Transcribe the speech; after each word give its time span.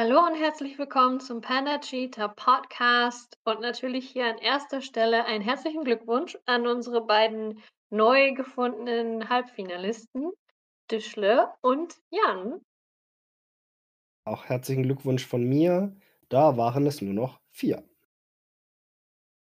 Hallo 0.00 0.24
und 0.24 0.36
herzlich 0.36 0.78
willkommen 0.78 1.18
zum 1.18 1.40
Panda 1.40 1.80
Cheetah 1.80 2.28
Podcast 2.28 3.36
und 3.42 3.60
natürlich 3.60 4.08
hier 4.08 4.26
an 4.26 4.38
erster 4.38 4.80
Stelle 4.80 5.24
einen 5.24 5.42
herzlichen 5.42 5.82
Glückwunsch 5.82 6.38
an 6.46 6.68
unsere 6.68 7.04
beiden 7.04 7.60
neu 7.90 8.32
gefundenen 8.32 9.28
Halbfinalisten, 9.28 10.30
Dischle 10.88 11.52
und 11.62 11.96
Jan. 12.10 12.60
Auch 14.24 14.44
herzlichen 14.44 14.84
Glückwunsch 14.84 15.26
von 15.26 15.42
mir. 15.42 15.96
Da 16.28 16.56
waren 16.56 16.86
es 16.86 17.02
nur 17.02 17.14
noch 17.14 17.40
4. 17.48 17.82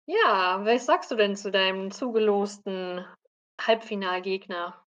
Ja, 0.07 0.63
was 0.65 0.85
sagst 0.85 1.13
du 1.13 1.15
denn 1.15 1.37
zu 1.37 1.53
deinem 1.53 1.93
zugelosten 1.93 3.07
Halbfinalgegner? 3.61 4.85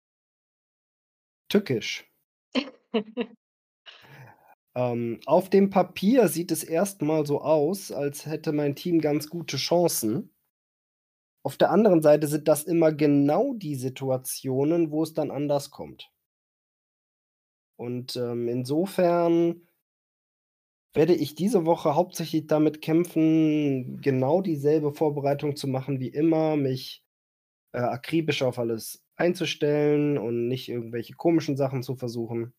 Tückisch. 1.49 2.11
Ähm, 4.75 5.19
auf 5.27 5.49
dem 5.49 5.69
Papier 5.69 6.27
sieht 6.27 6.51
es 6.51 6.63
erst 6.65 7.01
mal 7.01 7.25
so 7.25 7.39
aus, 7.41 7.89
als 7.91 8.25
hätte 8.25 8.51
mein 8.51 8.75
Team 8.75 8.99
ganz 8.99 9.29
gute 9.29 9.55
Chancen. 9.57 10.31
Auf 11.43 11.55
der 11.55 11.69
anderen 11.69 12.01
Seite 12.01 12.25
sind 12.25 12.47
das 12.47 12.63
immer 12.63 12.91
genau 12.91 13.53
die 13.53 13.75
Situationen, 13.75 14.89
wo 14.89 15.03
es 15.03 15.13
dann 15.13 15.29
anders 15.29 15.69
kommt. 15.69 16.11
Und, 17.75 18.15
ähm, 18.15 18.47
insofern 18.47 19.67
werde 20.93 21.15
ich 21.15 21.35
diese 21.35 21.65
Woche 21.65 21.95
hauptsächlich 21.95 22.47
damit 22.47 22.81
kämpfen, 22.81 24.01
genau 24.01 24.41
dieselbe 24.41 24.91
Vorbereitung 24.93 25.55
zu 25.55 25.67
machen 25.67 25.99
wie 25.99 26.09
immer, 26.09 26.57
mich, 26.57 27.03
äh, 27.73 27.79
akribisch 27.79 28.43
auf 28.43 28.59
alles 28.59 29.03
einzustellen 29.17 30.17
und 30.17 30.47
nicht 30.49 30.69
irgendwelche 30.69 31.13
komischen 31.15 31.57
Sachen 31.57 31.83
zu 31.83 31.95
versuchen. 31.95 32.53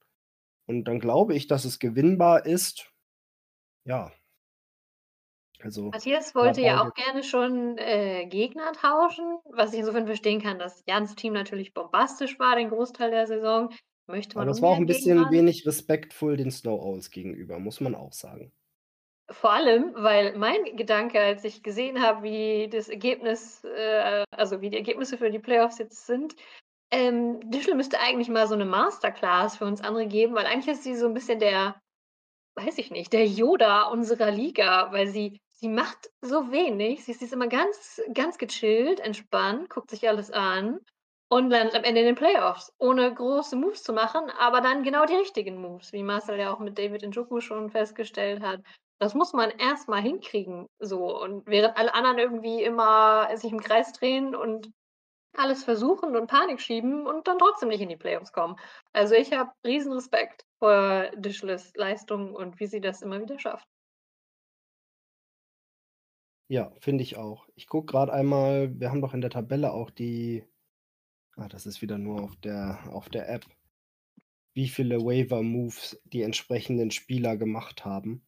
Und 0.72 0.84
dann 0.84 1.00
glaube 1.00 1.34
ich, 1.34 1.46
dass 1.48 1.64
es 1.66 1.78
gewinnbar 1.78 2.46
ist. 2.46 2.90
Ja. 3.84 4.12
Also, 5.60 5.94
Matthias 5.94 6.34
wollte 6.34 6.60
ja 6.62 6.82
auch 6.82 6.92
gerne 6.94 7.22
schon, 7.22 7.76
äh, 7.78 8.26
Gegner 8.26 8.72
tauschen, 8.72 9.38
was 9.44 9.72
ich 9.74 9.80
insofern 9.80 10.06
verstehen 10.06 10.40
kann, 10.42 10.58
dass 10.58 10.82
Jans 10.86 11.14
Team 11.14 11.34
natürlich 11.34 11.74
bombastisch 11.74 12.38
war 12.38 12.56
den 12.56 12.70
Großteil 12.70 13.10
der 13.10 13.26
Saison. 13.26 13.70
Möchte 14.06 14.38
Aber 14.38 14.44
man 14.44 14.46
das 14.46 14.62
war 14.62 14.70
auch 14.70 14.78
'n 14.78 14.84
ungern 14.84 14.86
gegen 14.86 15.10
bisschen 15.10 15.18
ran. 15.18 15.30
wenig 15.30 15.66
respektvoll 15.66 16.36
den 16.36 16.50
Snow 16.50 16.80
Owls 16.82 17.10
gegenüber, 17.10 17.58
muss 17.58 17.80
man 17.80 17.94
auch 17.94 18.12
sagen. 18.12 18.52
Vor 19.30 19.52
allem, 19.52 19.92
weil 19.94 20.36
mein 20.36 20.76
Gedanke, 20.76 21.20
als 21.20 21.44
ich 21.44 21.62
gesehen 21.62 22.02
habe, 22.02 22.22
wie 22.24 22.68
das 22.68 22.88
Ergebnis 22.88 23.64
äh, 23.64 24.24
also, 24.30 24.60
wie 24.60 24.70
die 24.70 24.76
Ergebnisse 24.76 25.16
für 25.16 25.30
die 25.30 25.38
Playoffs 25.38 25.78
jetzt 25.78 26.06
sind, 26.06 26.34
ähm, 26.92 27.40
Dischle 27.50 27.74
müsste 27.76 28.00
eigentlich 28.00 28.28
mal 28.30 28.46
so 28.48 28.56
'ne 28.56 28.66
Masterclass 28.66 29.58
für 29.58 29.66
uns 29.66 29.80
andere 29.82 30.06
geben, 30.06 30.34
weil 30.36 30.46
eigentlich 30.46 30.68
ist 30.76 30.84
sie 30.84 30.96
so 30.96 31.06
'n 31.08 31.14
bisschen 31.14 31.40
der 31.40 31.76
weiß 32.56 32.78
ich 32.78 32.90
nicht, 32.92 33.12
der 33.14 33.26
Yoda 33.26 33.84
unserer 33.84 34.30
Liga, 34.32 34.92
weil 34.92 35.08
sie 35.08 35.40
sie 35.50 35.68
macht 35.68 36.10
so 36.22 36.52
wenig. 36.52 37.04
Sie 37.04 37.12
ist 37.12 37.20
sie 37.20 37.26
ist 37.26 37.32
immer 37.34 37.48
ganz 37.48 38.00
ganz 38.14 38.38
gechillt, 38.38 39.00
entspannt, 39.00 39.70
guckt 39.70 39.90
sich 39.90 40.08
alles 40.08 40.30
an 40.32 40.80
und 41.30 41.50
landet 41.50 41.76
am 41.76 41.84
Ende 41.84 42.00
in 42.02 42.06
den 42.08 42.14
Playoffs, 42.16 42.72
ohne 42.78 43.14
große 43.14 43.56
Moves 43.56 43.82
zu 43.84 43.92
machen, 43.94 44.30
aber 44.38 44.60
dann 44.62 44.82
genau 44.84 45.06
die 45.06 45.14
richtigen 45.16 45.60
Moves, 45.62 45.92
wie 45.94 46.02
Marcel 46.04 46.38
ja 46.40 46.54
auch 46.54 46.60
mit 46.60 46.78
David 46.78 47.02
Njoku 47.08 47.40
schon 47.40 47.70
festgestellt 47.70 48.42
hat. 48.42 48.60
Das 49.00 49.14
muss 49.14 49.32
man 49.34 49.50
erst 49.52 49.88
mal 49.88 50.02
hinkriegen 50.02 50.66
so 50.80 51.20
und 51.22 51.46
während 51.46 51.76
alle 51.78 51.94
anderen 51.94 52.18
irgendwie 52.18 52.62
immer 52.64 53.28
sich 53.36 53.52
im 53.52 53.60
Kreis 53.60 53.92
drehen 53.92 54.36
und 54.36 54.70
alles 55.34 55.64
versuchen 55.64 56.16
und 56.16 56.26
Panik 56.26 56.60
schieben 56.60 57.06
und 57.06 57.26
dann 57.26 57.38
trotzdem 57.38 57.68
nicht 57.68 57.80
in 57.80 57.88
die 57.88 57.96
Playoffs 57.96 58.32
kommen. 58.32 58.56
Also, 58.92 59.14
ich 59.14 59.32
habe 59.32 59.52
Riesenrespekt 59.66 60.46
vor 60.58 61.10
Dischles 61.16 61.72
Leistung 61.76 62.34
und 62.34 62.60
wie 62.60 62.66
sie 62.66 62.80
das 62.80 63.02
immer 63.02 63.20
wieder 63.20 63.38
schafft. 63.38 63.66
Ja, 66.50 66.70
finde 66.80 67.02
ich 67.02 67.16
auch. 67.16 67.48
Ich 67.54 67.66
gucke 67.66 67.90
grad 67.92 68.10
einmal 68.10 68.78
wir 68.78 68.90
haben 68.90 69.00
doch 69.00 69.14
in 69.14 69.20
der 69.22 69.30
Tabelle 69.30 69.72
auch 69.72 69.90
die 69.90 70.44
ah, 71.36 71.48
das 71.48 71.66
ist 71.66 71.82
wieder 71.82 71.98
nur 71.98 72.22
auf 72.22 72.36
der 72.36 72.78
auf 72.92 73.08
der 73.08 73.28
App, 73.30 73.46
wie 74.54 74.68
viele 74.68 75.00
Waiver 75.04 75.42
Moves 75.42 76.00
die 76.04 76.22
entsprechenden 76.22 76.90
Spieler 76.90 77.36
gemacht 77.36 77.84
haben, 77.84 78.22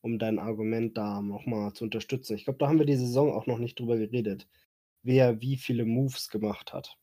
um 0.00 0.18
dein 0.18 0.38
Argument 0.38 0.96
da 0.96 1.20
noch 1.22 1.46
mal 1.46 1.72
zu 1.72 1.84
unterstützen. 1.84 2.34
Ich 2.36 2.44
glaube, 2.44 2.58
da 2.58 2.68
haben 2.68 2.78
wir 2.78 2.86
die 2.86 2.96
Saison 2.96 3.32
auch 3.32 3.46
noch 3.46 3.58
nicht 3.58 3.78
drüber 3.78 3.96
geredet, 3.96 4.48
wer 5.08 5.40
wie 5.40 5.56
viele 5.56 5.86
Moves 5.86 6.28
gemacht 6.28 6.74
hat. 6.74 6.96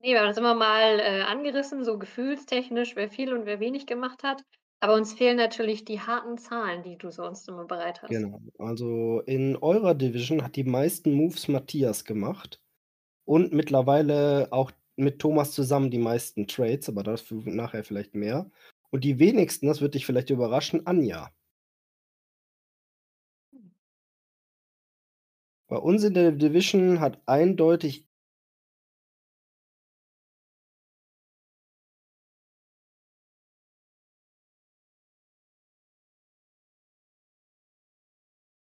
Ne, 0.00 0.14
wir 0.14 0.20
haben 0.20 0.28
das 0.28 0.38
immer 0.38 0.54
mal, 0.54 0.98
äh, 0.98 1.22
angerissen, 1.22 1.84
so 1.84 1.98
gefühlstechnisch, 1.98 2.96
wer 2.96 3.08
viel 3.08 3.34
und 3.34 3.44
wer 3.44 3.60
wenig 3.60 3.86
gemacht 3.86 4.24
hat. 4.24 4.42
Aber 4.80 4.94
uns 4.94 5.12
fehlen 5.12 5.36
natürlich 5.36 5.84
die 5.84 6.00
harten 6.00 6.38
Zahlen, 6.38 6.82
die 6.82 6.96
du 6.96 7.10
sonst 7.10 7.48
immer 7.48 7.66
bereit 7.66 8.02
hast. 8.02 8.10
Genau. 8.10 8.40
Also, 8.58 9.20
in 9.26 9.56
eurer 9.56 9.94
Division 9.94 10.42
hat 10.42 10.56
die 10.56 10.64
meisten 10.64 11.12
Moves 11.12 11.46
Matthias 11.46 12.04
gemacht 12.04 12.60
und 13.24 13.52
mittlerweile 13.52 14.48
auch 14.50 14.72
mit 14.96 15.20
Thomas 15.20 15.52
zusammen 15.52 15.90
die 15.90 15.98
meisten 15.98 16.48
Trades, 16.48 16.88
aber 16.88 17.02
dazu 17.02 17.42
nachher 17.44 17.84
vielleicht 17.84 18.14
mehr. 18.14 18.50
Und 18.90 19.04
die 19.04 19.18
wenigsten, 19.18 19.66
das 19.66 19.80
wird 19.82 19.94
dich 19.94 20.04
vielleicht 20.04 20.30
überraschen, 20.30 20.86
Anja. 20.86 21.30
Bei 25.72 25.78
uns 25.78 26.04
in 26.04 26.12
der 26.12 26.32
Division 26.32 27.00
hat 27.00 27.22
eindeutig 27.24 28.06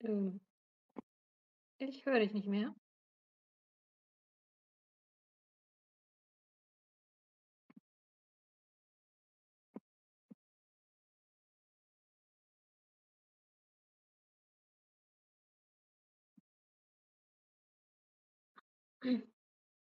Ähm. 0.03 0.39
Ich 1.79 2.05
höre 2.05 2.19
dich 2.19 2.33
nicht 2.33 2.47
mehr. 2.47 2.73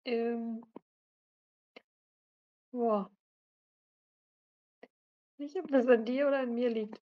Ähm. 0.05 0.61
Boah. 2.73 3.09
Nicht, 5.39 5.55
ob 5.57 5.67
das 5.69 5.87
an 5.87 6.03
dir 6.05 6.27
oder 6.27 6.39
an 6.39 6.53
mir 6.55 6.69
liegt. 6.69 6.99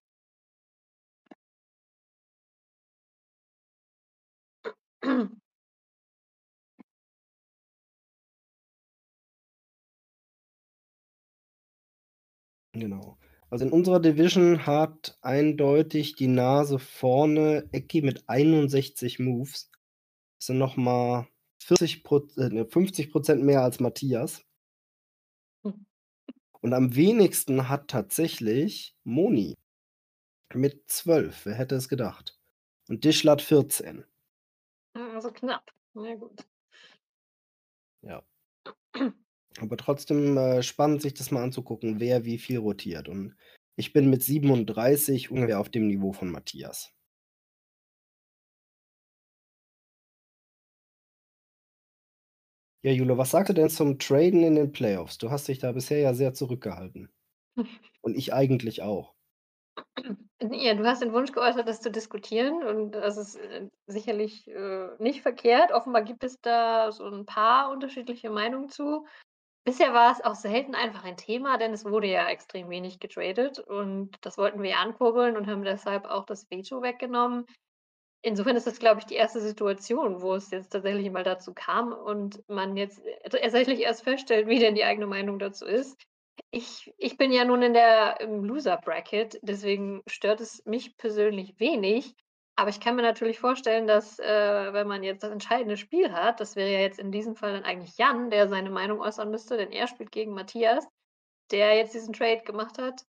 Genau. 12.75 13.18
Also, 13.52 13.66
in 13.66 13.72
unserer 13.72 14.00
Division 14.00 14.66
hat 14.66 15.18
eindeutig 15.22 16.16
die 16.16 16.28
Nase 16.28 16.80
vorne 16.80 17.69
Ecki 17.72 18.02
mit 18.02 18.28
61 18.28 19.19
Moves. 19.19 19.69
Das 20.40 20.47
sind 20.47 20.59
noch 20.59 20.78
mal 20.78 21.28
40 21.63 22.03
Proz 22.03 22.38
äh, 22.38 22.50
ne, 22.50 22.66
50 22.66 23.12
% 23.12 23.44
mehr 23.44 23.62
als 23.62 23.80
Matthias. 23.80 24.45
Hm. 25.63 25.86
Und 26.62 26.74
am 26.74 26.95
wenigsten 26.95 27.69
hat 27.69 27.89
tatsächlich 27.89 28.95
Moni 29.04 29.56
mit 30.54 30.89
12. 30.89 31.45
Wer 31.45 31.56
hätte 31.56 31.75
es 31.75 31.89
gedacht? 31.89 32.39
Und 32.88 33.04
Dischle 33.04 33.31
hat 33.31 33.42
14. 33.42 34.06
Ah, 34.94 35.13
also 35.15 35.31
knapp. 35.31 35.71
Na 35.94 36.15
gut. 36.15 36.45
Ja. 38.01 38.24
Aber 39.60 39.77
trotzdem, 39.77 40.38
äh, 40.38 40.63
spannend, 40.63 41.01
sich 41.01 41.13
das 41.13 41.31
mal 41.31 41.44
anzugucken, 41.44 42.00
wer 42.00 42.25
wie 42.25 42.38
viel 42.38 42.57
rotiert. 42.57 43.07
Und 43.07 43.36
ich 43.75 43.94
bin 43.94 44.10
mit 44.10 44.24
37 44.24 45.31
ungefähr 45.31 45.60
auf 45.60 45.69
dem 45.69 45.88
Niveau 45.88 46.12
von 46.13 46.30
Matthias. 46.30 46.92
Ja, 52.85 52.91
Jule, 52.91 53.18
was 53.18 53.31
sagst 53.31 53.50
du 53.50 53.53
denn 53.53 53.69
zum 53.69 53.97
Traden 53.97 54.44
in 54.44 54.56
den 54.56 54.71
Playoffs? 54.74 55.18
Du 55.18 55.31
hast 55.31 55.47
dich 55.47 55.57
da 55.59 55.71
bisher 55.71 56.00
ja 56.00 56.13
sehr 56.13 56.33
zurückgehalten. 56.33 57.09
Und 58.01 58.15
ich 58.18 58.33
eigentlich 58.33 58.81
auch. 58.83 59.15
Ja, 60.41 60.74
du 60.75 60.85
hast 60.85 61.01
den 61.01 61.13
Wunsch 61.13 61.31
geäußert, 61.31 61.68
das 61.68 61.81
zu 61.81 61.89
diskutieren 61.91 62.63
und 62.63 62.91
das 62.91 63.18
ist, 63.18 63.35
äh, 63.35 63.69
sicherlich, 63.88 64.47
äh, 64.47 64.89
nicht 65.00 65.21
verkehrt. 65.21 65.71
Offenbar 65.71 66.03
gibt 66.03 66.24
es 66.24 66.39
da 66.41 66.91
so 66.91 67.06
'n 67.06 67.25
paar 67.25 67.71
unterschiedliche 67.71 68.30
Meinungen 68.30 68.69
zu. 68.69 69.06
Bisher 69.65 69.94
war 69.94 70.12
es 70.12 70.21
auch 70.24 70.36
selten 70.36 70.75
einfach 70.75 71.06
ein 71.06 71.18
Thema, 71.18 71.57
denn 71.57 71.74
es 71.74 71.86
wurde 71.86 72.07
ja 72.07 72.27
extrem 72.29 72.69
wenig 72.69 73.00
getradet 73.00 73.59
und 73.59 74.12
das 74.21 74.38
wollten 74.38 74.62
wir 74.63 74.71
ja 74.71 74.77
ankurbeln 74.77 75.38
und 75.38 75.47
haben 75.47 75.63
deshalb 75.63 76.06
auch 76.06 76.25
das 76.25 76.50
Veto 76.51 76.81
weggenommen. 76.83 77.45
Insofern 78.25 78.56
ist 78.56 78.66
das, 78.68 78.80
glaube 78.80 79.02
ich, 79.02 79.06
die 79.06 79.20
1. 79.20 79.34
Situation, 79.34 80.22
wo 80.22 80.34
es 80.34 80.50
jetzt 80.50 80.70
tatsächlich 80.70 81.12
mal 81.12 81.25
dazu 81.25 81.54
kam 81.54 81.92
und 81.92 82.42
man 82.48 82.78
jetzt, 82.78 83.02
tatsächlich 83.30 83.81
erst 83.81 84.04
feststellt, 84.04 84.48
wie 84.48 84.60
denn 84.60 84.75
die 84.75 84.86
eigene 84.86 85.08
Meinung 85.08 85.40
dazu 85.40 85.66
ist. 85.66 86.02
Ich 86.50 86.94
ich 86.98 87.18
bin 87.18 87.34
ja 87.34 87.44
nun 87.44 87.62
in 87.62 87.74
der 87.74 88.22
im 88.22 88.46
Loser 88.46 88.78
Bracket, 88.78 89.40
deswegen 89.42 90.02
stört 90.08 90.40
es 90.40 90.64
mich 90.66 90.96
persönlich 90.98 91.60
wenig. 91.60 92.16
Aber 92.56 92.70
ich 92.70 92.80
kann 92.80 92.96
mir 92.96 93.02
natürlich 93.02 93.40
vorstellen, 93.40 93.88
dass, 93.88 94.20
äh, 94.20 94.74
wenn 94.74 94.88
man 94.88 95.04
jetzt 95.04 95.24
das 95.24 95.31
entscheidende 95.31 95.75
Spiel 95.75 96.14
hat, 96.14 96.40
das 96.40 96.56
wäre 96.56 96.72
ja 96.72 96.80
jetzt 96.80 97.00
in 97.00 97.12
diesem 97.12 97.36
Fall 97.36 97.54
dann 97.54 97.64
eigentlich 97.66 97.98
Jan, 97.98 98.30
der 98.30 98.48
seine 98.48 98.70
Meinung 98.70 99.02
äußern 99.02 99.30
müsste, 99.31 99.58
denn 99.58 99.72
er 99.72 99.88
spielt 99.88 100.12
gegen 100.12 100.34
Matthias, 100.34 100.88
der 101.52 101.75
jetzt 101.75 101.94
diesen 101.96 102.14
Trade 102.14 102.44
gemacht 102.44 102.78
hat. 102.80 103.04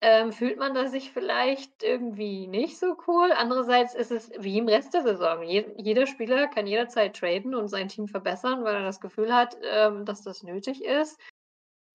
Ähm, 0.00 0.32
fühlt 0.32 0.58
man 0.58 0.74
da 0.74 0.86
sich 0.86 1.10
vielleicht 1.10 1.82
irgendwie 1.82 2.46
nicht 2.46 2.78
so 2.78 2.96
cool? 3.08 3.32
Andererseits 3.32 3.94
ist 3.94 4.12
es 4.12 4.30
wie 4.38 4.58
im 4.58 4.68
Rest 4.68 4.94
der 4.94 5.02
Saison. 5.02 5.42
Je 5.42 5.66
jeder 5.76 6.06
Spieler 6.06 6.46
kann 6.46 6.68
jederzeit 6.68 7.16
traden 7.16 7.54
und 7.54 7.66
sein 7.68 7.88
Team 7.88 8.06
verbessern, 8.06 8.62
weil 8.62 8.76
er 8.76 8.84
das 8.84 9.00
Gefühl 9.00 9.34
hat, 9.34 9.56
ähm, 9.62 10.04
dass 10.04 10.22
das 10.22 10.44
nötig 10.44 10.84
ist. 10.84 11.20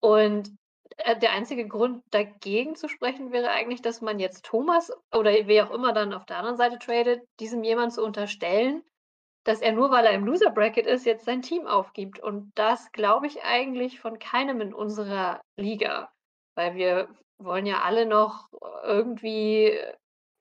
Und, 0.00 0.50
äh, 0.98 1.18
der 1.18 1.32
einzige 1.32 1.66
Grund 1.66 2.02
dagegen 2.10 2.76
zu 2.76 2.88
sprechen 2.88 3.32
wäre 3.32 3.50
eigentlich, 3.50 3.80
dass 3.80 4.02
man 4.02 4.18
jetzt 4.18 4.44
Thomas 4.44 4.92
oder 5.14 5.30
wer 5.46 5.66
auch 5.68 5.74
immer 5.74 5.92
dann 5.94 6.12
auf 6.12 6.26
der 6.26 6.38
anderen 6.38 6.58
Seite 6.58 6.78
tradet, 6.78 7.22
diesem 7.40 7.64
jemand 7.64 7.94
zu 7.94 8.04
unterstellen, 8.04 8.82
dass 9.44 9.60
er 9.62 9.72
nur, 9.72 9.90
weil 9.90 10.06
er 10.06 10.12
im 10.12 10.26
Loser 10.26 10.50
Bracket 10.50 10.86
ist, 10.86 11.06
jetzt 11.06 11.24
sein 11.24 11.42
Team 11.42 11.66
aufgibt. 11.66 12.18
Und 12.20 12.52
das 12.54 12.92
glaube 12.92 13.26
ich 13.26 13.42
eigentlich 13.44 14.00
von 14.00 14.18
keinem 14.18 14.60
in 14.60 14.74
unserer 14.74 15.40
Liga, 15.58 16.10
weil 16.54 16.74
wir 16.74 17.08
wollen 17.44 17.66
ja 17.66 17.82
alle 17.82 18.06
noch 18.06 18.48
irgendwie, 18.84 19.78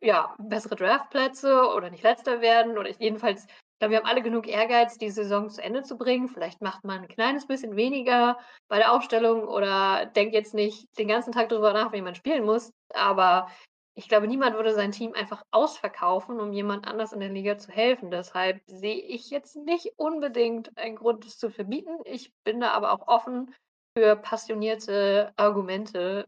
ja, 0.01 0.35
bessere 0.39 0.75
Draftplätze 0.75 1.67
oder 1.75 1.89
nicht 1.89 2.03
Letzter 2.03 2.41
werden 2.41 2.77
oder 2.77 2.89
jedenfalls 2.99 3.45
ich 3.45 3.79
glaube, 3.85 3.91
wir 3.93 3.97
haben 3.99 4.07
alle 4.09 4.21
genug 4.21 4.47
Ehrgeiz, 4.47 4.97
die 4.97 5.09
Saison 5.09 5.49
zu 5.49 5.61
Ende 5.61 5.83
zu 5.83 5.97
bringen. 5.97 6.29
Vielleicht 6.29 6.61
macht 6.61 6.85
man 6.85 7.01
'n 7.03 7.07
kleines 7.09 7.47
bisschen 7.47 7.75
weniger 7.75 8.37
bei 8.69 8.77
der 8.77 8.93
Aufstellung 8.93 9.45
oder 9.47 10.05
denkt 10.05 10.33
jetzt 10.35 10.53
nicht 10.53 10.87
den 10.97 11.07
ganzen 11.09 11.33
Tag 11.33 11.49
drüber 11.49 11.73
nach, 11.73 11.91
wie 11.91 12.01
man 12.01 12.15
spielen 12.15 12.45
muss. 12.45 12.71
Aber 12.93 13.49
ich 13.95 14.07
glaube, 14.07 14.27
niemand 14.27 14.55
würde 14.55 14.73
sein 14.73 14.91
Team 14.91 15.13
einfach 15.13 15.43
ausverkaufen, 15.51 16.39
um 16.39 16.53
jemand 16.53 16.87
anders 16.87 17.11
in 17.13 17.19
der 17.19 17.29
Liga 17.29 17.57
zu 17.57 17.71
helfen. 17.71 18.09
Deshalb 18.09 18.61
sehe 18.67 18.95
ich 19.01 19.29
jetzt 19.29 19.55
nicht 19.55 19.91
unbedingt 19.97 20.75
einen 20.77 20.95
Grund, 20.95 21.25
es 21.25 21.37
zu 21.37 21.49
verbieten. 21.49 21.97
Ich 22.05 22.31
bin 22.45 22.59
da 22.61 22.71
aber 22.71 22.91
auch 22.93 23.07
offen 23.07 23.53
für 23.97 24.15
passionierte 24.15 25.33
Argumente, 25.35 26.27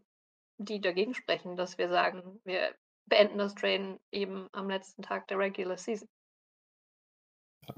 die 0.58 0.82
dagegen 0.82 1.14
sprechen, 1.14 1.56
dass 1.58 1.78
wir 1.78 1.90
sagen, 1.90 2.40
wir 2.46 2.76
beenden 3.06 3.38
das 3.38 3.56
Traden 3.56 4.00
eben 4.12 4.48
am 4.54 4.70
letzten 4.70 5.02
Tag 5.04 5.28
der 5.28 5.38
Regular 5.40 5.78
Season. 5.78 6.08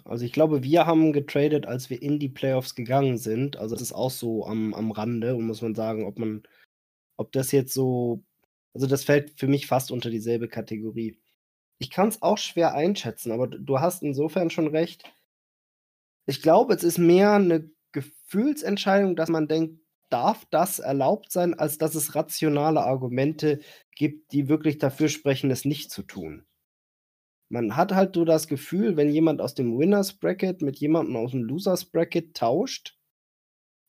Also, 0.05 0.25
ich 0.25 0.31
glaube, 0.33 0.63
wir 0.63 0.85
haben 0.85 1.13
getradet, 1.13 1.65
als 1.65 1.89
wir 1.89 2.01
in 2.01 2.19
die 2.19 2.29
Playoffs 2.29 2.75
gegangen 2.75 3.17
sind. 3.17 3.57
Also, 3.57 3.75
das 3.75 3.81
ist 3.81 3.93
auch 3.93 4.11
so 4.11 4.45
am 4.45 4.73
am 4.73 4.91
Rande 4.91 5.35
und 5.35 5.45
muss 5.45 5.61
man 5.61 5.75
sagen, 5.75 6.05
ob 6.05 6.19
man 6.19 6.43
ob 7.17 7.31
das 7.33 7.51
jetzt 7.51 7.73
so 7.73 8.23
also, 8.75 8.87
das 8.87 9.05
fällt 9.05 9.39
für 9.39 9.47
mich 9.47 9.67
fast 9.67 9.91
unter 9.91 10.09
dieselbe 10.11 10.47
Kategorie. 10.49 11.19
Ich 11.79 11.89
kann's 11.91 12.21
auch 12.23 12.37
schwer 12.39 12.75
einschätzen, 12.75 13.31
aber 13.33 13.47
du 13.47 13.79
hast 13.81 14.03
insofern 14.03 14.49
schon 14.51 14.67
recht. 14.69 15.03
Ich 16.29 16.41
glaube, 16.41 16.73
es 16.73 16.83
ist 16.83 16.97
mehr 16.97 17.39
'ne 17.39 17.71
Gefühlsentscheidung, 17.93 19.15
dass 19.15 19.29
man 19.29 19.47
denkt: 19.47 19.79
„Darf 20.09 20.45
das 20.51 20.79
erlaubt 20.79 21.31
sein?“, 21.31 21.53
als 21.53 21.77
dass 21.77 21.95
es 21.95 22.15
rationale 22.15 22.81
Argumente 22.83 23.59
gibt, 23.95 24.31
die 24.33 24.47
wirklich 24.49 24.77
dafür 24.77 25.09
sprechen, 25.09 25.51
es 25.51 25.65
nicht 25.65 25.91
zu 25.91 26.03
tun. 26.03 26.45
Man 27.51 27.77
hat 27.77 27.93
halt 27.93 28.15
so 28.15 28.25
das 28.25 28.47
Gefühl, 28.47 28.97
wenn 28.97 29.09
jemand 29.09 29.39
aus 29.41 29.53
dem 29.53 29.77
Winners 29.79 30.13
Bracket 30.13 30.61
mit 30.61 30.77
jemandem 30.79 31.15
aus'm 31.15 31.41
Losers 31.43 31.85
Bracket 31.85 32.35
tauscht, 32.35 32.97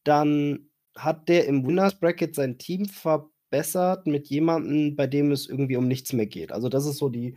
dann 0.04 0.70
hat 0.96 1.28
der 1.28 1.46
im 1.46 1.66
Winners 1.66 1.98
Bracket 2.00 2.34
sein 2.34 2.58
Team 2.58 2.86
verbessert 2.86 4.06
mit 4.06 4.28
jemandem, 4.28 4.96
bei 4.96 5.06
dem 5.06 5.32
es 5.32 5.48
irgendwie 5.48 5.76
um 5.76 5.88
nichts 5.88 6.12
mehr 6.12 6.26
geht. 6.26 6.52
Also, 6.52 6.68
das 6.68 6.86
ist 6.86 6.98
so 6.98 7.08
die 7.08 7.36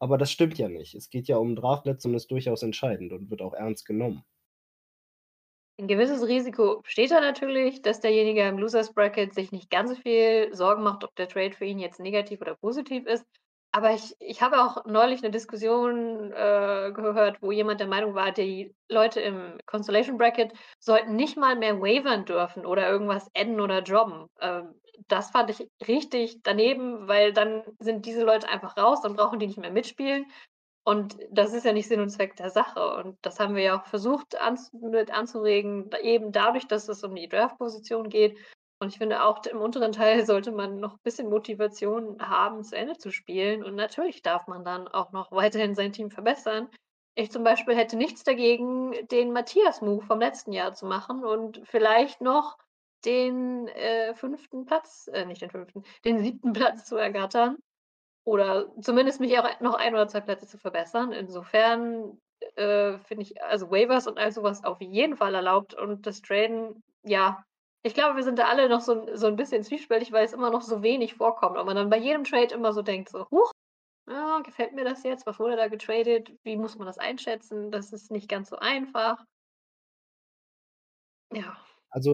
aber 0.00 0.18
das 0.18 0.30
stimmt 0.32 0.58
ja 0.58 0.68
nicht. 0.68 0.94
Es 0.94 1.10
geht 1.10 1.28
ja 1.28 1.38
um 1.38 1.56
Draftplätze 1.56 2.08
und 2.08 2.14
ist 2.14 2.30
durchaus 2.30 2.62
entscheidend 2.62 3.12
und 3.12 3.30
wird 3.30 3.42
auch 3.42 3.54
ernst 3.54 3.86
genommen. 3.86 4.24
'N 5.78 5.88
gewisses 5.88 6.22
Risiko 6.28 6.80
besteht 6.82 7.10
da 7.10 7.20
natürlich, 7.20 7.82
dass 7.82 7.98
derjenige 8.00 8.42
im 8.46 8.58
Losers 8.58 8.92
Bracket 8.94 9.34
sich 9.34 9.50
nicht 9.50 9.70
ganz 9.70 9.90
so 9.90 9.96
viel 9.96 10.54
Sorgen 10.54 10.84
macht, 10.84 11.02
ob 11.02 11.14
der 11.16 11.28
Trade 11.28 11.52
für 11.52 11.64
ihn 11.64 11.80
jetzt 11.80 11.98
negativ 11.98 12.40
oder 12.40 12.54
positiv 12.54 13.06
ist. 13.06 13.26
Aber 13.72 13.92
ich 13.92 14.14
ich 14.20 14.40
habe 14.40 14.62
auch 14.62 14.84
neulich 14.86 15.20
'ne 15.22 15.30
Diskussion, 15.32 16.30
äh, 16.32 16.92
gehört, 16.94 17.38
wo 17.42 17.50
jemand 17.50 17.80
der 17.80 17.88
Meinung 17.88 18.14
war, 18.14 18.30
die 18.30 18.72
Leute 18.88 19.20
im 19.20 19.58
Constellation 19.66 20.16
Bracket 20.16 20.52
sollten 20.78 21.16
nicht 21.16 21.36
mal 21.36 21.56
mehr 21.56 21.80
wavern 21.80 22.24
dürfen 22.24 22.64
oder 22.66 22.88
irgendwas 22.88 23.28
adden 23.36 23.60
oder 23.60 23.82
droppen. 23.82 24.28
Ähm, 24.40 24.74
das 25.08 25.30
fand 25.32 25.50
ich 25.50 25.68
richtig 25.88 26.36
daneben, 26.44 27.08
weil 27.08 27.32
dann 27.32 27.64
sind 27.80 28.06
diese 28.06 28.22
Leute 28.22 28.48
einfach 28.48 28.76
raus, 28.76 29.00
dann 29.02 29.16
brauchen 29.16 29.40
die 29.40 29.48
nicht 29.48 29.58
mehr 29.58 29.72
mitspielen. 29.72 30.26
Und 30.86 31.16
das 31.30 31.54
ist 31.54 31.64
ja 31.64 31.72
nicht 31.72 31.88
Sinn 31.88 32.00
und 32.00 32.10
Zweck 32.10 32.36
der 32.36 32.50
Sache. 32.50 32.96
Und 32.96 33.16
das 33.22 33.40
haben 33.40 33.56
wir 33.56 33.62
ja 33.62 33.80
auch 33.80 33.86
versucht 33.86 34.38
anz 34.40 34.70
mit 34.74 35.10
anzuregen, 35.10 35.90
eben 36.02 36.30
dadurch, 36.30 36.66
dass 36.66 36.88
es 36.88 37.02
um 37.02 37.14
die 37.14 37.28
Draftposition 37.28 38.10
geht. 38.10 38.36
Und 38.80 38.88
ich 38.88 38.98
finde 38.98 39.24
auch, 39.24 39.44
im 39.46 39.60
unteren 39.62 39.92
Teil 39.92 40.26
sollte 40.26 40.52
man 40.52 40.80
noch 40.80 40.98
bisschen 40.98 41.30
Motivation 41.30 42.18
haben, 42.20 42.62
zu 42.64 42.76
Ende 42.76 42.98
zu 42.98 43.10
spielen. 43.10 43.64
Und 43.64 43.76
natürlich 43.76 44.20
darf 44.20 44.46
man 44.46 44.64
dann 44.64 44.86
auch 44.86 45.12
noch 45.12 45.32
weiterhin 45.32 45.74
sein 45.74 45.92
Team 45.92 46.10
verbessern. 46.10 46.68
Ich 47.16 47.30
zum 47.30 47.44
Beispiel 47.44 47.76
hätte 47.76 47.96
nichts 47.96 48.24
dagegen, 48.24 48.92
den 49.08 49.32
Matthias-Move 49.32 50.04
vom 50.04 50.20
letzten 50.20 50.52
Jahr 50.52 50.74
zu 50.74 50.84
machen 50.84 51.24
und 51.24 51.62
vielleicht 51.64 52.20
noch 52.20 52.58
den, 53.06 53.68
äh, 53.68 54.14
5. 54.14 54.66
Platz 54.66 55.08
äh, 55.12 55.24
nicht 55.24 55.40
den 55.40 55.50
5., 55.50 55.72
den 56.04 56.18
7. 56.18 56.52
Platz 56.52 56.84
zu 56.86 56.96
ergattern 56.96 57.56
oder 58.24 58.72
zumindest 58.80 59.20
mich 59.20 59.38
auch 59.38 59.60
noch 59.60 59.74
1 59.74 59.94
oder 59.94 60.08
2 60.08 60.20
Plätze 60.20 60.46
zu 60.46 60.58
verbessern. 60.58 61.12
Insofern, 61.12 62.18
äh, 62.56 62.98
finde 63.00 63.22
ich 63.24 63.42
also 63.42 63.70
Waivers 63.70 64.06
und 64.06 64.18
all 64.18 64.32
so 64.32 64.42
was 64.42 64.64
auf 64.64 64.80
jeden 64.80 65.16
Fall 65.16 65.34
erlaubt 65.34 65.74
und 65.74 66.06
das 66.06 66.22
Traden, 66.22 66.82
ja 67.04 67.44
ich 67.86 67.94
glaube, 67.94 68.16
wir 68.16 68.22
sind 68.24 68.38
da 68.38 68.44
alle 68.48 68.68
noch 68.70 68.80
so 68.80 69.06
so 69.14 69.26
'n 69.28 69.36
bisschen 69.36 69.62
zwiespältig, 69.62 70.10
weil 70.12 70.24
es 70.24 70.32
immer 70.32 70.50
noch 70.50 70.62
so 70.62 70.82
wenig 70.82 71.14
vorkommt 71.14 71.58
und 71.58 71.66
man 71.66 71.76
dann 71.76 71.90
bei 71.90 71.98
jedem 71.98 72.24
Trade 72.24 72.54
immer 72.54 72.72
so 72.72 72.82
denkt 72.82 73.10
so: 73.10 73.26
„Huch, 73.30 73.50
ja, 74.08 74.40
gefällt 74.44 74.74
mir 74.74 74.84
das 74.84 75.04
jetzt? 75.04 75.26
Was 75.26 75.38
wurde 75.40 75.56
da 75.56 75.68
getradet? 75.68 76.32
Wie 76.44 76.56
muss 76.56 76.76
man 76.78 76.86
das 76.88 76.98
einschätzen?“ 76.98 77.70
Das 77.72 77.92
ist 77.92 78.10
nicht 78.12 78.28
ganz 78.30 78.50
so 78.50 78.56
einfach. 78.58 79.24
Ja. 81.32 81.64
Also, 81.92 82.12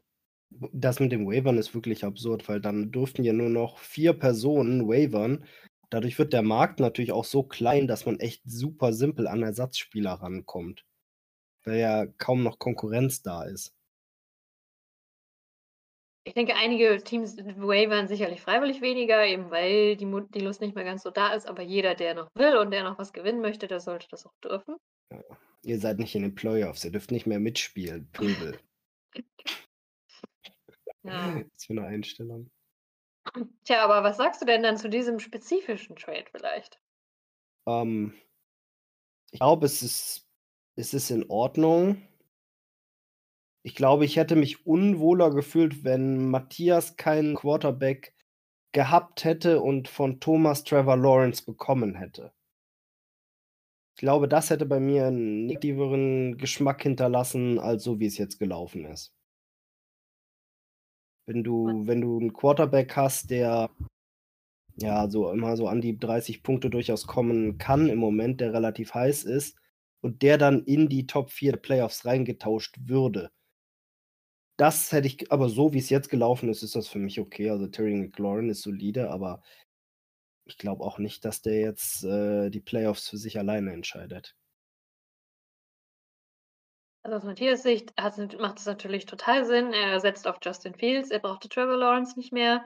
das 0.72 1.00
mit 1.00 1.12
dem 1.12 1.26
Wavern 1.26 1.58
ist 1.58 1.74
wirklich 1.74 2.04
absurd, 2.04 2.48
weil 2.48 2.60
dann 2.60 2.92
durften 2.92 3.24
ja 3.24 3.32
nur 3.32 3.50
noch 3.50 3.78
4 3.78 4.12
Personen 4.14 4.88
wavern. 4.88 5.44
Dadurch 5.92 6.18
wird 6.20 6.32
der 6.32 6.42
Markt 6.42 6.78
natürlich 6.78 7.10
auch 7.10 7.24
so 7.24 7.42
klein, 7.42 7.88
dass 7.88 8.06
man 8.06 8.20
echt 8.20 8.42
super 8.44 8.92
simpel 8.92 9.26
an 9.26 9.42
Ersatzspieler 9.42 10.12
rankommt, 10.12 10.86
weil 11.64 11.78
ja 11.80 12.06
kaum 12.06 12.42
noch 12.44 12.58
Konkurrenz 12.58 13.22
da 13.22 13.44
ist. 13.44 13.70
Ich 16.26 16.34
denke, 16.34 16.54
einige 16.54 17.02
Teams 17.02 17.36
wavern 17.38 18.06
sicherlich 18.06 18.42
freiwillig 18.42 18.82
weniger, 18.82 19.24
eben 19.26 19.50
weil 19.50 19.96
die 19.96 20.06
die 20.34 20.40
Lust 20.40 20.60
nicht 20.60 20.74
mehr 20.74 20.84
ganz 20.84 21.02
so 21.02 21.10
da 21.10 21.32
ist, 21.32 21.46
aber 21.46 21.62
jeder, 21.62 21.94
der 21.94 22.14
noch 22.14 22.28
will 22.34 22.58
und 22.58 22.70
der 22.72 22.84
noch 22.84 22.98
was 22.98 23.12
gewinnen 23.14 23.40
möchte, 23.40 23.66
der 23.68 23.80
sollte 23.80 24.06
das 24.10 24.26
auch 24.26 24.34
dürfen. 24.44 24.76
Ja, 25.12 25.22
ihr 25.64 25.78
seid 25.80 25.98
nicht 25.98 26.14
in 26.14 26.22
den 26.22 26.34
Playoffs, 26.36 26.84
ihr 26.84 26.92
dürft 26.92 27.10
nicht 27.10 27.26
mehr 27.26 27.40
mitspielen, 27.40 28.10
Pöbel. 28.12 28.58
Ja. 31.04 31.42
Was 31.54 31.64
für 31.66 31.74
'ne 31.74 31.84
Einstellung. 31.86 32.50
Tja, 33.64 33.82
aber 33.84 34.02
was 34.04 34.18
sagst 34.18 34.42
du 34.42 34.46
denn 34.46 34.62
dann 34.62 34.76
zu 34.76 34.88
diesem 34.90 35.18
spezifischen 35.18 35.96
Trade 35.96 36.26
vielleicht? 36.30 36.78
Ähm, 37.66 38.12
ich 39.32 39.38
glaube, 39.40 39.66
es 39.66 39.82
ist 39.82 40.28
es 40.76 40.94
ist 40.94 41.10
in 41.10 41.28
Ordnung. 41.28 42.02
Ich 43.62 43.74
glaube, 43.74 44.04
ich 44.04 44.16
hätte 44.16 44.36
mich 44.36 44.66
unwohler 44.66 45.30
gefühlt, 45.30 45.82
wenn 45.82 46.28
Matthias 46.30 46.96
keinen 46.98 47.34
Quarterback 47.34 48.14
gehabt 48.72 49.24
hätte 49.24 49.62
und 49.62 49.88
von 49.88 50.20
Thomas 50.20 50.62
Trevor 50.64 50.98
Lawrence 50.98 51.42
bekommen 51.44 51.94
hätte. 51.94 52.34
Ich 53.94 54.00
glaube, 54.00 54.26
das 54.26 54.50
hätte 54.50 54.66
bei 54.66 54.80
mir 54.80 55.06
'n 55.06 55.46
negativeren 55.46 56.36
Geschmack 56.38 56.82
hinterlassen, 56.82 57.60
als 57.60 57.84
so 57.84 58.00
wie 58.00 58.06
es 58.06 58.18
jetzt 58.18 58.40
gelaufen 58.40 58.84
ist. 58.84 59.14
Wenn 61.30 61.44
du 61.44 61.86
wenn 61.86 62.00
du 62.00 62.18
'n 62.18 62.32
Quarterback 62.32 62.96
hast, 62.96 63.30
der 63.30 63.70
ja, 64.76 65.08
so 65.10 65.30
immer 65.30 65.56
so 65.56 65.68
an 65.68 65.80
die 65.80 65.98
30 65.98 66.42
Punkte 66.42 66.70
durchaus 66.70 67.06
kommen 67.06 67.58
kann 67.58 67.88
im 67.88 67.98
Moment, 67.98 68.40
der 68.40 68.52
relativ 68.52 68.94
heiß 68.94 69.24
ist 69.24 69.56
und 70.00 70.22
der 70.22 70.38
dann 70.38 70.64
in 70.64 70.88
die 70.88 71.06
Top 71.06 71.30
4 71.30 71.56
Playoffs 71.56 72.04
reingetauscht 72.04 72.76
würde. 72.86 73.30
Das 74.58 74.92
hätte 74.92 75.06
ich 75.08 75.32
aber 75.32 75.48
so 75.48 75.72
wie's 75.72 75.88
jetzt 75.88 76.10
gelaufen 76.10 76.50
ist, 76.50 76.62
ist 76.62 76.76
das 76.76 76.86
für 76.88 76.98
mich 76.98 77.18
okay. 77.18 77.48
Also, 77.50 77.66
Terry 77.66 77.94
McLaurin 77.94 78.50
ist 78.50 78.62
solide, 78.62 79.10
aber 79.10 79.40
ich 80.46 80.58
glaube 80.58 80.84
auch 80.84 80.98
nicht, 80.98 81.24
dass 81.24 81.42
der 81.42 81.60
jetzt, 81.60 82.04
äh, 82.04 82.50
die 82.50 82.60
Playoffs 82.60 83.08
für 83.08 83.16
sich 83.18 83.38
alleine 83.38 83.72
entscheidet. 83.72 84.34
Also, 87.02 87.16
aus 87.16 87.24
Matthias 87.24 87.62
Sicht 87.62 87.94
macht 88.38 88.58
es 88.58 88.66
natürlich 88.66 89.06
total 89.06 89.44
Sinn. 89.44 89.72
Er 89.72 90.00
setzt 90.00 90.26
auf 90.26 90.36
Justin 90.42 90.74
Fields. 90.74 91.10
Er 91.10 91.18
brauchte 91.20 91.48
Trevor 91.48 91.76
Lawrence 91.76 92.18
nicht 92.18 92.32
mehr. 92.32 92.64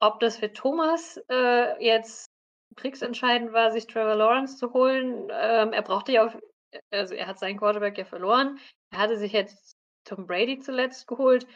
Ob 0.00 0.20
das 0.20 0.38
für 0.38 0.52
Thomas, 0.52 1.20
äh, 1.28 1.84
jetzt 1.84 2.30
kriegsentscheidend 2.76 3.52
war, 3.52 3.70
sich 3.70 3.86
Trevor 3.86 4.16
Lawrence 4.16 4.58
zu 4.58 4.72
holen, 4.72 5.28
ähm, 5.30 5.72
er 5.72 5.82
brauchte 5.82 6.12
ja 6.12 6.26
auch 6.26 6.34
äh, 6.74 6.80
also, 6.90 7.14
er 7.14 7.26
hat 7.26 7.38
seinen 7.38 7.58
Quarterback 7.58 7.98
ja 7.98 8.04
verloren. 8.04 8.58
Er 8.90 8.98
hatte 8.98 9.16
sich 9.18 9.32
jetzt 9.32 9.76
Tom 10.04 10.26
Brady 10.26 10.58
zuletzt 10.60 11.06
geholt. 11.06 11.46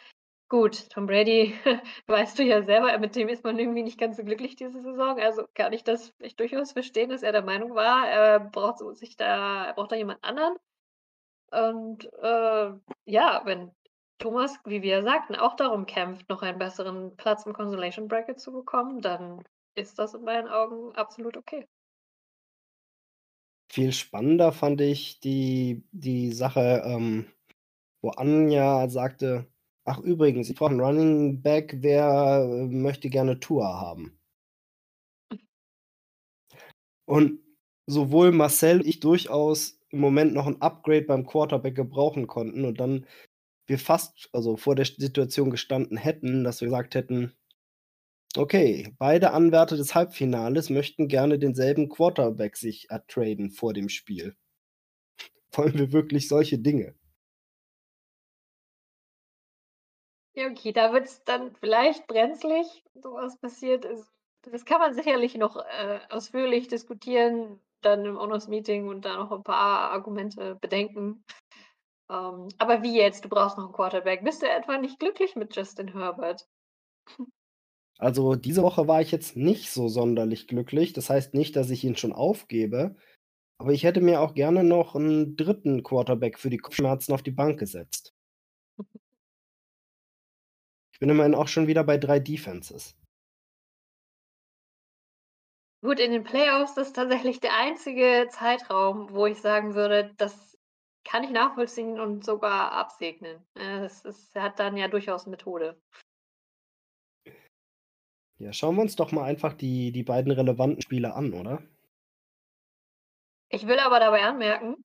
Gut, 0.48 0.88
Tom 0.90 1.06
Brady, 1.06 1.54
weißt 2.06 2.38
du 2.38 2.42
ja 2.42 2.62
selber, 2.62 2.96
mit 2.98 3.14
dem 3.16 3.28
ist 3.28 3.44
man 3.44 3.58
irgendwie 3.58 3.82
nicht 3.82 3.98
ganz 4.00 4.16
so 4.16 4.24
glücklich 4.24 4.56
diese 4.56 4.80
Saison. 4.80 5.20
Also, 5.20 5.44
kann 5.54 5.72
ich 5.72 5.84
das 5.84 6.10
vielleicht 6.16 6.40
durchaus 6.40 6.72
verstehen, 6.72 7.10
dass 7.10 7.22
er 7.22 7.32
der 7.32 7.42
Meinung 7.42 7.74
war, 7.74 8.08
er 8.08 8.40
braucht 8.40 8.78
sich 8.96 9.16
da 9.16 9.66
er 9.66 9.74
braucht 9.74 9.92
da 9.92 9.96
jemand 9.96 10.24
anderen. 10.24 10.56
Und, 11.50 12.04
äh, 12.22 12.72
ja, 13.06 13.42
wenn 13.44 13.72
Thomas, 14.18 14.58
wie 14.64 14.82
wir 14.82 15.02
sagten, 15.02 15.34
auch 15.36 15.54
darum 15.56 15.86
kämpft, 15.86 16.28
noch 16.28 16.42
einen 16.42 16.58
besseren 16.58 17.16
Platz 17.16 17.46
im 17.46 17.52
Consolation 17.54 18.08
Bracket 18.08 18.40
zu 18.40 18.52
bekommen, 18.52 19.00
dann 19.00 19.44
ist 19.74 19.98
das 19.98 20.14
in 20.14 20.24
meinen 20.24 20.48
Augen 20.48 20.94
absolut 20.96 21.36
okay. 21.36 21.68
Viel 23.70 23.92
spannender 23.92 24.52
fand 24.52 24.80
ich 24.80 25.20
die 25.20 25.84
die 25.92 26.32
Sache, 26.32 26.82
ähm, 26.86 27.26
wo 28.02 28.10
Anja 28.10 28.88
sagte: 28.90 29.46
„Ach 29.84 29.98
übrigens, 30.00 30.50
ich 30.50 30.56
brauche 30.56 30.72
'n 30.74 30.80
Running 30.80 31.42
Back, 31.42 31.76
wer, 31.80 32.40
äh, 32.44 32.66
möchte 32.66 33.10
gerne 33.10 33.40
Tua 33.40 33.80
haben?“ 33.80 34.18
Und 37.08 37.40
sowohl 37.86 38.32
Marcel 38.32 38.86
ich 38.86 39.00
durchaus 39.00 39.77
im 39.90 40.00
Moment 40.00 40.34
noch 40.34 40.46
'n 40.46 40.60
Upgrade 40.62 41.02
beim 41.06 41.26
Quarterback 41.26 41.74
gebrauchen 41.76 42.26
konnten 42.26 42.64
und 42.64 42.80
dann 42.80 43.06
wir 43.68 43.78
fast 43.78 44.28
also, 44.32 44.56
vor 44.58 44.74
der 44.76 44.86
Situation 44.86 45.50
gestanden 45.50 45.96
hätten, 45.98 46.44
dass 46.44 46.60
wir 46.62 46.68
gesagt 46.68 46.94
hätten: 46.96 47.34
„Okay, 48.36 48.94
beide 48.98 49.32
Anwärter 49.32 49.76
des 49.78 49.94
Halbfinales 49.94 50.68
möchten 50.70 51.08
gerne 51.08 51.38
denselben 51.38 51.88
Quarterback 51.88 52.56
sich 52.58 52.90
ertraden 52.90 53.50
vor 53.50 53.72
dem 53.72 53.88
Spiel.“ 53.88 54.34
Wollen 55.52 55.74
wir 55.78 55.92
wirklich 55.92 56.28
solche 56.28 56.58
Dinge? 56.58 56.94
Ja, 60.36 60.46
okay, 60.50 60.72
da 60.72 60.92
wird's 60.92 61.24
dann 61.24 61.54
vielleicht 61.56 62.06
brenzlig, 62.06 62.84
so 62.94 63.14
was 63.14 63.38
passiert 63.38 63.84
ist. 63.84 64.12
Das 64.42 64.64
kann 64.64 64.78
man 64.80 64.94
sicherlich 64.94 65.34
noch, 65.36 65.56
äh, 65.56 66.00
ausführlich 66.10 66.68
diskutieren, 66.68 67.60
dann 67.82 68.04
im 68.06 68.16
Owners 68.18 68.48
Meeting 68.48 68.88
und 68.88 69.04
da 69.04 69.16
noch 69.16 69.30
'n 69.32 69.42
paar 69.44 69.90
Argumente 69.92 70.56
bedenken. 70.56 71.24
Ähm, 72.10 72.48
aber 72.58 72.82
wie 72.82 72.96
jetzt? 72.96 73.24
Du 73.24 73.30
brauchst 73.30 73.58
noch 73.58 73.68
'n 73.70 73.72
Quarterback. 73.74 74.24
Bist 74.24 74.42
du 74.42 74.48
etwa 74.50 74.78
nicht 74.78 75.00
glücklich 75.00 75.36
mit 75.36 75.56
Justin 75.56 75.88
Herbert? 75.94 76.46
Also, 78.00 78.36
diese 78.36 78.62
Woche 78.62 78.86
war 78.86 79.00
ich 79.02 79.10
jetzt 79.10 79.36
nicht 79.36 79.70
so 79.70 79.88
sonderlich 79.88 80.46
glücklich. 80.46 80.92
Das 80.92 81.10
heißt 81.10 81.34
nicht, 81.34 81.56
dass 81.56 81.68
ich 81.70 81.82
ihn 81.82 81.96
schon 81.96 82.12
aufgebe, 82.12 82.94
aber 83.58 83.72
ich 83.72 83.84
hätte 83.84 84.00
mir 84.02 84.20
auch 84.22 84.34
gerne 84.34 84.64
noch 84.64 84.94
'n 84.96 85.36
3. 85.36 85.82
Quarterback 85.84 86.38
für 86.38 86.50
die 86.50 86.58
Kopfschmerzen 86.58 87.12
auf 87.14 87.22
die 87.22 87.32
Bank 87.32 87.58
gesetzt. 87.60 88.12
Ich 90.94 91.00
bin 91.00 91.10
immerhin 91.10 91.34
auch 91.36 91.46
schon 91.48 91.68
wieder 91.68 91.84
bei 91.84 91.96
3 91.96 92.18
Defenses. 92.18 92.96
Gut, 95.80 96.00
in 96.00 96.10
den 96.10 96.24
Playoffs 96.24 96.76
ist 96.76 96.94
tatsächlich 96.94 97.38
der 97.38 97.56
einzige 97.56 98.26
Zeitraum, 98.30 99.12
wo 99.12 99.26
ich 99.26 99.40
sagen 99.40 99.74
würde, 99.74 100.12
das 100.16 100.58
kann 101.04 101.22
ich 101.22 101.30
nachvollziehen 101.30 102.00
und 102.00 102.24
sogar 102.24 102.72
absegnen. 102.72 103.46
Äh, 103.54 103.80
das 103.80 104.04
ist 104.04 104.34
hat 104.34 104.58
dann 104.58 104.76
ja 104.76 104.88
durchaus 104.88 105.26
Methode. 105.26 105.80
Ja, 108.38 108.52
schauen 108.52 108.76
wir 108.76 108.82
uns 108.82 108.96
doch 108.96 109.12
mal 109.12 109.24
einfach 109.24 109.54
die 109.54 109.92
die 109.92 110.02
beiden 110.02 110.32
relevanten 110.32 110.82
Spiele 110.82 111.14
an, 111.14 111.32
oder? 111.32 111.62
Ich 113.48 113.66
will 113.66 113.78
aber 113.78 114.00
dabei 114.00 114.22
anmerken, 114.22 114.84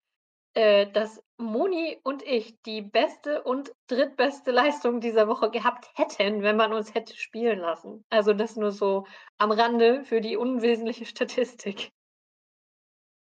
äh, 0.54 0.92
dass 0.92 1.24
Moni 1.42 1.98
und 2.04 2.24
ich 2.24 2.62
die 2.64 2.82
beste 2.82 3.44
und 3.44 3.74
drittbeste 3.88 4.52
Leistung 4.52 5.02
dieser 5.02 5.28
Woche 5.28 5.52
gehabt 5.52 5.90
hätten, 5.96 6.42
wenn 6.42 6.58
man 6.58 6.74
uns 6.74 6.94
hätte 6.94 7.16
spielen 7.16 7.60
lassen. 7.60 8.06
Also, 8.10 8.34
das 8.34 8.56
nur 8.56 8.72
so 8.72 9.06
am 9.38 9.52
Rande 9.52 10.04
für 10.04 10.22
die 10.22 10.38
unwesentliche 10.38 11.06
Statistik. 11.06 11.92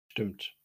Stimmt. 0.10 0.56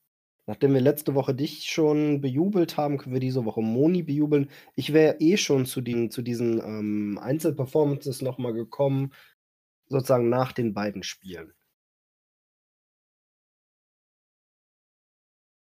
Nachdem 0.47 0.75
wir 0.75 0.81
letzte 0.81 1.15
Woche 1.15 1.35
dich 1.35 1.65
schon 1.65 2.21
bejubelt 2.21 2.77
haben, 2.77 2.99
können 2.99 3.15
wir 3.15 3.21
diese 3.21 3.45
Woche 3.45 3.63
Moni 3.63 4.05
bejubeln. 4.05 4.49
Ich 4.77 4.93
wäre 4.93 5.17
eh 5.19 5.37
schon 5.37 5.67
zu 5.67 5.81
den 5.81 6.11
zu 6.11 6.23
diesen, 6.23 6.61
ähm, 6.61 7.19
Einzelperformances 7.21 8.23
noch 8.23 8.39
mal 8.39 8.53
gekommen, 8.53 9.13
sozusagen 9.89 10.29
nach 10.29 10.53
den 10.53 10.73
beiden 10.73 11.03
Spielen. 11.03 11.53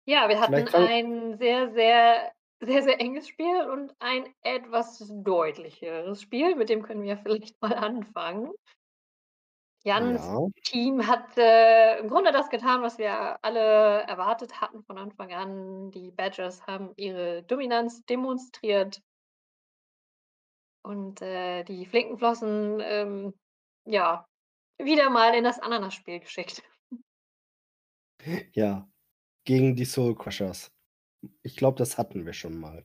Ja, 0.07 0.29
wir 0.29 0.41
hatten 0.41 0.67
Vielleicht 0.67 0.75
ein 0.75 1.39
sehr, 1.39 1.73
sehr 1.73 2.33
sehr, 2.61 2.83
sehr 2.83 3.01
enges 3.01 3.29
Spiel 3.29 3.63
und 3.71 3.95
ein 3.99 4.33
etwas 4.43 5.05
deutlicheres 5.23 6.23
Spiel, 6.23 6.55
mit 6.57 6.69
dem 6.69 6.83
können 6.83 7.03
wir 7.03 7.17
vielleicht 7.23 7.61
mal 7.61 7.75
anfangen. 7.75 8.53
Jans 9.85 10.21
Ja. 10.25 10.49
Team 10.65 11.07
hat, 11.07 11.37
äh, 11.39 11.99
im 12.01 12.09
Grunde 12.09 12.33
das 12.33 12.51
getan, 12.51 12.83
was 12.83 12.99
wir 12.99 13.39
alle 13.45 14.03
erwartet 14.03 14.61
hatten 14.61 14.83
von 14.83 14.99
Anfang 14.99 15.33
an. 15.33 15.91
Die 15.93 16.11
Badgers 16.11 16.67
haben 16.67 16.93
ihre 16.97 17.45
Dominanz 17.45 18.05
demonstriert. 18.05 19.01
Und, 20.83 21.23
äh, 21.23 21.63
die 21.63 21.87
Flinkenflossen, 21.87 22.81
ähm, 22.81 23.35
ja, 23.85 24.27
wieder 24.79 25.09
mal 25.11 25.35
in 25.35 25.45
das 25.45 25.61
Ananasspiel 25.61 26.21
geschickt. 26.21 26.63
Ja, 28.55 28.89
gegen 29.47 29.77
die 29.77 29.87
Soul 29.87 30.15
Crushers. 30.15 30.71
Ich 31.43 31.57
glaube, 31.57 31.79
das 31.79 31.99
hatten 31.99 32.27
wir 32.27 32.35
schon 32.35 32.59
mal. 32.59 32.85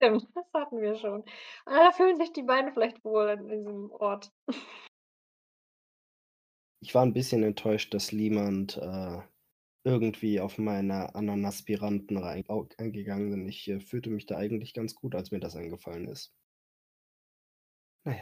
Stimmt, 0.00 0.28
das 0.34 0.44
hatten 0.54 0.80
wir 0.80 0.94
schon. 0.96 1.24
Ah, 1.66 1.86
da 1.86 1.92
fühlen 1.92 2.16
sich 2.16 2.32
die 2.32 2.42
beiden 2.42 2.72
vielleicht 2.72 3.04
wohl 3.04 3.28
an 3.28 3.48
diesem 3.48 3.90
Ort. 3.92 4.32
Ich 6.80 6.94
war 6.94 7.02
'n 7.04 7.12
bisschen 7.12 7.42
enttäuscht, 7.42 7.92
dass 7.94 8.12
niemand, 8.12 8.76
äh, 8.76 9.18
irgendwie 9.84 10.40
auf 10.40 10.58
meine 10.58 11.14
Ananaspiranten 11.14 12.18
eingegangen 12.78 13.30
sind. 13.32 13.48
Ich, 13.48 13.68
äh, 13.68 13.80
fühlte 13.80 14.10
mich 14.10 14.26
da 14.26 14.36
eigentlich 14.38 14.74
ganz 14.74 14.94
gut, 14.94 15.14
als 15.16 15.30
mir 15.32 15.40
das 15.40 15.56
eingefallen 15.56 16.08
ist. 16.08 16.32
Na 18.06 18.12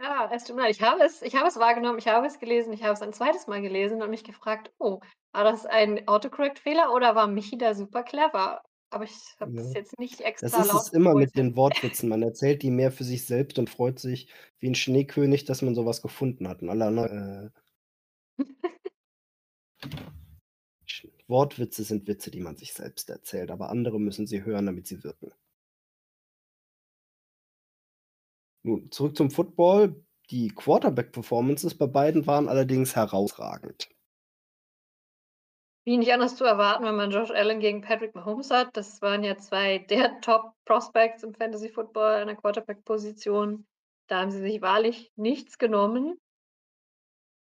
ja. 0.00 0.30
Es 0.32 0.44
tut 0.44 0.56
mir 0.56 0.62
leid. 0.62 0.70
Ich 0.76 0.82
habe 0.82 1.02
es 1.02 1.22
ich 1.22 1.34
habe 1.36 1.48
es 1.48 1.56
wahrgenommen, 1.58 1.98
ich 1.98 2.08
habe 2.08 2.26
es 2.26 2.38
gelesen, 2.38 2.72
ich 2.72 2.82
habe 2.82 2.92
es 2.94 3.02
ein 3.02 3.12
2. 3.12 3.46
Mal 3.46 3.62
gelesen 3.62 4.02
und 4.02 4.10
mich 4.10 4.24
gefragt: 4.24 4.72
„Oh, 4.78 5.00
war 5.32 5.44
das 5.44 5.66
ein 5.66 6.06
Autocorrect-Fehler 6.08 6.92
oder 6.92 7.14
war 7.14 7.26
Michi 7.26 7.58
da 7.58 7.74
super 7.74 8.02
clever?“ 8.02 8.62
Aber 8.90 9.04
ich 9.04 9.14
habe 9.40 9.52
das 9.56 9.72
Ja. 9.72 9.74
jetzt 9.74 9.98
nicht 9.98 10.20
Das 10.40 10.56
extra 10.56 10.58
ist 10.58 10.74
es 10.74 10.88
laut 10.88 10.90
immer 10.90 11.14
mit 11.16 11.36
den 11.36 11.56
Wortwitzen. 11.56 12.08
Man 12.10 12.22
erzählt 12.22 12.62
die 12.62 12.70
mehr 12.70 12.92
für 12.92 13.04
sich 13.04 13.26
selbst 13.26 13.58
und 13.58 13.70
freut 13.70 13.98
sich 14.00 14.28
wie 14.60 14.68
'n 14.68 14.74
Schneekönig, 14.76 15.44
dass 15.46 15.62
man 15.62 15.74
so 15.74 15.86
was 15.86 16.02
gefunden 16.02 16.48
hat 16.48 16.62
und 16.62 16.70
alle 16.70 16.86
anderen, 16.86 17.48
äh 17.48 17.50
Wortwitze 21.28 21.82
sind 21.84 22.06
Witze, 22.06 22.30
die 22.30 22.40
man 22.40 22.56
sich 22.56 22.72
selbst 22.72 23.10
erzählt, 23.10 23.50
aber 23.50 23.70
andere 23.70 23.98
müssen 24.00 24.26
sie 24.26 24.44
hören, 24.44 24.66
damit 24.66 24.86
sie 24.86 25.02
wirken. 25.02 25.32
Nun, 28.66 28.90
zurück 28.90 29.16
zum 29.16 29.30
Football. 29.30 30.04
Die 30.30 30.48
Quarterback-Performances 30.48 31.78
bei 31.78 31.86
beiden 31.86 32.26
waren 32.26 32.48
allerdings 32.48 32.96
herausragend. 32.96 33.88
Wie 35.84 35.96
nicht 35.96 36.12
anders 36.12 36.34
zu 36.34 36.44
erwarten, 36.44 36.84
wenn 36.84 36.96
man 36.96 37.12
Josh 37.12 37.30
Allen 37.30 37.60
gegen 37.60 37.80
Patrick 37.80 38.16
Mahomes 38.16 38.50
hat. 38.50 38.76
Das 38.76 39.00
waren 39.02 39.22
ja 39.22 39.36
2 39.36 39.78
der 39.78 40.20
Top-Prospects 40.20 41.22
im 41.22 41.32
Fantasy-Football 41.32 42.22
in 42.22 42.26
der 42.26 42.34
Quarterback-Position. 42.34 43.68
Da 44.08 44.22
haben 44.22 44.32
sie 44.32 44.40
sich 44.40 44.60
wahrlich 44.60 45.12
nichts 45.14 45.58
genommen. 45.58 46.18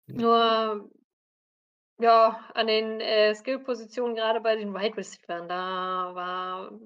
Nur 0.09 0.91
ja, 1.99 2.50
an 2.53 2.67
den, 2.67 3.00
äh, 3.00 3.35
Skill-Positionen, 3.35 4.15
grade 4.15 4.43
bei 4.43 4.57
den 4.57 4.75
Wide 4.75 4.99
Receivern, 4.99 5.49
da 5.49 6.15
war 6.15 6.79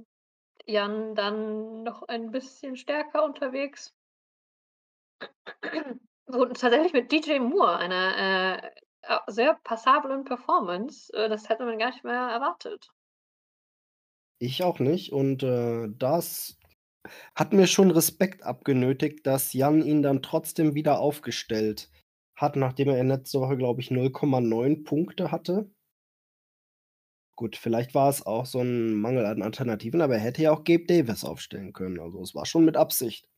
Jan 0.66 1.16
dann 1.16 1.82
noch 1.82 2.04
ein 2.04 2.30
bisschen 2.30 2.76
stärker 2.76 3.24
unterwegs. 3.24 3.92
Und 6.26 6.60
tatsächlich 6.60 6.92
mit 6.92 7.12
DJ 7.12 7.38
Moore, 7.40 7.76
einer, 7.78 8.62
äh, 8.64 8.70
sehr 9.28 9.54
passablen 9.64 10.24
Performance. 10.24 11.12
Äh, 11.14 11.28
das 11.28 11.48
hätte 11.48 11.64
man 11.64 11.78
gar 11.78 11.90
nicht 11.90 12.04
mehr 12.04 12.14
erwartet. 12.14 12.92
Ich 14.40 14.62
auch 14.62 14.78
nicht 14.78 15.12
und, 15.12 15.42
äh, 15.42 15.88
das 15.98 16.58
hat 17.36 17.52
mir 17.54 17.66
schon 17.66 17.90
Respekt 17.92 18.42
abgenötigt, 18.44 19.26
dass 19.26 19.52
Jan 19.54 19.82
ihn 19.84 20.02
dann 20.02 20.22
trotzdem 20.22 20.74
wieder 20.74 21.00
aufgestellt 21.00 21.90
hat, 22.36 22.56
nachdem 22.56 22.88
er 22.90 23.04
letzte 23.04 23.40
Woche, 23.40 23.56
glaube 23.58 23.80
ich, 23.82 23.90
0,9 23.90 24.84
Punkte 24.84 25.32
hatte. 25.32 25.70
Gut, 27.36 27.56
vielleicht 27.56 27.94
war 27.94 28.08
es 28.08 28.24
auch 28.24 28.46
so 28.46 28.60
'n 28.60 28.94
Mangel 28.94 29.26
an 29.26 29.42
Alternativen, 29.42 30.00
aber 30.00 30.14
er 30.14 30.20
hätte 30.20 30.42
ja 30.42 30.50
auch 30.52 30.64
Gabe 30.64 30.86
Davis 30.86 31.24
aufstellen 31.24 31.72
können. 31.74 32.00
Also, 32.00 32.22
es 32.22 32.34
war 32.34 32.46
schon 32.46 32.64
mit 32.64 32.76
Absicht. 32.78 33.28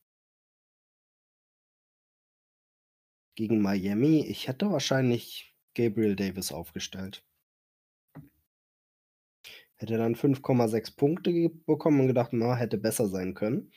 Gegen 3.35 3.61
Miami, 3.61 4.25
ich 4.27 4.49
hätte 4.49 4.69
wahrscheinlich 4.71 5.55
Gabriel 5.73 6.17
Davis 6.17 6.51
aufgestellt. 6.51 7.23
Hätte 9.77 9.97
dann 9.97 10.15
5,6 10.15 10.91
Punkte 10.91 11.49
bekommen 11.65 12.01
und 12.01 12.07
gedacht: 12.07 12.31
„Na, 12.33 12.55
hätte 12.55 12.77
besser 12.77 13.07
sein 13.07 13.33
können.“ 13.33 13.71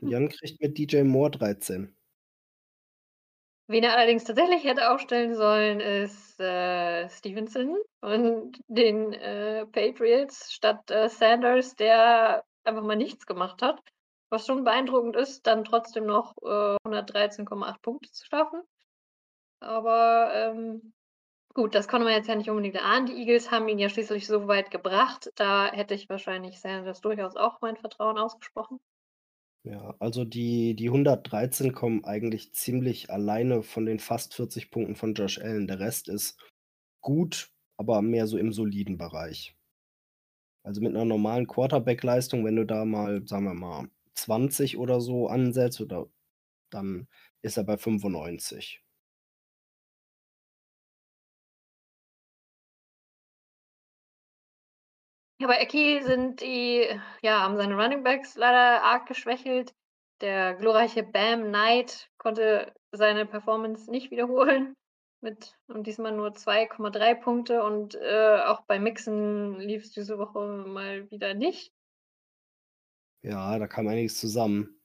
Und 0.00 0.08
Jan 0.10 0.28
kriegt 0.30 0.60
mit 0.62 0.78
DJ 0.78 1.04
Moore 1.04 1.30
13. 1.32 1.96
Wen 3.70 3.84
er 3.84 3.96
allerdings 3.96 4.24
tatsächlich 4.24 4.64
hätte 4.64 4.90
aufstellen 4.90 5.34
sollen, 5.34 5.80
ist, 5.80 6.40
äh, 6.40 7.08
Stevenson 7.10 7.76
von 8.00 8.52
den, 8.68 9.12
äh, 9.12 9.66
Patriots 9.66 10.52
statt, 10.54 10.90
äh, 10.90 11.08
Sanders, 11.10 11.74
der 11.76 12.44
einfach 12.64 12.82
mal 12.82 12.96
nichts 12.96 13.26
gemacht 13.26 13.60
hat, 13.60 13.80
was 14.30 14.46
schon 14.46 14.64
beeindruckend 14.64 15.16
ist, 15.16 15.46
dann 15.46 15.64
trotzdem 15.64 16.06
noch, 16.06 16.34
äh, 16.42 16.76
113,8 16.86 17.82
Punkte 17.82 18.10
zu 18.10 18.24
schaffen. 18.26 18.62
Aber, 19.62 20.32
ähm, 20.34 20.92
gut, 21.54 21.74
das 21.74 21.88
konnte 21.88 22.04
man 22.06 22.14
jetzt 22.14 22.28
ja 22.28 22.36
nicht 22.36 22.50
unbedingt 22.50 22.76
erahnen. 22.76 23.06
Die 23.06 23.14
Eagles 23.18 23.50
haben 23.50 23.68
ihn 23.68 23.78
ja 23.80 23.88
schließlich 23.90 24.26
so 24.26 24.48
weit 24.48 24.70
gebracht. 24.72 25.30
Da 25.36 25.72
hätte 25.72 25.94
ich 25.94 26.08
wahrscheinlich 26.10 26.60
Sanders 26.60 27.00
durchaus 27.02 27.36
auch 27.36 27.60
mein 27.62 27.76
Vertrauen 27.76 28.18
ausgesprochen. 28.18 28.80
Ja, 29.64 29.94
also 29.98 30.24
die 30.24 30.74
die 30.76 30.88
113 30.90 31.72
kommen 31.72 32.04
eigentlich 32.04 32.54
ziemlich 32.54 33.10
alleine 33.10 33.62
von 33.62 33.86
den 33.86 33.98
fast 33.98 34.34
40 34.34 34.70
Punkten 34.70 34.94
von 34.96 35.14
Josh 35.14 35.38
Allen. 35.38 35.66
Der 35.66 35.80
Rest 35.80 36.08
ist 36.08 36.38
gut, 37.00 37.52
aber 37.76 38.02
mehr 38.02 38.26
so 38.26 38.38
im 38.38 38.52
soliden 38.52 38.98
Bereich. 38.98 39.56
Also, 40.64 40.80
mit 40.80 40.92
'ner 40.92 41.04
normalen 41.04 41.46
Quarterback-Leistung, 41.46 42.44
wenn 42.44 42.56
du 42.56 42.64
da 42.66 42.84
mal, 42.84 43.26
sagen 43.26 43.44
wir 43.44 43.54
mal, 43.54 43.88
20 44.14 44.76
oder 44.76 45.00
so 45.00 45.28
ansetzt 45.28 45.80
oder 45.80 46.08
dann 46.70 47.08
ist 47.42 47.56
er 47.58 47.64
bei 47.64 47.78
95. 47.78 48.82
Ja, 55.40 55.46
bei 55.46 55.58
Ecki 55.58 56.02
sind 56.02 56.40
die 56.40 56.84
ja, 57.22 57.40
haben 57.42 57.56
seine 57.56 57.76
Running 57.76 58.02
Backs 58.02 58.34
leider 58.36 58.82
arg 58.82 59.06
geschwächelt. 59.06 59.72
Der 60.20 60.54
glorreiche 60.54 61.04
Bam 61.04 61.44
Knight 61.44 62.10
konnte 62.18 62.74
seine 62.90 63.24
Performance 63.24 63.88
nicht 63.88 64.10
wiederholen 64.10 64.74
mit 65.20 65.56
und 65.68 65.86
diesmal 65.86 66.10
nur 66.12 66.30
2,3 66.30 67.14
Punkte 67.14 67.62
und, 67.62 67.94
äh, 67.94 68.40
auch 68.46 68.62
bei 68.62 68.80
Mixon 68.80 69.60
lief's 69.60 69.92
diese 69.92 70.18
Woche 70.18 70.40
mal 70.40 71.08
wieder 71.10 71.34
nicht. 71.34 71.72
Ja, 73.22 73.58
da 73.58 73.68
kam 73.68 73.86
einiges 73.86 74.18
zusammen. 74.18 74.80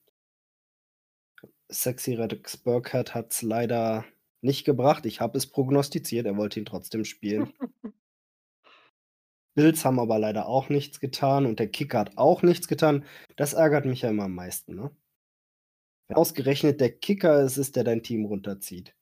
Sexy 1.68 2.14
Rex 2.14 2.56
Burkhead 2.56 3.14
hat's 3.14 3.42
leider 3.42 4.04
nicht 4.40 4.64
gebracht. 4.64 5.06
Ich 5.06 5.20
habe 5.20 5.38
es 5.38 5.48
prognostiziert, 5.48 6.26
er 6.26 6.36
wollte 6.36 6.60
ihn 6.60 6.66
trotzdem 6.66 7.04
spielen. 7.04 7.52
Bills 9.54 9.84
haben 9.84 10.00
aber 10.00 10.18
leider 10.18 10.46
auch 10.46 10.68
nichts 10.68 11.00
getan 11.00 11.46
und 11.46 11.58
der 11.58 11.68
Kicker 11.68 11.98
hat 12.00 12.18
auch 12.18 12.42
nichts 12.42 12.68
getan. 12.68 13.04
Das 13.36 13.52
ärgert 13.52 13.84
mich 13.84 14.02
ja 14.02 14.10
immer 14.10 14.24
am 14.24 14.34
meisten, 14.34 14.74
ne? 14.74 14.90
Wenn 16.08 16.16
ausgerechnet 16.16 16.80
der 16.80 16.92
Kicker 16.92 17.42
es 17.42 17.56
ist, 17.56 17.76
der 17.76 17.84
dein 17.84 18.02
Team 18.02 18.26
runterzieht. 18.26 18.94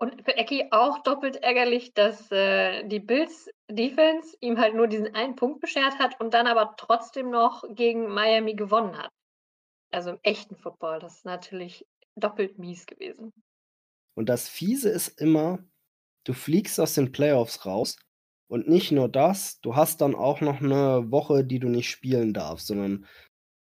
Und 0.00 0.24
für 0.24 0.36
Ecki 0.36 0.68
auch 0.70 1.02
doppelt 1.02 1.36
ärgerlich, 1.36 1.92
dass, 1.92 2.30
äh, 2.30 2.84
die 2.84 3.00
Bills 3.00 3.50
Defense 3.68 4.36
ihm 4.40 4.58
halt 4.58 4.74
nur 4.74 4.86
diesen 4.86 5.14
einen 5.14 5.34
Punkt 5.34 5.60
beschert 5.60 5.98
hat 5.98 6.20
und 6.20 6.34
dann 6.34 6.46
aber 6.46 6.74
trotzdem 6.76 7.30
noch 7.30 7.64
gegen 7.68 8.08
Miami 8.08 8.54
gewonnen 8.54 8.96
hat. 8.96 9.10
Also, 9.90 10.10
im 10.10 10.18
echten 10.22 10.56
Football, 10.56 11.00
das 11.00 11.16
ist 11.16 11.24
natürlich 11.24 11.84
doppelt 12.14 12.58
mies 12.58 12.86
gewesen. 12.86 13.32
Und 14.14 14.28
das 14.28 14.48
Fiese 14.48 14.88
ist 14.88 15.20
immer, 15.20 15.58
du 16.28 16.34
fliegst 16.34 16.80
aus 16.80 16.94
den 16.94 17.12
Playoffs 17.12 17.66
raus 17.66 17.96
und 18.48 18.68
nicht 18.68 18.92
nur 18.92 19.08
das, 19.08 19.60
du 19.60 19.76
hast 19.76 20.00
dann 20.02 20.14
auch 20.14 20.40
noch 20.42 20.60
'ne 20.60 21.10
Woche, 21.10 21.44
die 21.44 21.58
du 21.60 21.68
nicht 21.68 21.90
spielen 21.90 22.34
darfst, 22.34 22.68
sondern 22.68 23.06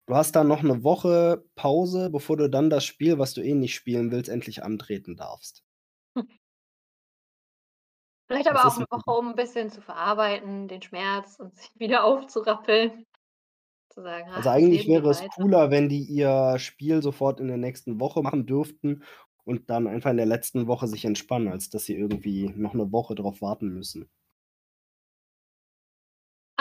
du 0.09 0.15
hast 0.17 0.37
dann 0.37 0.49
noch 0.49 0.63
'ne 0.63 0.85
Woche 0.85 1.45
Pause, 1.57 2.11
bevor 2.11 2.37
du 2.39 2.51
dann 2.51 2.71
das 2.71 2.85
Spiel, 2.87 3.19
was 3.19 3.35
du 3.35 3.43
eh 3.43 3.55
nicht 3.55 3.75
spielen 3.77 4.13
willst, 4.13 4.31
endlich 4.31 4.63
antreten 4.65 5.17
darfst. 5.17 5.63
Vielleicht 8.31 8.47
Das 8.49 8.49
aber 8.49 8.67
auch 8.69 8.77
ist 8.77 8.79
'ne 8.79 8.85
Woche, 8.91 9.11
um 9.19 9.29
'n 9.31 9.37
bisschen 9.37 9.71
zu 9.71 9.81
verarbeiten, 9.81 10.69
den 10.69 10.83
Schmerz 10.83 11.37
und 11.41 11.57
sich 11.57 11.71
wieder 11.79 12.05
aufzurappeln. 12.05 13.07
Zu 13.91 14.03
sagen: 14.03 14.31
Also, 14.33 14.51
„Ach, 14.51 14.67
das 14.69 14.69
eigentlich 14.69 14.87
wäre 14.87 15.09
es 15.11 15.27
weiter.“ 15.27 15.29
cooler, 15.29 15.71
wenn 15.71 15.89
die 15.89 16.03
ihr 16.05 16.57
Spiel 16.59 17.03
sofort 17.03 17.41
in 17.41 17.49
der 17.49 17.57
nächsten 17.57 17.99
Woche 18.01 18.23
machen 18.23 18.47
dürften 18.47 19.03
und 19.49 19.71
dann 19.71 19.87
einfach 19.89 20.11
in 20.13 20.17
der 20.19 20.27
letzten 20.27 20.67
Woche 20.69 20.87
sich 20.89 21.05
entspannen, 21.07 21.49
als 21.49 21.71
dass 21.71 21.85
sie 21.87 21.97
irgendwie 21.97 22.51
noch 22.57 22.75
'ne 22.75 22.93
Woche 22.93 23.15
drauf 23.17 23.43
warten 23.43 23.69
müssen. 23.71 24.09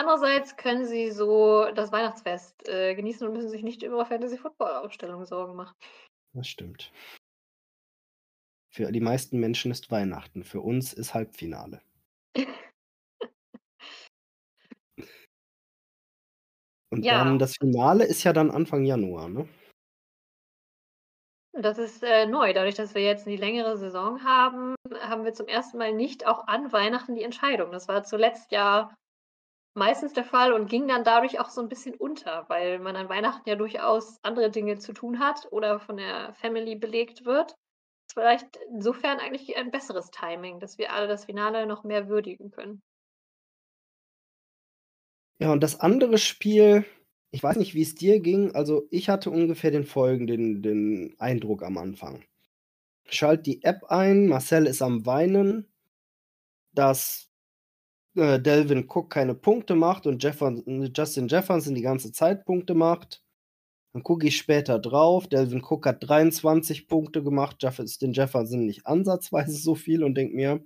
Andererseits 0.00 0.56
können 0.56 0.86
sie 0.86 1.10
so 1.10 1.72
das 1.74 1.90
Weihnachtsfest, 1.90 2.68
äh, 2.68 2.94
genießen 2.94 3.26
und 3.26 3.32
müssen 3.34 3.50
sich 3.50 3.64
nicht 3.64 3.82
über 3.82 4.06
Fantasy-Football-Aufstellungen 4.06 5.26
Sorgen 5.26 5.56
machen. 5.56 5.74
Das 6.34 6.48
stimmt. 6.48 6.90
Für 8.72 8.92
die 8.92 9.00
meisten 9.00 9.40
Menschen 9.40 9.70
ist 9.70 9.90
Weihnachten, 9.90 10.44
für 10.44 10.60
uns 10.60 10.92
ist 10.92 11.14
Halbfinale. 11.14 11.80
Und 16.92 17.10
dann 17.10 17.38
Ja. 17.38 17.38
das 17.38 17.56
Finale 17.56 18.04
ist 18.04 18.24
ja 18.24 18.32
dann 18.32 18.50
Anfang 18.50 18.84
Januar, 18.84 19.28
ne? 19.28 19.48
Das 21.60 21.76
ist, 21.78 22.04
äh, 22.04 22.26
neu. 22.26 22.52
Dadurch, 22.52 22.76
dass 22.76 22.94
wir 22.94 23.02
jetzt 23.02 23.26
'ne 23.26 23.34
längere 23.36 23.76
Saison 23.76 24.22
haben, 24.22 24.76
haben 25.00 25.24
wir 25.24 25.32
zum 25.32 25.48
ersten 25.48 25.76
Mal 25.78 25.92
nicht 25.92 26.24
auch 26.26 26.46
an 26.46 26.72
Weihnachten 26.72 27.16
die 27.16 27.22
Entscheidung. 27.24 27.72
Das 27.72 27.88
war 27.88 28.04
zuletzt 28.04 28.52
ja 28.52 28.94
meistens 29.74 30.14
der 30.14 30.24
Fall 30.24 30.52
und 30.54 30.68
ging 30.70 30.88
dann 30.88 31.04
dadurch 31.04 31.40
auch 31.40 31.50
so 31.50 31.60
'n 31.62 31.68
bisschen 31.68 31.96
unter, 31.96 32.46
weil 32.48 32.78
man 32.80 32.96
an 32.96 33.08
Weihnachten 33.10 33.48
ja 33.48 33.56
durchaus 33.56 34.18
andere 34.24 34.50
Dinge 34.50 34.78
zu 34.78 34.92
tun 34.94 35.20
hat 35.20 35.48
oder 35.52 35.80
von 35.80 35.96
der 35.98 36.34
Family 36.34 36.76
belegt 36.76 37.24
wird. 37.26 37.52
Ist 38.08 38.14
vielleicht 38.14 38.56
insofern 38.70 39.20
eigentlich 39.20 39.56
ein 39.56 39.70
besseres 39.72 40.10
Timing, 40.10 40.60
dass 40.60 40.78
wir 40.78 40.92
alle 40.92 41.08
das 41.08 41.26
Finale 41.26 41.66
noch 41.66 41.84
mehr 41.84 42.08
würdigen 42.08 42.50
können. 42.52 42.82
Ja, 45.40 45.52
und 45.52 45.62
das 45.62 45.78
andere 45.78 46.18
Spiel 46.18 46.84
ich 47.30 47.42
weiß 47.42 47.56
nicht, 47.58 47.74
wie's 47.74 47.94
dir 47.94 48.20
ging, 48.20 48.52
also, 48.54 48.86
ich 48.90 49.08
hatte 49.08 49.30
ungefähr 49.30 49.70
den 49.70 49.84
folgenden 49.84 50.62
den 50.62 51.14
Eindruck 51.18 51.62
am 51.62 51.78
Anfang. 51.78 52.22
Schalte 53.08 53.44
die 53.44 53.64
App 53.64 53.84
ein, 53.90 54.28
Marcel 54.28 54.66
ist 54.66 54.82
am 54.82 55.06
Weinen, 55.06 55.66
dass, 56.74 57.28
äh, 58.16 58.40
Dalvin 58.40 58.86
Cook 58.88 59.10
keine 59.10 59.34
Punkte 59.34 59.74
macht 59.76 60.06
und 60.06 60.22
Jeffer 60.22 60.54
Justin 60.96 61.28
Jefferson 61.28 61.74
die 61.74 61.82
ganze 61.82 62.12
Zeit 62.12 62.44
Punkte 62.46 62.74
macht. 62.74 63.22
Dann 63.94 64.02
gucke 64.04 64.26
ich 64.28 64.38
später 64.38 64.78
drauf, 64.80 65.28
Dalvin 65.28 65.62
Cook 65.64 65.86
hat 65.86 66.08
23 66.08 66.88
Punkte 66.88 67.22
gemacht, 67.24 67.56
Justin 67.62 68.12
Jefferson 68.14 68.66
nicht 68.66 68.86
ansatzweise 68.86 69.56
so 69.56 69.74
viel 69.74 70.04
und 70.04 70.16
denke 70.16 70.36
mir: 70.36 70.64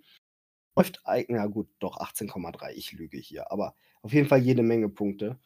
„Läuft 0.77 1.01
eig“ 1.07 1.31
ja 1.31 1.47
gut, 1.47 1.69
doch 1.81 1.99
18,3, 1.99 2.75
ich 2.77 2.93
lüge 2.93 3.19
hier, 3.19 3.53
aber 3.53 3.77
auf 4.03 4.13
jeden 4.15 4.29
Fall 4.29 4.41
jede 4.41 4.63
Menge 4.65 4.89
Punkte. 4.91 5.39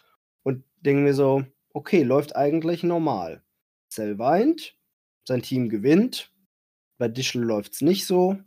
Und 0.47 0.63
denke 0.81 1.03
mir 1.03 1.13
so: 1.13 1.43
„Okay, 1.75 2.05
läuft 2.05 2.37
eigentlich 2.37 2.85
normal.“ 2.85 3.43
Marcel 3.89 4.17
weint, 4.21 4.79
sein 5.25 5.43
Team 5.43 5.69
gewinnt, 5.69 6.33
bei 6.99 7.09
Dischl 7.09 7.41
läuft's 7.41 7.81
nicht 7.83 8.07
so. 8.07 8.39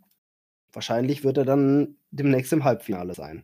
Wahrscheinlich 0.73 1.23
wird 1.23 1.37
er 1.37 1.45
dann 1.45 1.97
demnächst 2.11 2.53
im 2.53 2.63
Halbfinale 2.63 3.15
sein. 3.15 3.43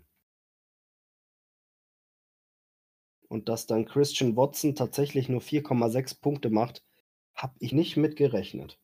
Und 3.27 3.49
dass 3.49 3.67
dann 3.67 3.85
Christian 3.85 4.35
Watson 4.35 4.73
tatsächlich 4.73 5.29
nur 5.29 5.39
4,6 5.39 6.15
Punkte 6.15 6.49
macht, 6.49 6.83
habe 7.35 7.53
ich 7.59 7.71
nicht 7.71 7.97
mit 7.97 8.15
gerechnet. 8.15 8.79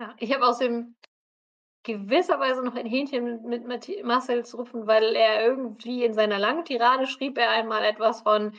Ja, 0.00 0.14
ich 0.18 0.32
habe 0.34 0.46
außerdem 0.46 0.94
gewisser 1.82 2.38
Weise 2.38 2.62
noch 2.62 2.74
ein 2.74 2.86
Hähnchen 2.86 3.42
mit 3.44 3.64
Marcel 4.04 4.44
zu 4.44 4.56
rupfen, 4.58 4.86
weil 4.86 5.14
er 5.16 5.44
irgendwie 5.44 6.04
in 6.04 6.14
seiner 6.14 6.38
langen 6.38 6.64
Tirade 6.64 7.06
schrieb 7.06 7.38
er 7.38 7.50
einmal 7.50 7.84
etwas 7.84 8.22
von: 8.22 8.54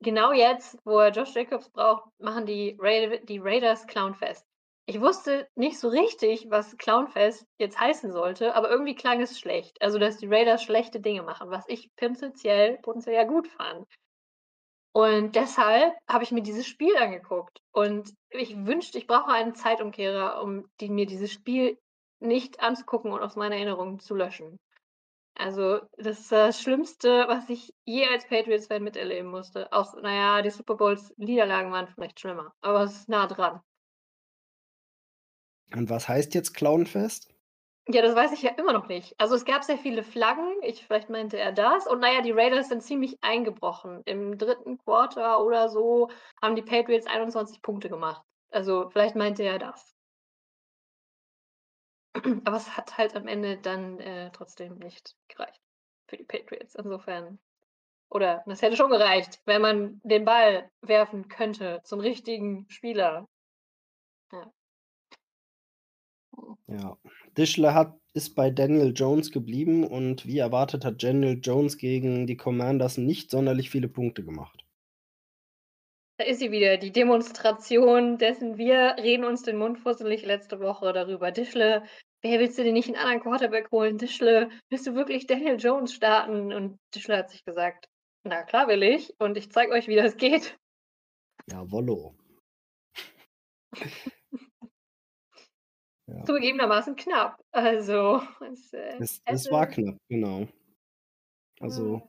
„Genau 0.00 0.32
jetzt, 0.32 0.78
wo 0.84 0.98
er 0.98 1.10
Josh 1.10 1.34
Jacobs 1.34 1.70
braucht, 1.70 2.10
machen 2.18 2.46
die 2.46 2.76
Raid 2.78 3.28
die 3.28 3.38
Raiders 3.38 3.86
Clownfest.“ 3.86 4.44
Ich 4.86 5.00
wusste 5.00 5.48
nicht 5.54 5.78
so 5.78 5.88
richtig, 5.88 6.46
was 6.48 6.76
Clownfest 6.78 7.44
jetzt 7.58 7.78
heißen 7.78 8.10
sollte, 8.10 8.54
aber 8.54 8.70
irgendwie 8.70 8.94
klang 8.94 9.20
es 9.20 9.38
schlecht. 9.38 9.76
Also, 9.82 9.98
dass 9.98 10.16
die 10.16 10.28
Raiders 10.28 10.62
schlechte 10.62 11.00
Dinge 11.00 11.22
machen, 11.22 11.50
was 11.50 11.64
ich 11.68 11.90
prinzipiell 11.96 12.78
potenziell 12.78 13.16
ja 13.16 13.24
gut 13.24 13.48
fand. 13.48 13.86
Und 14.94 15.36
deshalb 15.36 15.94
habe 16.08 16.24
ich 16.24 16.32
mir 16.32 16.42
dieses 16.42 16.66
Spiel 16.66 16.96
angeguckt 16.96 17.60
und 17.72 18.14
ich 18.30 18.56
wünschte, 18.66 18.98
ich 18.98 19.06
brauche 19.06 19.30
einen 19.30 19.54
Zeitumkehrer, 19.54 20.42
um 20.42 20.64
die 20.80 20.88
mir 20.88 21.06
dieses 21.06 21.30
Spiel 21.30 21.78
nicht 22.20 22.60
anzugucken 22.60 23.12
und 23.12 23.20
aus 23.20 23.36
meiner 23.36 23.56
Erinnerung 23.56 23.98
zu 24.00 24.14
löschen. 24.14 24.58
Also, 25.36 25.80
das 25.96 26.18
ist 26.20 26.32
das 26.32 26.60
Schlimmste, 26.60 27.26
was 27.28 27.48
ich 27.48 27.72
je 27.84 28.06
als 28.08 28.26
Patriots-Fan 28.26 28.82
miterleben 28.82 29.30
musste. 29.30 29.72
Auch 29.72 29.94
na 30.02 30.14
ja, 30.14 30.42
die 30.42 30.50
Super 30.50 30.74
Bowls-Niederlagen 30.74 31.70
waren 31.70 31.86
vielleicht 31.86 32.18
schlimmer, 32.18 32.52
aber 32.60 32.82
es 32.82 32.92
ist 32.96 33.08
nah 33.08 33.26
dran. 33.28 33.60
Und 35.74 35.90
was 35.90 36.08
heißt 36.08 36.34
jetzt 36.34 36.54
Clownfest? 36.54 37.28
Ja, 37.90 38.02
das 38.02 38.14
weiß 38.14 38.32
ich 38.32 38.42
ja 38.42 38.50
immer 38.50 38.72
noch 38.72 38.88
nicht. 38.88 39.14
Also, 39.18 39.34
es 39.34 39.44
gab 39.44 39.64
sehr 39.64 39.78
viele 39.78 40.02
Flaggen. 40.02 40.56
Ich 40.62 40.84
vielleicht 40.84 41.08
meinte 41.08 41.38
er 41.38 41.52
das. 41.52 41.86
Und 41.86 42.00
na 42.00 42.12
ja, 42.12 42.20
die 42.20 42.32
Raiders 42.32 42.68
sind 42.68 42.82
ziemlich 42.82 43.16
eingebrochen. 43.22 44.02
Im 44.04 44.36
3. 44.36 44.76
Quarter 44.84 45.42
oder 45.44 45.68
so 45.68 46.10
haben 46.42 46.56
die 46.56 46.62
Patriots 46.62 47.06
21 47.06 47.62
Punkte 47.62 47.88
gemacht. 47.88 48.22
Also, 48.50 48.90
vielleicht 48.90 49.16
meinte 49.16 49.42
er 49.42 49.58
das. 49.58 49.97
Aber 52.44 52.56
es 52.56 52.76
hat 52.76 52.98
halt 52.98 53.16
am 53.16 53.28
Ende 53.28 53.58
dann, 53.58 54.00
äh, 54.00 54.30
trotzdem 54.32 54.78
nicht 54.78 55.16
gereicht 55.28 55.60
für 56.06 56.16
die 56.16 56.24
Patriots. 56.24 56.74
Insofern 56.74 57.38
oder 58.10 58.42
das 58.46 58.62
hätte 58.62 58.76
schon 58.76 58.90
gereicht, 58.90 59.40
wenn 59.44 59.60
man 59.60 60.00
den 60.02 60.24
Ball 60.24 60.70
werfen 60.80 61.28
könnte 61.28 61.80
zum 61.84 62.00
richtigen 62.00 62.66
Spieler. 62.70 63.28
Ja. 64.32 64.52
Ja. 66.68 66.98
Dischler 67.36 67.74
hat 67.74 67.98
ist 68.14 68.34
bei 68.34 68.50
Daniel 68.50 68.92
Jones 68.96 69.30
geblieben 69.30 69.84
und 69.86 70.26
wie 70.26 70.38
erwartet 70.38 70.84
hat 70.84 71.02
Daniel 71.02 71.38
Jones 71.40 71.76
gegen 71.76 72.26
die 72.26 72.36
Commanders 72.36 72.98
nicht 72.98 73.30
sonderlich 73.30 73.70
viele 73.70 73.88
Punkte 73.88 74.24
gemacht. 74.24 74.64
Da 76.18 76.24
ist 76.24 76.40
sie 76.40 76.50
wieder, 76.50 76.78
die 76.78 76.90
Demonstration 76.90 78.18
dessen 78.18 78.58
wir 78.58 78.96
reden 78.98 79.24
uns 79.24 79.42
den 79.42 79.56
Mund 79.56 79.78
fusselig 79.78 80.26
letzte 80.26 80.58
Woche 80.58 80.92
darüber. 80.92 81.30
Dischle, 81.30 81.84
wer 82.22 82.40
willst 82.40 82.58
du 82.58 82.64
denn 82.64 82.72
nicht 82.74 82.88
einen 82.88 82.96
anderen 82.96 83.20
Quarterback 83.20 83.70
holen? 83.70 83.98
Dischle, 83.98 84.50
willst 84.68 84.84
du 84.88 84.94
wirklich 84.96 85.28
Daniel 85.28 85.56
Jones 85.60 85.94
starten? 85.94 86.52
Und 86.52 86.76
Dischle 86.92 87.16
hat 87.18 87.30
sich 87.30 87.44
gesagt, 87.44 87.86
na 88.24 88.42
klar 88.42 88.66
will 88.66 88.82
ich 88.82 89.14
und 89.20 89.36
ich 89.36 89.52
zeige 89.52 89.70
euch, 89.70 89.86
wie 89.86 89.94
das 89.94 90.16
geht. 90.16 90.56
Jawollo. 91.50 92.16
Ja. 96.10 96.24
Zugegebenermaßen 96.24 96.96
knapp. 96.96 97.38
Also, 97.52 98.22
es, 98.50 98.72
äh, 98.72 98.96
Es 98.98 99.20
es 99.26 99.50
war 99.50 99.66
knapp, 99.66 99.98
genau. 100.08 100.48
Also, 101.60 101.96
Mhm. 101.98 102.02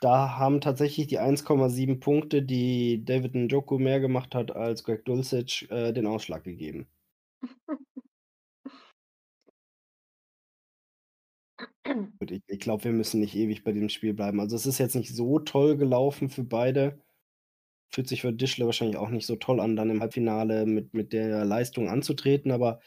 Da 0.00 0.38
haben 0.38 0.60
tatsächlich 0.60 1.06
die 1.08 1.18
1,7 1.20 2.00
Punkte, 2.00 2.42
die 2.42 3.04
David 3.04 3.34
Njoku 3.34 3.78
mehr 3.78 4.00
gemacht 4.00 4.34
hat 4.34 4.54
als 4.56 4.84
Greg 4.84 5.04
Dulcich, 5.04 5.68
äh, 5.70 5.92
den 5.92 6.06
Ausschlag 6.06 6.44
gegeben. 6.44 6.86
Ich 12.20 12.42
ich 12.46 12.58
glaube, 12.60 12.84
wir 12.84 12.92
müssen 12.92 13.20
nicht 13.20 13.34
ewig 13.36 13.64
bei 13.64 13.72
dem 13.72 13.88
Spiel 13.88 14.14
bleiben. 14.14 14.40
Also, 14.40 14.56
es 14.56 14.66
ist 14.66 14.78
jetzt 14.78 14.94
nicht 14.96 15.14
so 15.14 15.38
toll 15.38 15.76
gelaufen 15.76 16.28
für 16.28 16.44
beide. 16.44 16.98
Fühlt 17.92 18.08
sich 18.08 18.22
für 18.22 18.32
Dischler 18.32 18.66
wahrscheinlich 18.66 18.96
auch 18.98 19.10
nicht 19.10 19.26
so 19.26 19.36
toll 19.36 19.60
an, 19.60 19.76
dann 19.76 19.90
im 19.90 20.00
Halbfinale 20.02 20.66
mit 20.66 20.94
mit 20.94 21.12
der 21.12 21.44
Leistung 21.44 21.88
anzutreten, 21.90 22.50
aber 22.52 22.80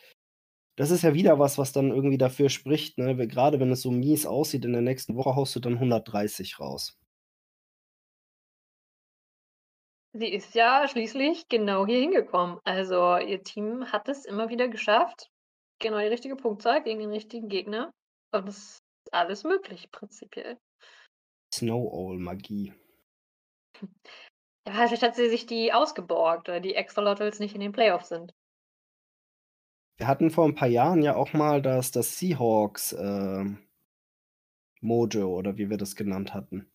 das 0.77 0.91
ist 0.91 1.03
ja 1.03 1.13
wieder 1.15 1.39
was, 1.39 1.57
was 1.59 1.71
dann 1.73 1.91
irgendwie 1.91 2.17
dafür 2.19 2.49
spricht, 2.49 2.97
ne? 2.99 3.17
We 3.19 3.27
grade 3.27 3.59
wenn 3.59 3.71
es 3.71 3.81
so 3.83 3.91
mies 3.91 4.25
aussieht, 4.27 4.65
in 4.65 4.73
der 4.73 4.81
nächsten 4.83 5.15
Woche 5.17 5.35
haust 5.35 5.55
du 5.55 5.59
dann 5.61 5.79
130 5.79 6.59
raus. 6.59 6.97
Sie 10.15 10.31
ist 10.31 10.53
ja 10.53 10.87
schließlich 10.87 11.47
genau 11.49 11.87
hier 11.87 11.99
hingekommen. 11.99 12.59
Also, 12.65 13.17
ihr 13.17 13.41
Team 13.41 13.91
hat 13.91 14.07
es 14.07 14.25
immer 14.25 14.49
wieder 14.49 14.67
geschafft, 14.67 15.31
genau 15.79 15.97
die 15.97 16.05
richtige 16.05 16.35
Punktzahl 16.35 16.83
gegen 16.83 16.99
den 16.99 17.09
richtigen 17.09 17.49
Gegner. 17.49 17.91
Und 18.31 18.47
es 18.47 18.57
ist 18.57 18.79
alles 19.11 19.43
möglich 19.43 19.89
prinzipiell. 19.91 20.59
Snow-Owl-Magie. 21.53 22.73
Ja, 24.67 24.87
vielleicht 24.87 25.03
hat 25.03 25.15
sie 25.15 25.29
sich 25.29 25.45
die 25.45 25.73
ausgeborgt, 25.73 26.47
weil 26.47 26.61
die 26.61 26.77
Axolotls 26.77 27.39
nicht 27.39 27.55
in 27.55 27.61
den 27.61 27.71
Playoffs 27.73 28.09
sind. 28.09 28.33
Wir 29.97 30.07
hatten 30.07 30.31
vor 30.31 30.45
'n 30.45 30.55
paar 30.55 30.67
Jahren 30.67 31.03
ja 31.03 31.15
auch 31.15 31.33
mal 31.33 31.61
das 31.61 31.91
das 31.91 32.17
Seahawks, 32.17 32.93
ähm 32.99 33.59
Mojo 34.83 35.33
oder 35.33 35.57
wie 35.57 35.69
wir 35.69 35.77
das 35.77 35.95
genannt 35.95 36.33
hatten. 36.33 36.69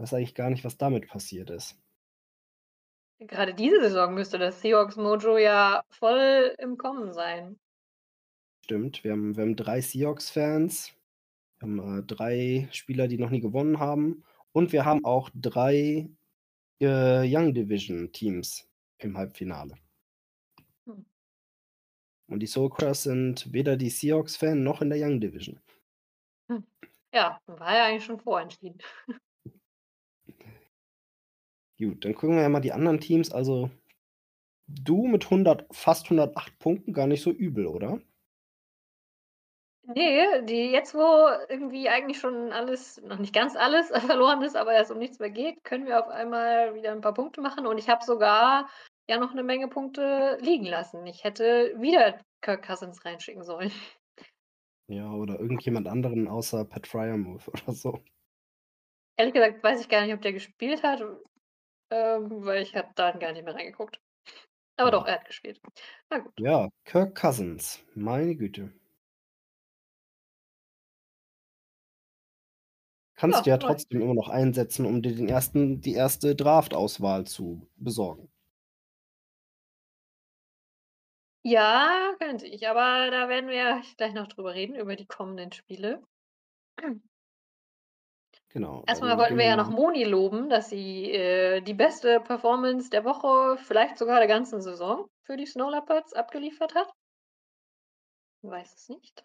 Weiß 0.00 0.12
eigentlich 0.14 0.34
gar 0.34 0.50
nicht, 0.50 0.64
was 0.64 0.76
damit 0.78 1.08
passiert 1.08 1.50
ist. 1.50 1.83
Gerade 3.20 3.54
diese 3.54 3.80
Saison 3.80 4.14
müsste 4.14 4.38
das 4.38 4.60
Seahawks 4.60 4.96
Mojo 4.96 5.38
ja 5.38 5.82
voll 5.88 6.54
im 6.58 6.76
Kommen 6.76 7.12
sein. 7.12 7.58
Stimmt, 8.64 9.04
wir 9.04 9.12
haben 9.12 9.36
wir 9.36 9.42
haben 9.42 9.56
3 9.56 9.80
Seahawks-Fans. 9.80 10.94
Wir 11.58 11.68
haben, 11.68 11.98
äh, 11.98 12.02
3 12.02 12.68
Spieler, 12.72 13.08
die 13.08 13.18
noch 13.18 13.30
nie 13.30 13.40
gewonnen 13.40 13.78
haben. 13.78 14.24
Und 14.52 14.72
wir 14.72 14.84
haben 14.84 15.04
auch 15.04 15.30
3, 15.34 16.08
äh, 16.80 17.36
Young 17.36 17.54
Division 17.54 18.12
Teams 18.12 18.68
im 18.98 19.16
Halbfinale. 19.16 19.74
Hm. 20.86 21.04
Und 22.28 22.40
die 22.40 22.46
Soul 22.46 22.70
Crushers 22.70 23.04
sind 23.04 23.52
weder 23.52 23.76
die 23.76 23.90
Seahawks-Fan 23.90 24.62
noch 24.62 24.82
in 24.82 24.90
der 24.90 24.98
Young 25.00 25.20
Division. 25.20 25.60
Hm. 26.48 26.64
Ja, 27.12 27.40
war 27.46 27.76
ja 27.76 27.86
eigentlich 27.86 28.04
schon 28.04 28.18
vorentschieden. 28.18 28.78
Gut, 31.78 32.04
dann 32.04 32.14
gucken 32.16 32.34
wir 32.36 32.42
ja 32.42 32.48
mal 32.48 32.58
die 32.60 32.72
anderen 32.72 32.98
Teams. 33.00 33.30
Also, 33.32 33.70
du 34.68 35.06
mit 35.06 35.30
100 35.30 35.66
fast 35.72 36.10
108 36.10 36.58
Punkten, 36.58 36.92
gar 36.94 37.06
nicht 37.08 37.22
so 37.22 37.30
übel, 37.32 37.66
oder? 37.66 38.00
Ne, 39.86 40.42
die 40.44 40.70
jetzt, 40.72 40.94
wo 40.94 41.28
irgendwie 41.50 41.90
eigentlich 41.90 42.18
schon 42.18 42.52
alles 42.52 43.02
noch 43.02 43.18
nicht 43.18 43.34
ganz 43.34 43.54
alles 43.54 43.88
verloren 44.06 44.40
ist, 44.42 44.56
aber 44.56 44.74
es 44.76 44.90
um 44.90 44.98
nichts 44.98 45.18
mehr 45.18 45.28
geht, 45.30 45.62
können 45.62 45.86
wir 45.86 46.00
auf 46.00 46.08
einmal 46.08 46.74
wieder 46.74 46.92
'n 46.92 47.02
paar 47.02 47.12
Punkte 47.12 47.42
machen 47.42 47.66
und 47.66 47.76
ich 47.76 47.88
habe 47.90 48.02
sogar 48.02 48.70
ja 49.08 49.18
noch 49.18 49.34
'ne 49.34 49.42
Menge 49.42 49.68
Punkte 49.68 50.38
liegen 50.40 50.64
lassen. 50.64 51.06
Ich 51.06 51.22
hätte 51.24 51.74
wieder 51.78 52.18
Kirk 52.40 52.64
Cousins 52.66 53.04
reinschicken 53.04 53.42
sollen. 53.44 53.70
Ja, 54.88 55.12
oder 55.12 55.40
irgendjemand 55.40 55.88
anderen 55.88 56.26
außer 56.28 56.64
Pat 56.64 56.86
Freiermuth 56.86 57.48
oder 57.66 57.72
so. 57.74 58.02
Ehrlich 59.16 59.34
gesagt 59.34 59.62
weiß 59.62 59.80
ich 59.80 59.88
gar 59.88 60.02
nicht, 60.02 60.14
ob 60.14 60.22
der 60.22 60.32
gespielt 60.32 60.82
hat, 60.82 61.00
ähm, 61.90 62.44
weil 62.44 62.62
ich 62.62 62.74
habe 62.76 62.90
dann 62.94 63.18
gar 63.20 63.32
nicht 63.32 63.44
mehr 63.44 63.54
reingeguckt. 63.54 64.00
Aber 64.78 64.90
doch, 64.92 65.04
Ja. 65.04 65.06
er 65.06 65.16
hat 65.16 65.26
gespielt. 65.26 65.60
Na 66.10 66.18
gut. 66.20 66.34
Ja, 66.38 66.68
Kirk 66.84 67.16
Cousins, 67.16 67.84
meine 67.96 68.36
Güte. 68.36 68.72
Kannst 73.16 73.38
Ja, 73.38 73.44
du 73.44 73.50
ja 73.50 73.58
trotzdem 73.58 74.00
immer 74.02 74.14
noch 74.14 74.28
einsetzen, 74.28 74.86
um 74.86 75.02
dir 75.02 75.16
den 75.16 75.28
ersten 75.28 75.80
die 75.80 75.94
erste 75.94 76.36
Draft-Auswahl 76.36 77.26
zu 77.26 77.68
besorgen. 77.74 78.30
Ja, 81.46 82.14
könnte 82.18 82.46
ich, 82.46 82.66
aber 82.68 83.10
da 83.10 83.28
werden 83.30 83.48
wir 83.48 83.54
ja 83.56 83.82
gleich 83.98 84.12
noch 84.14 84.26
drüber 84.28 84.52
reden, 84.54 84.76
über 84.76 84.94
die 84.96 85.06
kommenden 85.06 85.52
Spiele. 85.52 86.02
Genau, 88.54 88.86
Erst 88.86 89.02
mal 89.02 89.16
dann 89.16 89.18
wollten 89.18 89.38
wir 89.38 89.46
ja 89.46 89.56
noch 89.56 89.68
mal 89.68 89.70
Moni 89.70 90.04
loben, 90.04 90.48
dass 90.50 90.68
sie, 90.70 91.10
äh, 91.12 91.60
die 91.62 91.74
beste 91.74 92.20
Performance 92.20 92.90
der 92.90 93.04
Woche, 93.04 93.56
vielleicht 93.58 93.98
sogar 93.98 94.18
der 94.18 94.28
ganzen 94.28 94.60
Saison 94.62 95.06
für 95.22 95.36
die 95.36 95.46
Snow 95.46 95.70
Leopards 95.70 96.12
abgeliefert 96.14 96.74
hat. 96.74 96.88
Weiß 98.44 98.74
es 98.76 98.88
nicht. 98.90 99.24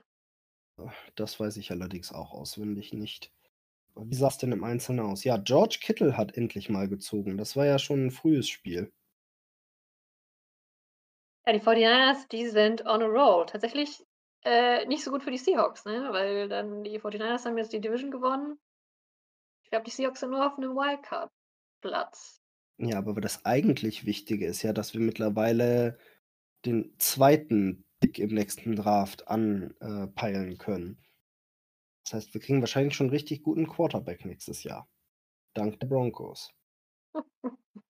Das 1.15 1.39
weiß 1.39 1.57
ich 1.57 1.71
allerdings 1.71 2.11
auch 2.11 2.31
auswendig 2.33 2.93
nicht. 2.93 3.31
Wie 3.95 4.15
sah's 4.15 4.37
denn 4.39 4.51
im 4.53 4.63
Einzelnen 4.63 5.01
aus? 5.05 5.23
Ja, 5.25 5.37
George 5.37 5.79
Kittle 5.81 6.17
hat 6.17 6.37
endlich 6.37 6.69
mal 6.69 6.89
gezogen. 6.89 7.37
Das 7.37 7.55
war 7.57 7.65
ja 7.67 7.79
schon 7.79 8.07
'n 8.07 8.11
frühes 8.11 8.49
Spiel. 8.49 8.91
Ja, 11.47 11.53
die 11.53 11.59
49ers, 11.59 12.27
die 12.27 12.47
sind 12.47 12.85
on 12.85 13.01
a 13.01 13.05
roll. 13.05 13.45
Tatsächlich, 13.45 14.05
äh, 14.43 14.85
nicht 14.85 15.03
so 15.03 15.11
gut 15.11 15.23
für 15.23 15.31
die 15.31 15.37
Seahawks, 15.37 15.85
ne, 15.85 16.09
weil 16.11 16.47
dann 16.49 16.83
die 16.83 16.99
49ers 16.99 17.45
haben 17.45 17.57
jetzt 17.57 17.73
die 17.73 17.81
Division 17.81 18.11
gewonnen. 18.11 18.59
Ich 19.69 19.71
glaube, 19.71 19.85
die 19.85 19.91
Seahawks 19.91 20.21
sind 20.21 20.31
nur 20.31 20.47
auf 20.47 20.57
'nem 20.57 20.71
Wildcard-Platz. 20.75 22.39
Ja, 22.81 22.97
aber 22.97 23.19
das 23.19 23.43
eigentlich 23.45 24.05
Wichtige 24.05 24.45
ist 24.47 24.63
ja, 24.63 24.71
dass 24.71 24.93
wir 24.93 25.01
mittlerweile 25.01 25.97
den 26.65 26.93
2. 26.99 27.85
Pick 27.99 28.19
im 28.19 28.33
nächsten 28.33 28.75
Draft 28.75 29.27
an 29.27 29.75
äh, 29.81 30.07
können. 30.57 30.97
Das 32.05 32.13
heißt, 32.13 32.33
wir 32.33 32.41
kriegen 32.41 32.61
wahrscheinlich 32.61 32.95
schon 32.95 33.07
'n 33.07 33.09
richtig 33.11 33.43
guten 33.43 33.67
Quarterback 33.67 34.25
nächstes 34.25 34.63
Jahr. 34.63 34.87
Dank 35.55 35.79
der 35.79 35.87
Broncos. 35.87 36.51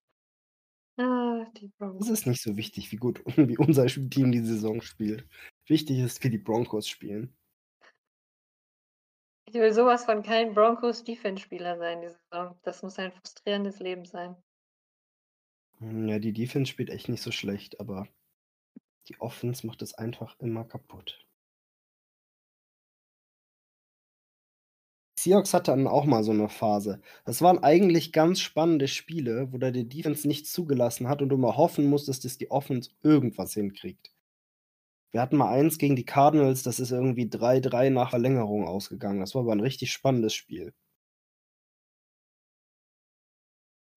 Ah, 1.00 1.46
die 1.56 1.70
Es 2.00 2.08
ist 2.08 2.26
nicht 2.26 2.42
so 2.42 2.56
wichtig, 2.56 2.90
wie 2.90 2.96
gut 2.96 3.22
wie 3.36 3.56
unser 3.56 3.86
Team 3.86 4.32
die 4.32 4.40
Saison 4.44 4.80
spielt. 4.82 5.26
Wichtig 5.66 5.98
ist, 6.00 6.24
wie 6.24 6.30
die 6.30 6.38
Broncos 6.38 6.88
spielen. 6.88 7.34
Ich 9.48 9.54
will 9.54 9.72
so 9.72 9.86
was 9.86 10.04
von 10.04 10.22
kein 10.22 10.52
Broncos-Defense-Spieler 10.52 11.78
sein 11.78 12.02
diese 12.02 12.18
Saison. 12.30 12.56
Das 12.62 12.82
muss 12.82 12.98
ein 12.98 13.10
frustrierendes 13.12 13.80
Leben 13.80 14.04
sein. 14.04 14.36
Hm, 15.80 16.06
ja, 16.08 16.20
die 16.20 16.32
Defense 16.32 16.70
spielt 16.70 16.88
echt 16.88 17.08
nicht 17.08 17.22
so 17.22 17.32
schlecht, 17.32 17.80
aber 17.80 18.06
Die 19.08 19.20
Offense 19.20 19.66
macht 19.66 19.82
es 19.82 19.94
einfach 19.94 20.38
immer 20.38 20.64
kaputt. 20.64 21.26
Seahawks 25.18 25.52
hatte 25.52 25.70
dann 25.72 25.86
auch 25.86 26.06
mal 26.06 26.24
so 26.24 26.30
eine 26.32 26.48
Phase. 26.48 27.00
Das 27.26 27.42
waren 27.42 27.62
eigentlich 27.62 28.12
ganz 28.12 28.40
spannende 28.40 28.88
Spiele, 28.88 29.52
wo 29.52 29.58
da 29.58 29.70
die 29.70 29.86
Defense 29.88 30.26
nichts 30.26 30.50
zugelassen 30.52 31.08
hat 31.08 31.20
und 31.22 31.28
du 31.28 31.36
immer 31.36 31.56
hoffen 31.58 31.86
musstest, 31.86 32.24
dass 32.24 32.38
die 32.38 32.50
Offense 32.50 32.90
irgendwas 33.02 33.52
hinkriegt. 33.54 34.12
Wir 35.12 35.20
hatten 35.20 35.36
mal 35.36 35.50
eins 35.52 35.76
gegen 35.78 35.96
die 35.96 36.04
Cardinals, 36.06 36.62
das 36.62 36.80
ist 36.80 36.90
irgendwie 36.92 37.26
3-3 37.28 37.90
nach 37.90 38.08
Verlängerung 38.10 38.66
ausgegangen. 38.66 39.20
Das 39.20 39.34
war 39.34 39.42
aber 39.42 39.52
ein 39.52 39.60
richtig 39.60 39.92
spannendes 39.92 40.34
Spiel. 40.34 40.72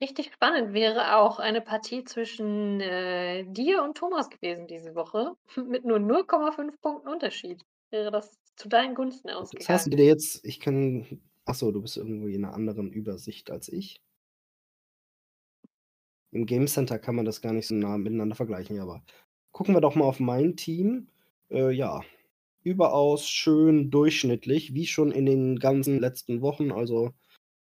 Richtig 0.02 0.34
spannend 0.34 0.74
wäre 0.74 1.16
auch 1.18 1.40
eine 1.40 1.62
Partie 1.62 2.04
zwischen, 2.04 2.82
äh, 2.82 3.46
dir 3.48 3.84
und 3.84 3.98
Thomas 3.98 4.30
gewesen 4.30 4.68
diese 4.68 4.96
Woche 4.96 5.38
mit 5.68 5.86
nur 5.86 6.00
0,5 6.00 6.82
Punkten 6.82 7.08
Unterschied. 7.08 7.64
Wäre 7.90 8.12
das 8.12 8.38
zu 8.58 8.68
deinen 8.68 8.96
Gunsten 8.96 9.30
Das 9.52 9.70
hast 9.70 9.86
du 9.88 9.90
ausgegangen? 9.90 9.96
dir 9.96 10.06
jetzt 10.06 10.44
ich 10.46 10.60
kann 10.60 11.22
Achso, 11.46 11.72
du 11.72 11.82
bist 11.82 11.98
irgendwie 11.98 12.34
in 12.36 12.44
einer 12.46 12.54
anderen 12.54 12.92
Übersicht 12.92 13.50
als 13.52 13.70
ich. 13.70 14.02
Im 16.32 16.46
Game 16.46 16.68
Center 16.68 17.00
kann 17.00 17.16
man 17.16 17.24
das 17.26 17.40
gar 17.42 17.54
nicht 17.54 17.68
so 17.68 17.76
nah 17.76 17.98
miteinander 17.98 18.36
vergleichen, 18.36 18.76
ja, 18.76 18.84
aber 18.84 19.02
gucken 19.52 19.76
wir 19.76 19.82
doch 19.82 19.96
mal 19.96 20.06
auf 20.06 20.20
mein 20.20 20.56
Team. 20.56 21.08
Äh, 21.50 21.72
ja, 21.72 22.02
überaus 22.64 23.28
schön 23.28 23.92
durchschnittlich, 23.92 24.74
wie 24.74 24.88
schon 24.88 25.12
in 25.12 25.26
den 25.26 25.60
ganzen 25.60 26.00
letzten 26.00 26.42
Wochen. 26.42 26.72
Also, 26.72 27.12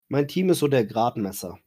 mein 0.07 0.27
Team 0.27 0.49
ist 0.49 0.59
so 0.59 0.67
der 0.67 0.85
Gradmesser. 0.85 1.59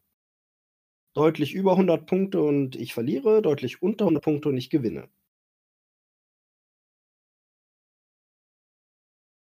Deutlich 1.15 1.55
über 1.55 1.73
100 1.73 2.07
Punkte 2.07 2.43
und 2.43 2.77
ich 2.77 2.95
verliere, 2.95 3.43
deutlich 3.43 3.83
unter 3.83 4.05
100 4.05 4.23
Punkte 4.23 4.49
und 4.51 4.57
ich 4.57 4.71
gewinne. 4.71 5.09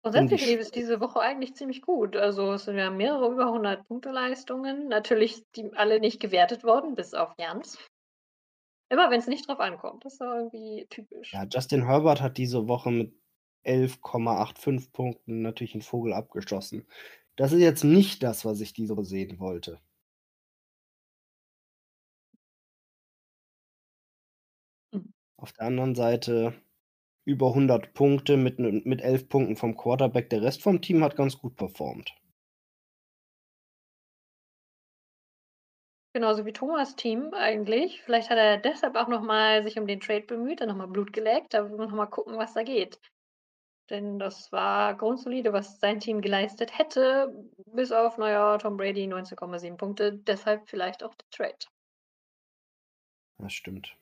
Grundsätzlich 0.02 0.44
lief 0.44 0.60
es 0.60 0.70
diese 0.70 1.00
Woche 1.00 1.20
eigentlich 1.20 1.54
ziemlich 1.54 1.80
gut. 1.80 2.14
Also, 2.14 2.52
es 2.52 2.66
sind 2.66 2.76
ja 2.76 2.90
mehrere 2.90 3.32
über 3.32 3.46
100 3.46 3.88
Punkte 3.88 4.10
Leistungen. 4.10 4.88
Natürlich 4.88 5.42
die 5.56 5.72
alle 5.72 5.98
nicht 5.98 6.20
gewertet 6.20 6.62
worden, 6.62 6.94
bis 6.94 7.14
auf 7.14 7.32
Jans. 7.38 7.78
Immer 8.90 9.10
wenn's 9.10 9.26
nicht 9.26 9.48
drauf 9.48 9.60
ankommt. 9.60 10.04
Das 10.04 10.12
ist 10.14 10.20
doch 10.20 10.34
irgendwie 10.34 10.86
typisch. 10.90 11.32
Ja, 11.32 11.46
Justin 11.50 11.86
Herbert 11.86 12.20
hat 12.20 12.36
diese 12.38 12.68
Woche 12.68 12.90
mit 12.90 13.12
11,85 13.62 14.92
Punkten 14.92 15.42
natürlich 15.42 15.74
'n 15.74 15.82
Vogel 15.82 16.12
abgeschossen. 16.12 16.86
Das 17.36 17.52
ist 17.52 17.60
jetzt 17.60 17.84
nicht 17.84 18.22
das, 18.22 18.44
was 18.44 18.60
ich 18.60 18.72
diese 18.72 19.02
sehen 19.04 19.38
wollte. 19.40 19.80
Hm. 24.92 25.00
Auf 25.38 25.52
der 25.52 25.66
anderen 25.66 25.94
Seite 25.94 26.54
über 27.24 27.54
100 27.54 27.94
Punkte 27.94 28.36
mit 28.36 28.58
mit 28.60 29.02
11 29.02 29.28
Punkten 29.28 29.56
vom 29.56 29.76
Quarterback. 29.76 30.30
Der 30.30 30.42
Rest 30.42 30.62
vom 30.62 30.80
Team 30.82 31.04
hat 31.04 31.16
ganz 31.16 31.38
gut 31.38 31.56
performt. 31.56 32.14
Genauso 36.14 36.46
wie 36.46 36.52
Thomas' 36.52 36.94
Team 36.94 37.34
eigentlich. 37.34 38.00
Vielleicht 38.02 38.30
hat 38.30 38.38
er 38.38 38.56
deshalb 38.56 38.94
auch 38.94 39.08
noch 39.08 39.20
mal 39.20 39.64
sich 39.64 39.76
um 39.80 39.86
den 39.88 39.98
Trade 39.98 40.22
bemüht, 40.22 40.60
da 40.60 40.66
noch 40.66 40.76
mal 40.76 40.86
Blut 40.86 41.12
geleckt. 41.12 41.52
Da 41.52 41.68
will 41.68 41.76
man 41.76 41.88
noch 41.88 41.96
mal 41.96 42.06
gucken, 42.06 42.38
was 42.38 42.54
da 42.54 42.62
geht. 42.62 43.00
Denn 43.90 44.20
das 44.20 44.52
war 44.52 44.96
grundsolide, 44.96 45.52
was 45.52 45.80
sein 45.80 45.98
Team 45.98 46.20
geleistet 46.20 46.78
hätte, 46.78 47.34
bis 47.66 47.90
auf, 47.90 48.16
na 48.16 48.30
ja, 48.30 48.58
Tom 48.58 48.76
Brady 48.76 49.08
19,7 49.08 49.76
Punkte. 49.76 50.12
Deshalb 50.12 50.68
vielleicht 50.68 51.02
auch 51.02 51.16
der 51.16 51.28
Trade. 51.30 51.66
Das 53.38 53.52
stimmt. 53.52 53.96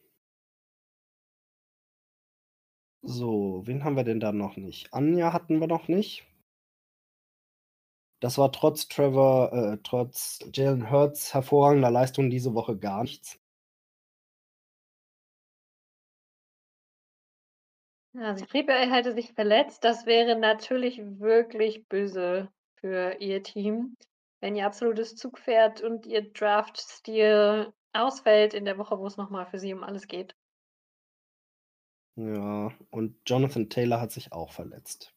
So, 3.01 3.62
wen 3.64 3.85
haben 3.85 3.96
wir 3.96 4.05
denn 4.05 4.20
da 4.20 4.33
noch 4.33 4.59
nicht? 4.59 4.92
Anja 4.92 5.33
hatten 5.33 5.61
wir 5.61 5.66
noch 5.66 5.88
nicht. 5.88 6.27
Das 8.22 8.38
war 8.38 8.52
trotz 8.52 8.87
Trevor 8.87 9.52
äh, 9.52 9.78
trotz 9.82 10.38
Jalen 10.54 10.92
Hurts 10.92 11.35
hervorragender 11.35 11.90
Leistung 11.90 12.30
diese 12.30 12.54
Woche 12.54 12.78
gar 12.78 13.02
nichts. 13.02 13.40
Ja, 18.14 18.37
Siebribe 18.37 18.72
hatte 18.72 19.12
sich 19.12 19.32
verletzt. 19.32 19.82
Das 19.82 20.06
wäre 20.06 20.38
natürlich 20.38 21.00
wirklich 21.18 21.88
böse 21.88 22.48
für 22.76 23.16
ihr 23.18 23.42
Team, 23.42 23.96
wenn 24.38 24.54
ihr 24.54 24.66
absolutes 24.66 25.16
Zugpferd 25.16 25.80
und 25.80 26.06
ihr 26.06 26.32
Draft-Stil 26.32 27.72
ausfällt 27.92 28.54
in 28.54 28.64
der 28.64 28.78
Woche, 28.78 29.00
wo 29.00 29.06
es 29.08 29.16
noch 29.16 29.30
mal 29.30 29.46
für 29.46 29.58
sie 29.58 29.74
um 29.74 29.82
alles 29.82 30.06
geht. 30.06 30.37
Ja, 32.14 32.70
und 32.90 33.16
Jonathan 33.26 33.68
Taylor 33.68 34.00
hat 34.00 34.12
sich 34.12 34.32
auch 34.32 34.52
verletzt. 34.52 35.12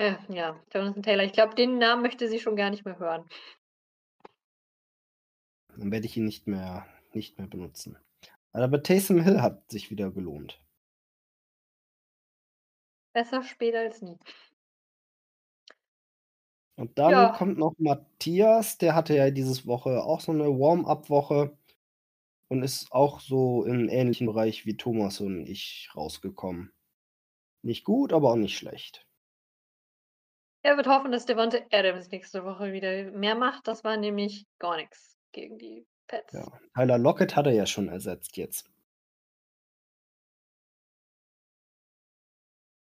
Äh, 0.00 0.16
ja, 0.30 0.58
Jonathan 0.72 1.02
Taylor. 1.02 1.24
Ich 1.24 1.32
glaube, 1.32 1.54
den 1.54 1.76
Namen 1.76 2.00
möchte 2.00 2.26
sie 2.26 2.40
schon 2.40 2.56
gar 2.56 2.70
nicht 2.70 2.86
mehr 2.86 2.98
hören. 2.98 3.28
Dann 5.76 5.92
werde 5.92 6.06
ich 6.06 6.16
ihn 6.16 6.24
nicht 6.24 6.46
mehr 6.46 6.86
nicht 7.12 7.38
mehr 7.38 7.46
benutzen. 7.46 7.96
Aber 8.52 8.82
Taysom 8.82 9.20
Hill 9.22 9.42
hat 9.42 9.70
sich 9.70 9.90
wieder 9.90 10.10
gelohnt. 10.12 10.60
Besser 13.14 13.42
spät 13.42 13.74
als 13.74 14.02
nie. 14.02 14.18
Und 16.78 16.98
dann 16.98 17.30
Ja. 17.30 17.32
kommt 17.32 17.58
noch 17.58 17.74
Matthias, 17.78 18.78
der 18.78 18.94
hatte 18.94 19.14
ja 19.16 19.30
dieses 19.30 19.66
Woche 19.66 20.02
auch 20.02 20.20
so 20.20 20.32
'ne 20.32 20.44
Warm-up-Woche 20.58 21.56
und 22.48 22.62
ist 22.64 22.92
auch 22.92 23.20
so 23.20 23.64
im 23.64 23.88
ähnlichen 23.88 24.26
Bereich 24.28 24.66
wie 24.66 24.76
Thomas 24.76 25.20
und 25.20 25.46
ich 25.48 25.90
rausgekommen. 25.96 26.72
Nicht 27.62 27.84
gut, 27.84 28.12
aber 28.14 28.32
auch 28.32 28.36
nicht 28.36 28.56
schlecht. 28.58 29.06
Er 30.62 30.76
wird 30.76 30.86
hoffen, 30.86 31.10
dass 31.10 31.24
Davante 31.24 31.66
Adams 31.72 32.10
nächste 32.10 32.44
Woche 32.44 32.72
wieder 32.72 33.10
mehr 33.12 33.34
macht. 33.34 33.66
Das 33.66 33.82
war 33.82 33.96
nämlich 33.96 34.46
gar 34.58 34.76
nix 34.76 35.18
gegen 35.32 35.58
die 35.58 35.86
Pets. 36.06 36.32
Ja, 36.32 36.46
Tyler 36.74 36.98
Lockett 36.98 37.34
hat 37.34 37.46
er 37.46 37.52
ja 37.52 37.66
schon 37.66 37.88
ersetzt 37.88 38.36
jetzt. 38.36 38.68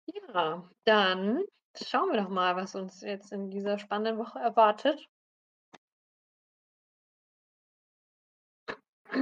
Ja, 0.06 0.68
dann 0.84 1.42
schauen 1.76 2.10
wir 2.10 2.20
doch 2.20 2.28
mal, 2.28 2.56
was 2.56 2.74
uns 2.74 3.00
jetzt 3.02 3.32
in 3.32 3.50
dieser 3.50 3.78
spannenden 3.78 4.18
Woche 4.18 4.38
erwartet. 4.38 5.08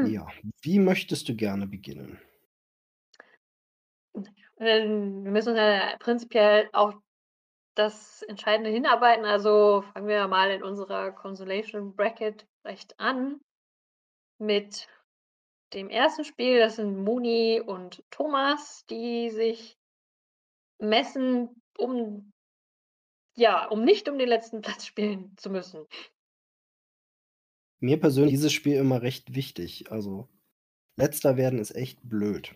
Ja, 0.05 0.27
wie 0.63 0.79
möchtest 0.79 1.29
du 1.29 1.37
gerne 1.37 1.67
beginnen? 1.67 2.21
Ähm, 4.59 5.25
wir 5.25 5.31
müssen 5.31 5.51
uns 5.51 5.59
ja 5.59 5.97
prinzipiell 5.99 6.69
auf 6.73 6.95
das 7.77 8.23
Entscheidende 8.23 8.71
hinarbeiten. 8.71 9.25
Also, 9.25 9.83
fangen 9.93 10.09
wir 10.09 10.27
mal 10.27 10.51
in 10.51 10.63
unserer 10.63 11.13
Consolation 11.13 11.95
Bracket 11.95 12.47
vielleicht 12.63 12.99
an 12.99 13.41
mit 14.39 14.89
dem 15.73 15.89
ersten 15.89 16.25
Spiel. 16.25 16.59
Das 16.59 16.77
sind 16.77 16.97
Moni 16.97 17.61
und 17.65 18.03
Thomas, 18.11 18.85
die 18.87 19.31
sich 19.31 19.79
messen, 20.79 21.63
um 21.79 22.33
ja, 23.37 23.67
um 23.69 23.85
nicht 23.85 24.09
um 24.09 24.19
den 24.19 24.29
letzten 24.29 24.61
Platz 24.63 24.87
spielen 24.87 25.37
zu 25.37 25.51
müssen. 25.51 25.87
Mir 27.79 28.01
persönlich 28.01 28.33
ist 28.33 28.41
dieses 28.41 28.53
Spiel 28.55 28.77
immer 28.77 29.03
recht 29.03 29.35
wichtig. 29.35 29.93
Also, 29.93 30.29
Letzter 30.99 31.37
werden 31.37 31.59
ist 31.59 31.75
echt 31.75 32.01
blöd. 32.03 32.55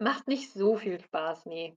Macht 0.00 0.26
nicht 0.26 0.52
so 0.52 0.76
viel 0.76 1.00
Spaß, 1.00 1.46
ne. 1.46 1.76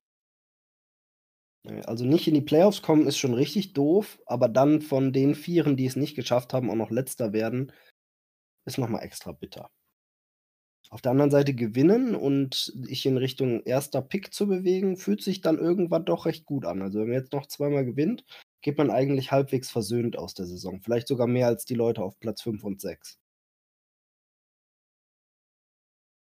Ne, 1.65 1.88
also 1.88 2.06
nicht 2.06 2.28
in 2.28 2.34
die 2.34 2.41
Playoffs 2.41 2.82
kommen 2.82 3.08
ist 3.08 3.17
schon 3.17 3.34
richtig 3.34 3.74
doof, 3.74 4.19
aber 4.26 4.50
dann 4.50 4.82
von 4.82 5.13
den 5.13 5.36
Vieren, 5.36 5.76
die 5.78 5.86
es 5.86 5.95
nicht 5.95 6.15
geschafft 6.15 6.54
haben, 6.54 6.69
auch 6.69 6.76
noch 6.76 6.91
Letzter 6.91 7.34
werden, 7.34 7.71
ist 8.65 8.80
noch 8.80 8.89
mal 8.89 9.02
extra 9.02 9.32
bitter. 9.34 9.69
Auf 10.89 11.02
der 11.02 11.12
anderen 11.12 11.32
Seite 11.32 11.54
gewinnen 11.54 12.15
und 12.15 12.54
sich 12.76 13.06
in 13.06 13.17
Richtung 13.17 13.65
1. 13.65 14.02
Pick 14.10 14.34
zu 14.34 14.47
bewegen, 14.47 14.97
fühlt 14.97 15.24
sich 15.24 15.41
dann 15.41 15.58
irgendwann 15.58 16.06
doch 16.06 16.26
recht 16.26 16.45
gut 16.45 16.65
an. 16.65 16.82
Also, 16.82 17.00
wenn 17.00 17.08
man 17.08 17.17
jetzt 17.17 17.34
noch 17.34 17.47
zweimal 17.47 17.86
gewinnt, 17.86 18.26
geht 18.62 18.78
man 18.78 18.91
eigentlich 18.91 19.32
halbwegs 19.32 19.71
versöhnt 19.71 20.17
aus 20.17 20.34
der 20.34 20.45
Saison. 20.47 20.82
Vielleicht 20.82 21.08
sogar 21.08 21.28
mehr 21.28 21.47
als 21.47 21.65
die 21.65 21.76
Leute 21.76 22.04
auf 22.04 22.19
Platz 22.19 22.41
5 22.41 22.63
und 22.65 22.82
6. 22.82 23.20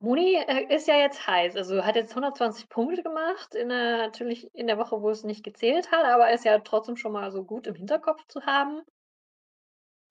Moni, 0.01 0.35
äh, 0.37 0.75
ist 0.75 0.89
ja 0.89 0.97
jetzt 0.97 1.27
heiß. 1.27 1.57
Also, 1.57 1.85
hat 1.85 1.97
jetzt 1.97 2.11
120 2.13 2.69
Punkte 2.69 3.03
gemacht 3.03 3.55
in 3.55 3.69
der 3.71 3.97
natürlich 3.99 4.49
in 4.55 4.67
der 4.67 4.79
Woche, 4.79 5.01
wo 5.03 5.11
es 5.11 5.25
nicht 5.25 5.43
gezählt 5.45 5.91
hat, 5.91 6.05
aber 6.05 6.31
ist 6.33 6.45
ja 6.45 6.59
trotzdem 6.61 6.97
schon 6.97 7.13
mal 7.13 7.31
so 7.33 7.45
gut 7.45 7.67
im 7.67 7.75
Hinterkopf 7.75 8.27
zu 8.29 8.43
haben. 8.47 8.83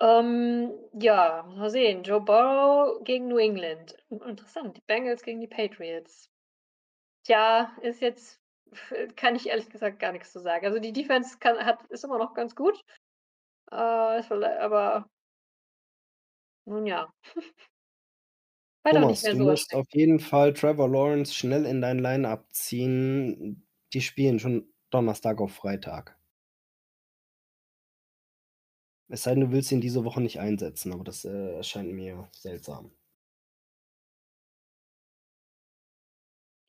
Ähm, 0.02 0.74
ja, 0.94 1.44
mal 1.56 1.70
sehen. 1.70 2.04
Joe 2.04 2.20
Burrow 2.22 3.04
gegen 3.04 3.28
New 3.28 3.38
England. 3.38 3.96
Hm, 4.10 4.22
interessant, 4.24 4.76
die 4.78 4.82
Bengals 4.88 5.24
gegen 5.24 5.40
die 5.40 5.48
Patriots. 5.48 6.30
Tja, 7.26 7.72
ist 7.82 8.02
jetzt 8.02 8.40
kann 9.18 9.36
ich 9.36 9.48
ehrlich 9.50 9.70
gesagt 9.70 10.00
gar 10.00 10.12
nix 10.12 10.32
zu 10.34 10.40
sagen. 10.40 10.66
Also, 10.66 10.80
die 10.80 10.94
Defense 10.94 11.38
kann 11.40 11.58
hat 11.66 11.80
ist 11.90 12.04
immer 12.04 12.18
noch 12.20 12.34
ganz 12.34 12.56
gut. 12.56 12.82
Äh, 13.72 13.76
aber 13.76 15.10
nun 16.66 16.86
ja. 16.86 17.12
War 18.86 18.94
Thomas, 18.94 19.22
du 19.24 19.36
musst 19.38 19.74
erschreckend. 19.74 19.74
auf 19.74 19.88
jeden 19.94 20.20
Fall 20.20 20.54
Trevor 20.54 20.88
Lawrence 20.88 21.34
schnell 21.34 21.66
in 21.66 21.82
dein 21.82 22.00
Line-Up 22.00 22.46
ziehen. 22.54 23.68
Die 23.94 24.02
spielen 24.02 24.40
schon 24.40 24.72
Donnerstag 24.92 25.42
auf 25.42 25.54
Freitag. 25.56 26.16
Es 29.08 29.24
sei 29.24 29.32
denn, 29.34 29.42
du 29.42 29.52
willst 29.52 29.72
ihn 29.72 29.82
diese 29.82 30.04
Woche 30.04 30.22
nicht 30.22 30.40
einsetzen, 30.40 30.94
aber 30.94 31.04
das, 31.04 31.26
äh, 31.26 31.56
erscheint 31.56 31.92
mir 31.92 32.30
seltsam. 32.32 32.92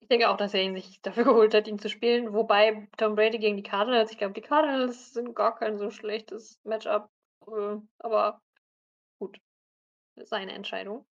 Ich 0.01 0.09
denke 0.09 0.31
auch, 0.31 0.37
dass 0.37 0.55
er 0.55 0.63
ihn 0.63 0.75
sich 0.75 1.03
dafür 1.03 1.25
geholt 1.25 1.53
hat, 1.53 1.69
ihn 1.69 1.79
zu 1.79 1.89
spielen, 1.91 2.33
wobei 2.33 2.89
Tom 2.97 3.15
Brady 3.17 3.39
gegen 3.39 3.57
die 3.57 3.63
Cardinals 3.63 4.11
ich 4.13 4.19
glaube, 4.19 4.35
die 4.35 4.41
Cardinals 4.41 5.13
sind 5.13 5.35
gar 5.35 5.57
kein 5.59 5.79
so 5.79 5.91
schlechtes 5.91 6.61
Match-up, 6.65 7.11
äh, 7.49 7.77
aber 7.99 8.41
gut, 9.19 9.41
seine 10.17 10.53
Entscheidung. 10.55 11.07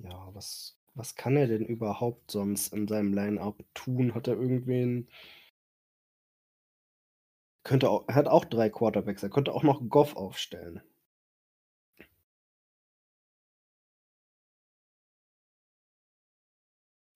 Ja, 0.00 0.28
was 0.34 0.76
was 0.94 1.14
kann 1.14 1.36
er 1.36 1.46
denn 1.46 1.64
überhaupt 1.66 2.30
sonst 2.30 2.72
in 2.72 2.88
seinem 2.88 3.12
Line-Up 3.14 3.62
tun? 3.74 4.14
Hat 4.14 4.28
er 4.28 4.34
irgendwen 4.34 5.08
könnte 7.66 7.90
au 7.90 8.04
er 8.06 8.14
hat 8.14 8.28
auch 8.28 8.44
3 8.44 8.70
Quarterbacks. 8.70 9.24
Er 9.24 9.28
könnte 9.28 9.52
auch 9.52 9.64
noch 9.64 9.88
Goff 9.88 10.14
aufstellen. 10.14 10.80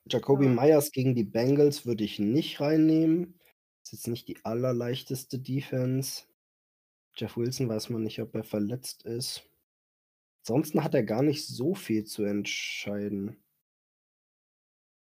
Jakobi 0.08 0.46
Ja. 0.46 0.48
Meyers 0.48 0.92
gegen 0.92 1.14
die 1.14 1.24
Bengals 1.24 1.84
würde 1.86 2.04
ich 2.04 2.18
nicht 2.18 2.60
reinnehmen. 2.60 3.38
Ist 3.82 3.92
jetzt 3.92 4.08
nicht 4.08 4.28
die 4.28 4.44
allerleichteste 4.44 5.38
Defense. 5.38 6.24
Jeff 7.16 7.36
Wilson 7.36 7.68
weiß 7.68 7.90
man 7.90 8.04
nicht, 8.04 8.20
ob 8.22 8.34
er 8.36 8.44
verletzt 8.44 9.04
ist. 9.04 9.49
Ansonsten 10.42 10.84
hat 10.84 10.94
er 10.94 11.02
gar 11.02 11.22
nicht 11.22 11.46
so 11.46 11.74
viel 11.74 12.04
zu 12.04 12.24
entscheiden. 12.24 13.42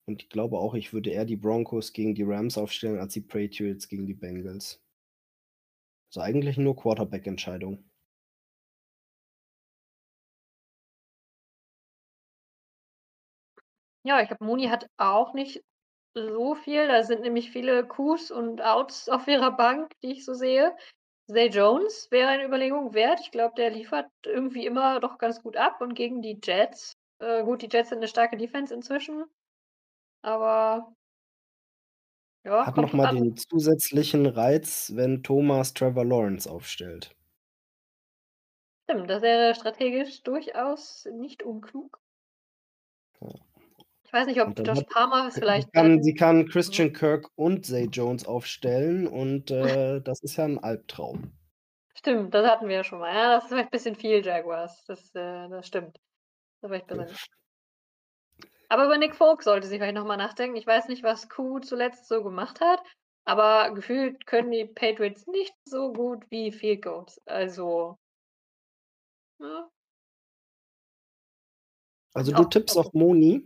Und 0.08 0.24
ich 0.24 0.30
glaube 0.30 0.58
auch, 0.58 0.74
ich 0.74 0.92
würde 0.92 1.12
eher 1.12 1.24
die 1.26 1.38
Broncos 1.38 1.94
gegen 1.94 2.16
die 2.16 2.24
Rams 2.24 2.58
aufstellen 2.58 3.00
als 3.00 3.14
die 3.14 3.22
Patriots 3.22 3.88
gegen 3.88 4.06
die 4.06 4.14
Bengals. 4.14 4.82
Also 6.10 6.22
eigentlich 6.22 6.58
nur 6.58 6.76
Quarterback-Entscheidung. 6.76 7.90
Ja, 14.04 14.22
ich 14.22 14.28
glaube, 14.28 14.46
Mooney 14.46 14.68
hat 14.68 14.88
auch 14.98 15.34
nicht 15.34 15.64
so 16.16 16.56
viel. 16.56 16.88
Da 16.88 17.04
sind 17.04 17.22
nämlich 17.22 17.52
viele 17.52 17.88
Qs 17.88 18.32
und 18.32 18.62
Outs 18.62 19.10
auf 19.10 19.28
ihrer 19.28 19.52
Bank, 19.52 19.94
die 20.04 20.12
ich 20.14 20.26
so 20.26 20.34
sehe. 20.34 20.76
Zay 21.30 21.48
Jones 21.48 22.10
wäre 22.12 22.28
eine 22.30 22.44
Überlegung 22.46 22.94
wert. 22.94 23.20
Ich 23.22 23.32
glaube, 23.32 23.56
der 23.56 23.70
liefert 23.70 24.10
irgendwie 24.26 24.66
immer 24.66 25.00
doch 25.00 25.18
ganz 25.18 25.42
gut 25.42 25.56
ab 25.58 25.80
und 25.82 25.94
gegen 25.96 26.22
die 26.22 26.40
Jets 26.44 26.98
äh, 27.20 27.44
gut, 27.44 27.62
die 27.62 27.70
Jets 27.72 27.90
sind 27.90 28.00
'ne 28.00 28.08
starke 28.10 28.38
Defense 28.38 28.74
inzwischen. 28.74 29.26
Aber 30.24 30.94
ja, 32.44 32.66
Hat 32.66 32.78
kommt 32.78 32.90
noch 32.90 32.94
drauf 32.94 32.94
mal 32.94 33.06
an. 33.06 33.18
den 33.18 33.36
zusätzlichen 33.36 34.26
Reiz, 34.26 34.94
wenn 34.96 35.24
Thomas 35.24 35.74
Trevor 35.74 36.06
Lawrence 36.06 36.50
aufstellt. 36.50 37.14
Stimmt, 38.84 39.10
das 39.10 39.22
wäre 39.22 39.56
strategisch 39.56 40.22
durchaus 40.24 41.06
nicht 41.06 41.44
unklug. 41.44 42.02
Ja. 43.22 43.49
Ich 44.10 44.14
weiß 44.14 44.26
nicht, 44.26 44.42
ob 44.42 44.58
Josh 44.66 44.82
Palmer 44.90 45.28
es 45.28 45.36
sie 45.36 45.40
vielleicht 45.42 45.72
kann 45.72 46.02
sie 46.02 46.16
kann. 46.16 46.50
Christian 46.50 46.94
Kirk 46.94 47.30
und 47.36 47.64
Zay 47.64 47.86
Jones 47.92 48.26
aufstellen 48.26 49.06
und, 49.06 49.52
äh, 49.52 50.02
das 50.02 50.22
ist 50.24 50.36
ja 50.36 50.46
'n 50.46 50.58
Albtraum. 50.58 51.32
Stimmt, 51.96 52.34
das 52.34 52.50
hatten 52.50 52.68
wir 52.68 52.78
ja 52.78 52.84
schon 52.84 52.98
mal. 52.98 53.14
Ja, 53.14 53.36
das 53.36 53.44
ist 53.44 53.50
vielleicht 53.50 53.70
bisschen 53.70 53.94
viel 53.94 54.26
Jaguars. 54.26 54.84
Das, 54.88 55.14
äh 55.14 55.48
das 55.50 55.68
stimmt. 55.68 56.00
Da 56.62 56.72
wäre 56.72 56.82
ich 56.84 56.96
Ja. 56.96 57.06
Aber 58.70 58.86
über 58.86 58.98
Nick 58.98 59.16
Folk 59.16 59.44
sollte 59.44 59.68
sie 59.68 59.78
vielleicht 59.78 59.94
noch 59.94 60.06
mal 60.06 60.18
nachdenken. 60.18 60.56
Ich 60.56 60.66
weiß 60.66 60.88
nicht, 60.88 61.04
was 61.04 61.30
Q 61.30 61.60
zuletzt 61.60 62.08
so 62.08 62.24
gemacht 62.24 62.62
hat, 62.62 62.82
aber 63.26 63.76
gefühlt 63.76 64.26
können 64.26 64.50
die 64.50 64.66
Patriots 64.66 65.28
nicht 65.28 65.54
so 65.66 65.94
gut 65.94 66.24
wie 66.32 66.52
Field 66.52 66.82
Goals. 66.82 67.22
Also 67.28 68.00
ne? 69.40 69.70
Also, 72.14 72.32
du 72.32 72.40
auch 72.40 72.50
tippst 72.50 72.78
auf 72.78 72.94
Mooney? 72.94 73.44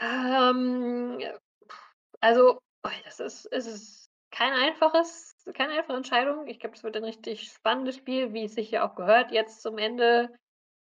Ähm, 0.00 1.18
also, 2.20 2.58
das 3.04 3.20
ist 3.20 3.46
es 3.52 3.66
ist 3.66 4.10
kein 4.30 4.52
einfaches 4.52 5.34
keine 5.54 5.74
einfache 5.74 5.96
Entscheidung. 5.96 6.46
Ich 6.46 6.58
glaube, 6.58 6.74
das 6.74 6.84
wird 6.84 6.96
ein 6.96 7.04
richtig 7.04 7.50
spannendes 7.50 7.96
Spiel, 7.96 8.32
wie 8.32 8.44
es 8.44 8.54
sich 8.54 8.70
ja 8.70 8.88
auch 8.88 8.96
gehört 8.96 9.30
jetzt 9.32 9.62
zum 9.62 9.78
Ende 9.78 10.34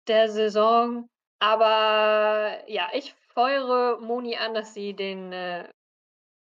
der 0.08 0.28
Saison. 0.30 1.08
Aber 1.38 2.58
ja, 2.68 2.88
ich 2.94 3.14
feuere 3.32 4.00
Mooney 4.00 4.36
an, 4.36 4.54
dass 4.54 4.74
sie 4.74 4.94
den 4.94 5.32
äh, 5.32 5.68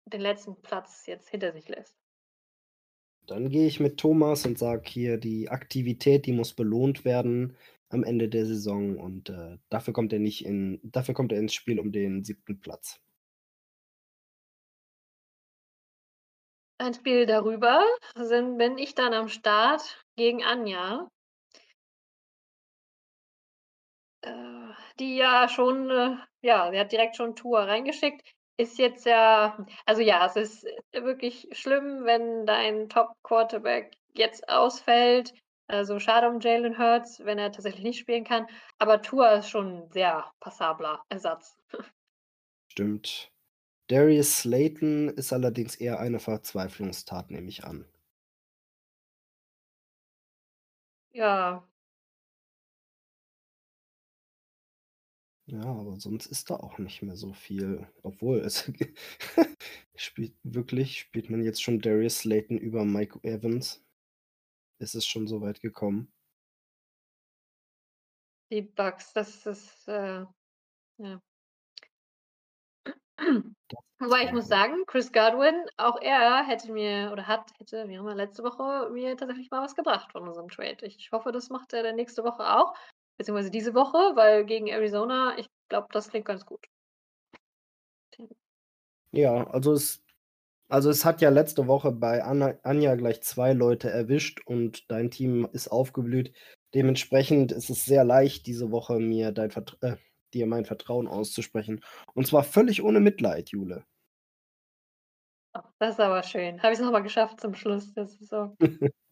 den 0.05 0.21
letzten 0.21 0.55
Platz 0.61 1.05
jetzt 1.05 1.29
hinter 1.29 1.51
sich 1.53 1.67
lässt. 1.69 1.95
Dann 3.25 3.49
gehe 3.49 3.67
ich 3.67 3.79
mit 3.79 3.97
Thomas 3.97 4.45
und 4.45 4.57
sage 4.57 4.83
hier, 4.85 5.17
die 5.17 5.49
Aktivität, 5.49 6.25
die 6.25 6.33
muss 6.33 6.53
belohnt 6.53 7.05
werden 7.05 7.55
am 7.93 8.03
Ende 8.03 8.29
der 8.29 8.45
Saison 8.45 8.97
und, 8.97 9.29
äh, 9.29 9.57
dafür 9.69 9.93
kommt 9.93 10.13
er 10.13 10.19
nicht 10.19 10.45
in 10.45 10.79
dafür 10.83 11.13
kommt 11.13 11.31
er 11.31 11.39
ins 11.39 11.53
Spiel 11.53 11.79
um 11.79 11.91
den 11.91 12.23
7. 12.23 12.59
Platz. 12.59 12.99
Ein 16.79 16.93
Spiel 16.93 17.25
darüber 17.25 17.83
sind 18.15 18.57
bin 18.57 18.77
ich 18.77 18.93
dann 18.95 19.13
am 19.13 19.27
Start 19.29 20.03
gegen 20.15 20.43
Anja. 20.43 21.09
Äh, 24.21 24.73
die 24.99 25.15
ja 25.17 25.47
schon, 25.49 25.89
äh 25.89 26.17
ja, 26.41 26.69
sie 26.71 26.79
hat 26.79 26.91
direkt 26.91 27.15
schon 27.15 27.35
Tua 27.35 27.63
reingeschickt. 27.65 28.21
Ist 28.57 28.77
jetzt 28.77 29.05
ja 29.05 29.57
also 29.85 30.01
ja, 30.01 30.25
es 30.25 30.35
ist 30.35 30.65
wirklich 30.93 31.47
schlimm, 31.53 32.05
wenn 32.05 32.45
dein 32.45 32.89
Top-Quarterback 32.89 33.91
jetzt 34.15 34.47
ausfällt. 34.49 35.33
Also, 35.73 35.97
schade 35.99 36.29
um 36.29 36.39
Jalen 36.39 36.77
Hurts, 36.77 37.19
wenn 37.25 37.39
er 37.39 37.51
tatsächlich 37.51 37.83
nicht 37.83 37.97
spielen 37.99 38.23
kann, 38.23 38.45
aber 38.77 39.01
Tua 39.01 39.31
ist 39.37 39.49
schon 39.49 39.85
'n 39.85 39.91
sehr 39.91 40.31
passabler 40.39 41.03
Ersatz. 41.09 41.57
Stimmt. 42.71 43.31
Darius 43.87 44.39
Slayton 44.39 45.09
ist 45.09 45.33
allerdings 45.33 45.75
eher 45.75 45.99
eine 45.99 46.19
Verzweiflungstat, 46.19 47.31
nehme 47.31 47.49
ich 47.49 47.63
an. 47.65 47.85
Ja. 51.13 51.63
Ja, 55.47 55.61
aber 55.63 55.99
sonst 55.99 56.25
ist 56.27 56.49
da 56.49 56.55
auch 56.55 56.77
nicht 56.77 57.01
mehr 57.01 57.15
so 57.17 57.33
viel. 57.33 57.87
Obwohl, 58.01 58.39
es 58.39 58.71
spielt 59.95 60.35
wirklich 60.43 60.99
spielt 60.99 61.29
man 61.29 61.43
jetzt 61.43 61.61
schon 61.61 61.79
Darius 61.81 62.19
Slayton 62.19 62.57
über 62.57 62.85
Mike 62.85 63.19
Evans? 63.23 63.82
Ist 64.79 64.95
es 64.95 65.05
schon 65.05 65.27
so 65.27 65.41
weit 65.41 65.61
gekommen? 65.61 66.11
Die 68.51 68.61
Bugs, 68.61 69.13
das 69.13 69.45
ist, 69.45 69.87
äh 69.87 70.25
ja. 70.97 71.21
Wobei 73.99 74.25
ich 74.25 74.31
muss 74.31 74.47
sagen, 74.47 74.85
Chris 74.85 75.11
Godwin, 75.11 75.65
auch 75.77 75.99
er 76.01 76.45
hätte 76.45 76.71
mir 76.71 77.09
oder 77.11 77.25
hat 77.25 77.51
hätte 77.57 77.87
wie 77.87 77.95
immer, 77.95 78.15
letzte 78.15 78.43
Woche 78.43 78.89
mir 78.91 79.15
tatsächlich 79.15 79.49
mal 79.49 79.61
was 79.61 79.75
gebracht 79.75 80.11
von 80.11 80.27
unserem 80.27 80.49
Trade. 80.49 80.85
Ich 80.85 81.11
hoffe, 81.11 81.31
das 81.31 81.49
macht 81.49 81.73
er 81.73 81.83
dann 81.83 81.95
nächste 81.95 82.23
Woche 82.23 82.43
auch, 82.43 82.73
beziehungsweise 83.17 83.51
diese 83.51 83.73
Woche, 83.73 83.97
weil 84.15 84.45
gegen 84.45 84.67
Arizona, 84.67 85.37
ich 85.37 85.47
glaube, 85.69 85.87
das 85.91 86.09
klingt 86.09 86.25
ganz 86.25 86.45
gut. 86.45 86.65
Ja, 89.11 89.47
also 89.47 89.73
es 89.73 90.02
also, 90.73 90.89
es 90.89 91.05
hat 91.05 91.21
ja 91.21 91.29
letzte 91.29 91.67
Woche 91.67 91.91
bei 91.91 92.23
Anna 92.23 92.55
Anja 92.63 92.95
gleich 92.95 93.21
2 93.21 93.53
Leute 93.53 93.89
erwischt 93.89 94.41
und 94.45 94.89
dein 94.91 95.11
Team 95.11 95.47
ist 95.51 95.67
aufgeblüht. 95.67 96.33
Dementsprechend 96.73 97.51
ist 97.51 97.69
es 97.69 97.85
sehr 97.85 98.03
leicht, 98.03 98.47
diese 98.47 98.71
Woche 98.71 98.99
mir 98.99 99.31
dein 99.31 99.51
Vert 99.51 99.77
äh, 99.81 99.97
dir 100.33 100.47
mein 100.47 100.65
Vertrauen 100.65 101.07
auszusprechen. 101.07 101.81
Und 102.15 102.25
zwar 102.27 102.43
völlig 102.43 102.81
ohne 102.83 102.99
Mitleid, 102.99 103.49
Jule. 103.49 103.85
Oh, 105.55 105.61
das 105.79 105.91
ist 105.95 105.99
aber 105.99 106.23
schön. 106.23 106.61
Habe 106.63 106.73
ich's 106.73 106.81
noch 106.81 106.91
mal 106.91 107.01
geschafft 107.03 107.39
zum 107.39 107.53
Schluss. 107.53 107.93
Das 107.93 108.15
ist 108.15 108.29
so 108.29 108.55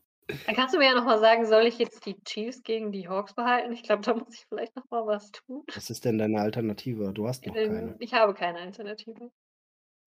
Dann 0.45 0.55
kannst 0.55 0.73
du 0.73 0.79
mir 0.79 0.85
ja 0.85 0.95
noch 0.95 1.05
mal 1.05 1.19
sagen, 1.19 1.45
soll 1.45 1.65
ich 1.65 1.77
jetzt 1.77 2.05
die 2.05 2.15
Chiefs 2.23 2.63
gegen 2.63 2.91
die 2.91 3.07
Hawks 3.07 3.33
behalten? 3.33 3.71
Ich 3.73 3.83
glaube, 3.83 4.01
da 4.01 4.13
muss 4.13 4.33
ich 4.33 4.45
vielleicht 4.47 4.75
noch 4.75 4.89
mal 4.89 5.05
was 5.05 5.31
tun. 5.31 5.63
Was 5.75 5.89
ist 5.89 6.05
denn 6.05 6.17
deine 6.17 6.39
Alternative? 6.41 7.11
Du 7.13 7.27
hast 7.27 7.45
noch 7.45 7.55
Ähm, 7.55 7.73
keine. 7.73 7.95
ich 7.99 8.13
habe 8.13 8.33
keine 8.33 8.59
Alternative. 8.59 9.31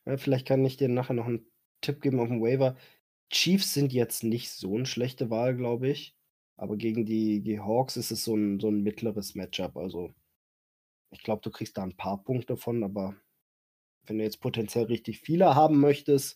Ja, 0.07 0.18
vielleicht 0.18 0.46
kann 0.46 0.64
ich 0.64 0.76
dir 0.76 0.88
nachher 0.88 1.14
noch 1.14 1.26
'n 1.26 1.46
Tipp 1.80 2.02
geben 2.02 2.20
aufm 2.20 2.40
Waiver. 2.42 2.76
Chiefs 3.30 3.72
sind 3.72 3.92
jetzt 3.92 4.22
nicht 4.22 4.50
so 4.50 4.76
'ne 4.76 4.84
schlechte 4.86 5.30
Wahl, 5.30 5.57
glaube 5.57 5.88
ich, 5.88 6.14
aber 6.57 6.76
gegen 6.76 7.07
die 7.07 7.40
die 7.42 7.61
Hawks 7.61 7.96
ist 7.96 8.11
es 8.11 8.22
so 8.24 8.34
'n 8.36 8.61
so 8.61 8.68
'n 8.68 8.82
mittleres 8.82 9.34
Match-up. 9.34 9.76
Also, 9.78 10.14
ich 11.11 11.22
glaube, 11.24 11.42
du 11.42 11.50
kriegst 11.50 11.78
da 11.78 11.84
'n 11.84 11.96
paar 11.96 12.22
Punkte 12.24 12.57
von, 12.57 12.84
aber 12.84 13.16
wenn 14.07 14.18
du 14.18 14.24
jetzt 14.24 14.40
potenziell 14.40 14.86
richtig 14.86 15.20
viele 15.20 15.55
haben 15.57 15.80
möchtest 15.80 16.34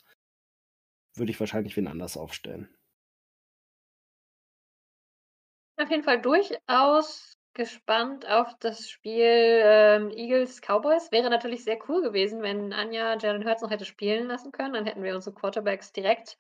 würde 1.17 1.31
ich 1.33 1.41
wahrscheinlich 1.41 1.77
wen 1.77 1.87
anders 1.87 2.17
aufstellen. 2.17 2.69
Auf 5.79 5.91
jeden 5.91 6.03
Fall 6.03 6.21
durchaus 6.21 7.38
gespannt 7.55 8.29
auf 8.29 8.55
das 8.61 8.89
Spiel, 8.89 9.61
ähm, 9.65 10.11
Eagles-Cowboys. 10.11 11.11
Wäre 11.13 11.31
natürlich 11.31 11.65
sehr 11.65 11.79
cool 11.89 12.03
gewesen, 12.03 12.43
wenn 12.43 12.73
Anja 12.73 13.17
Jalen 13.19 13.45
Hurts 13.45 13.63
noch 13.63 13.71
hätte 13.71 13.85
spielen 13.85 14.29
lassen 14.29 14.53
können. 14.53 14.75
Dann 14.75 14.87
hätten 14.87 15.03
wir 15.03 15.15
unsere 15.15 15.35
Quarterbacks 15.35 15.93
direkt 15.93 16.39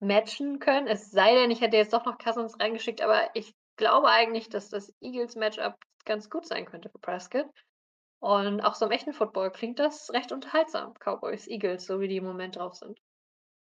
matchen 0.00 0.58
können. 0.58 0.86
Es 0.86 1.10
sei 1.10 1.34
denn, 1.34 1.50
ich 1.50 1.60
hätte 1.60 1.76
jetzt 1.76 1.92
doch 1.92 2.04
noch 2.04 2.18
Cousins 2.18 2.58
reingeschickt, 2.60 3.00
aber 3.00 3.30
ich 3.34 3.54
glaube 3.76 4.08
eigentlich, 4.08 4.48
dass 4.48 4.68
das 4.68 4.92
Eagles-Matchup 5.00 5.76
ganz 6.04 6.28
gut 6.28 6.46
sein 6.46 6.66
könnte 6.66 6.90
für 6.90 6.98
Prescott. 6.98 7.46
Und 8.20 8.60
auch 8.60 8.74
so 8.74 8.86
im 8.86 8.92
echten 8.92 9.12
Football 9.12 9.50
klingt 9.50 9.78
das 9.78 10.12
recht 10.12 10.30
unterhaltsam. 10.30 10.94
Cowboys, 10.94 11.48
Eagles, 11.48 11.86
so 11.86 12.00
wie 12.00 12.08
die 12.08 12.18
im 12.18 12.24
Moment 12.24 12.56
drauf 12.56 12.74
sind. 12.74 13.00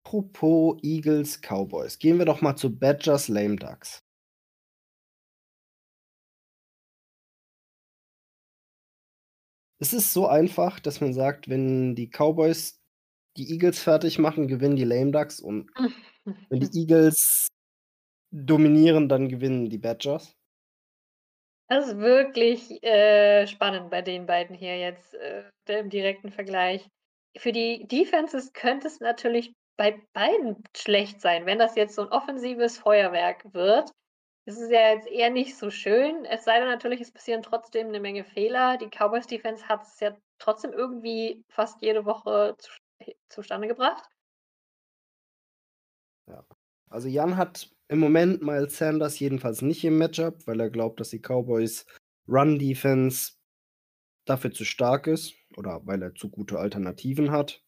Apropos 0.04 0.78
Eagles, 0.82 1.40
Cowboys. 1.40 1.98
Gehen 1.98 2.18
wir 2.18 2.24
doch 2.24 2.40
mal 2.40 2.56
zu 2.56 2.76
Badgers, 2.76 3.28
Lame 3.28 3.56
Ducks. 3.56 4.02
Es 9.82 9.92
ist 9.92 10.12
so 10.12 10.28
einfach, 10.28 10.78
dass 10.78 11.00
man 11.00 11.12
sagt, 11.12 11.48
wenn 11.48 11.96
die 11.96 12.08
Cowboys 12.08 12.78
die 13.36 13.50
Eagles 13.50 13.82
fertig 13.82 14.16
machen, 14.16 14.46
gewinnen 14.46 14.76
die 14.76 14.84
Lame 14.84 15.10
Ducks 15.10 15.40
und 15.40 15.72
wenn 16.50 16.60
die 16.60 16.70
Eagles 16.78 17.48
dominieren, 18.30 19.08
dann 19.08 19.28
gewinnen 19.28 19.70
die 19.70 19.78
Badgers. 19.78 20.36
Das 21.68 21.88
ist 21.88 21.98
wirklich, 21.98 22.80
äh, 22.84 23.48
spannend 23.48 23.90
bei 23.90 24.02
den 24.02 24.26
beiden 24.26 24.54
hier 24.54 24.78
jetzt, 24.78 25.14
äh, 25.14 25.42
im 25.66 25.90
direkten 25.90 26.30
Vergleich. 26.30 26.86
Für 27.36 27.50
die 27.50 27.84
Defenses 27.88 28.52
könnte 28.52 28.86
es 28.86 29.00
natürlich 29.00 29.52
bei 29.76 30.00
beiden 30.12 30.62
schlecht 30.76 31.20
sein, 31.20 31.44
wenn 31.44 31.58
das 31.58 31.74
jetzt 31.74 31.96
so 31.96 32.02
'n 32.02 32.08
offensives 32.12 32.78
Feuerwerk 32.78 33.52
wird. 33.52 33.90
Das 34.48 34.58
ist 34.58 34.72
ja 34.72 34.92
jetzt 34.92 35.06
eher 35.06 35.30
nicht 35.30 35.56
so 35.56 35.70
schön, 35.70 36.24
es 36.24 36.42
sei 36.44 36.58
denn 36.58 36.68
natürlich, 36.68 37.00
es 37.00 37.12
passieren 37.12 37.42
trotzdem 37.42 37.90
'ne 37.92 38.00
Menge 38.00 38.24
Fehler. 38.24 38.76
Die 38.76 38.88
Cowboys 38.90 39.28
Defense 39.28 39.68
hat's 39.68 40.00
ja 40.00 40.16
trotzdem 40.38 40.72
irgendwie 40.72 41.44
fast 41.48 41.80
jede 41.80 42.04
Woche 42.04 42.56
zusch 42.58 42.80
zustande 43.28 43.68
gebracht. 43.68 44.08
Ja. 46.28 46.44
Also, 46.90 47.08
Jan 47.08 47.36
hat 47.36 47.70
im 47.88 47.98
Moment 47.98 48.42
Miles 48.42 48.76
Sanders 48.78 49.18
jedenfalls 49.18 49.62
nicht 49.62 49.84
im 49.84 49.98
Matchup, 49.98 50.46
weil 50.46 50.60
er 50.60 50.70
glaubt, 50.70 51.00
dass 51.00 51.10
die 51.10 51.20
Cowboys 51.20 51.86
Run 52.28 52.58
Defense 52.58 53.32
dafür 54.26 54.52
zu 54.52 54.64
stark 54.64 55.06
ist 55.08 55.34
oder 55.56 55.82
weil 55.86 56.02
er 56.02 56.14
zu 56.14 56.30
gute 56.30 56.58
Alternativen 56.58 57.30
hat. 57.32 57.62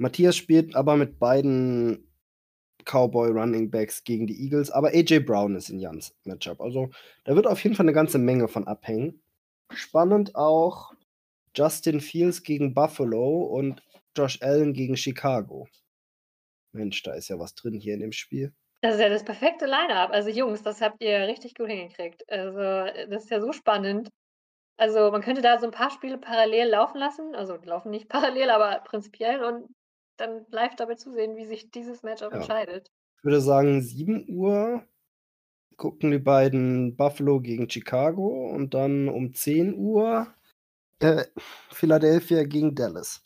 Matthias 0.00 0.36
spielt 0.36 0.76
aber 0.76 0.96
mit 0.96 1.18
beiden 1.18 2.07
Cowboy 2.90 3.30
Running 3.30 3.70
Backs 3.70 4.04
gegen 4.04 4.26
die 4.26 4.42
Eagles, 4.44 4.70
aber 4.70 4.88
A.J. 4.90 5.24
Brown 5.26 5.56
ist 5.56 5.70
in 5.70 5.80
Jans 5.80 6.14
Matchup. 6.24 6.60
Also, 6.60 6.90
da 7.24 7.36
wird 7.36 7.46
auf 7.46 7.62
jeden 7.64 7.76
Fall 7.76 7.86
'ne 7.86 7.92
ganze 7.92 8.18
Menge 8.18 8.48
von 8.48 8.66
abhängen. 8.68 9.20
Spannend 9.72 10.34
auch 10.36 10.92
Justin 11.56 12.00
Fields 12.00 12.42
gegen 12.44 12.74
Buffalo 12.74 13.42
und 13.44 13.82
Josh 14.16 14.40
Allen 14.42 14.74
gegen 14.74 14.96
Chicago. 14.96 15.68
Mensch, 16.72 17.02
da 17.02 17.12
ist 17.12 17.28
ja 17.28 17.38
was 17.38 17.54
drin 17.54 17.74
hier 17.74 17.92
in 17.94 18.00
dem 18.00 18.12
Spiel. 18.12 18.54
Das 18.82 18.94
ist 18.94 19.00
ja 19.00 19.08
das 19.08 19.24
perfekte 19.24 19.66
Line-up. 19.66 20.10
Also, 20.12 20.30
Jungs, 20.30 20.62
das 20.62 20.80
habt 20.80 21.02
ihr 21.02 21.26
richtig 21.26 21.54
gut 21.56 21.68
hingekriegt. 21.68 22.22
Also, 22.30 22.58
das 23.10 23.24
ist 23.24 23.30
ja 23.30 23.40
so 23.40 23.52
spannend. 23.52 24.08
Also, 24.78 25.10
man 25.12 25.22
könnte 25.22 25.42
da 25.42 25.58
so 25.60 25.66
'n 25.66 25.72
paar 25.72 25.90
Spiele 25.90 26.18
parallel 26.18 26.68
laufen 26.70 26.98
lassen. 26.98 27.34
Also, 27.36 27.56
laufen 27.64 27.90
nicht 27.90 28.08
parallel, 28.10 28.50
aber 28.50 28.80
prinzipiell 28.82 29.44
und 29.44 29.68
dann 30.20 30.46
live 30.50 30.76
dabei 30.76 30.94
zusehen, 30.96 31.36
wie 31.36 31.46
sich 31.46 31.70
dieses 31.70 32.02
Matchup 32.02 32.32
Ja. 32.32 32.34
entscheidet. 32.34 32.88
Ich 33.18 33.24
würde 33.24 33.40
sagen, 33.42 33.82
7:00 33.82 34.84
gucken 35.76 36.10
die 36.12 36.18
beiden 36.20 36.96
Buffalo 36.96 37.40
gegen 37.40 37.70
Chicago 37.70 38.50
und 38.54 38.74
dann 38.74 39.08
um 39.08 39.34
10:00, 39.34 40.34
äh, 41.00 41.24
Philadelphia 41.72 42.44
gegen 42.44 42.74
Dallas. 42.74 43.22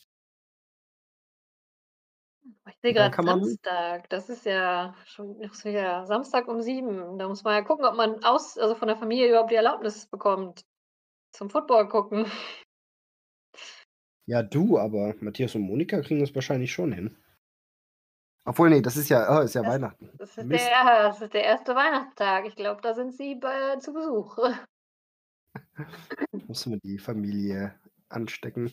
Ich 2.68 2.76
sehe 2.80 2.94
man 2.94 3.18
Samstag. 3.24 4.08
Das 4.10 4.28
ist 4.28 4.44
ja 4.46 4.94
schon 5.04 5.40
ja 5.74 6.06
Samstag 6.06 6.46
um 6.48 6.60
7. 6.62 7.18
Da 7.18 7.26
muss 7.28 7.42
man 7.42 7.54
ja 7.54 7.62
gucken, 7.62 7.84
ob 7.84 7.96
man 7.96 8.22
aus 8.24 8.56
also, 8.56 8.74
von 8.76 8.86
der 8.88 8.96
Familie 8.96 9.28
überhaupt 9.30 9.50
die 9.50 9.56
Erlaubnis 9.56 10.06
bekommt 10.06 10.62
zum 11.32 11.50
Football 11.50 11.88
gucken. 11.88 12.26
Ja, 14.26 14.42
du, 14.42 14.78
aber 14.78 15.14
Matthias 15.20 15.54
und 15.54 15.62
Monika 15.62 16.00
kriegen 16.00 16.20
das 16.20 16.34
wahrscheinlich 16.34 16.72
schon 16.72 16.92
hin. 16.92 17.16
Obwohl, 18.44 18.70
ne, 18.70 18.82
das 18.82 18.96
ist 18.96 19.08
ja 19.08 19.38
oh, 19.38 19.42
ist 19.42 19.54
ja 19.54 19.62
Das 19.62 19.70
Weihnachten. 19.72 20.10
das 20.18 20.36
ist 20.38 20.46
Mist. 20.46 20.64
der 20.66 20.84
das 21.08 21.20
ist 21.22 21.34
der 21.34 21.50
1. 21.52 21.66
Weihnachtstag. 21.68 22.46
Ich 22.46 22.56
glaube, 22.56 22.80
da 22.82 22.94
sind 22.94 23.12
sie 23.12 23.36
bei 23.36 23.76
zu 23.76 23.92
Besuch. 23.92 24.38
Musst 26.48 26.66
du 26.66 26.70
mal 26.70 26.80
die 26.82 26.98
Familie 26.98 27.78
anstecken. 28.08 28.72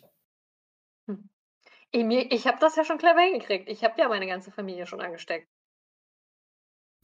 Hm. 1.07 1.29
I 1.95 2.03
mir 2.03 2.31
ich 2.31 2.47
habe 2.47 2.57
das 2.59 2.75
ja 2.75 2.83
schon 2.83 2.97
clever 2.97 3.21
hingekriegt. 3.21 3.69
Ich 3.69 3.83
habe 3.83 3.99
ja 3.99 4.07
meine 4.09 4.27
ganze 4.27 4.51
Familie 4.51 4.87
schon 4.87 5.01
angesteckt. 5.01 5.47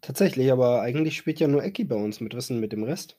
Tatsächlich, 0.02 0.52
aber 0.52 0.82
eigentlich 0.82 1.18
spielt 1.18 1.40
ja 1.40 1.48
nur 1.48 1.64
Ecki 1.64 1.84
bei 1.84 1.96
uns 1.96 2.20
mit. 2.20 2.36
Was 2.36 2.48
denn 2.48 2.60
mit 2.60 2.72
dem 2.72 2.84
Rest? 2.84 3.18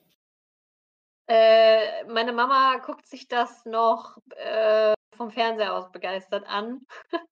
Äh, 1.29 2.05
meine 2.05 2.31
Mama 2.31 2.77
guckt 2.85 3.05
sich 3.05 3.27
das 3.27 3.65
noch, 3.65 4.17
äh, 4.37 4.93
vom 5.17 5.31
Fernseher 5.31 5.75
aus 5.75 5.91
begeistert 5.91 6.45
an. 6.47 6.85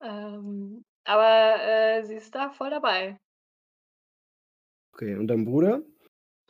Ähm, 0.00 0.84
aber, 1.02 1.60
äh, 1.60 2.04
sie 2.04 2.14
ist 2.14 2.32
da 2.32 2.50
voll 2.50 2.70
dabei. 2.70 3.18
Okay, 4.92 5.16
und 5.16 5.26
dein 5.26 5.44
Bruder? 5.44 5.82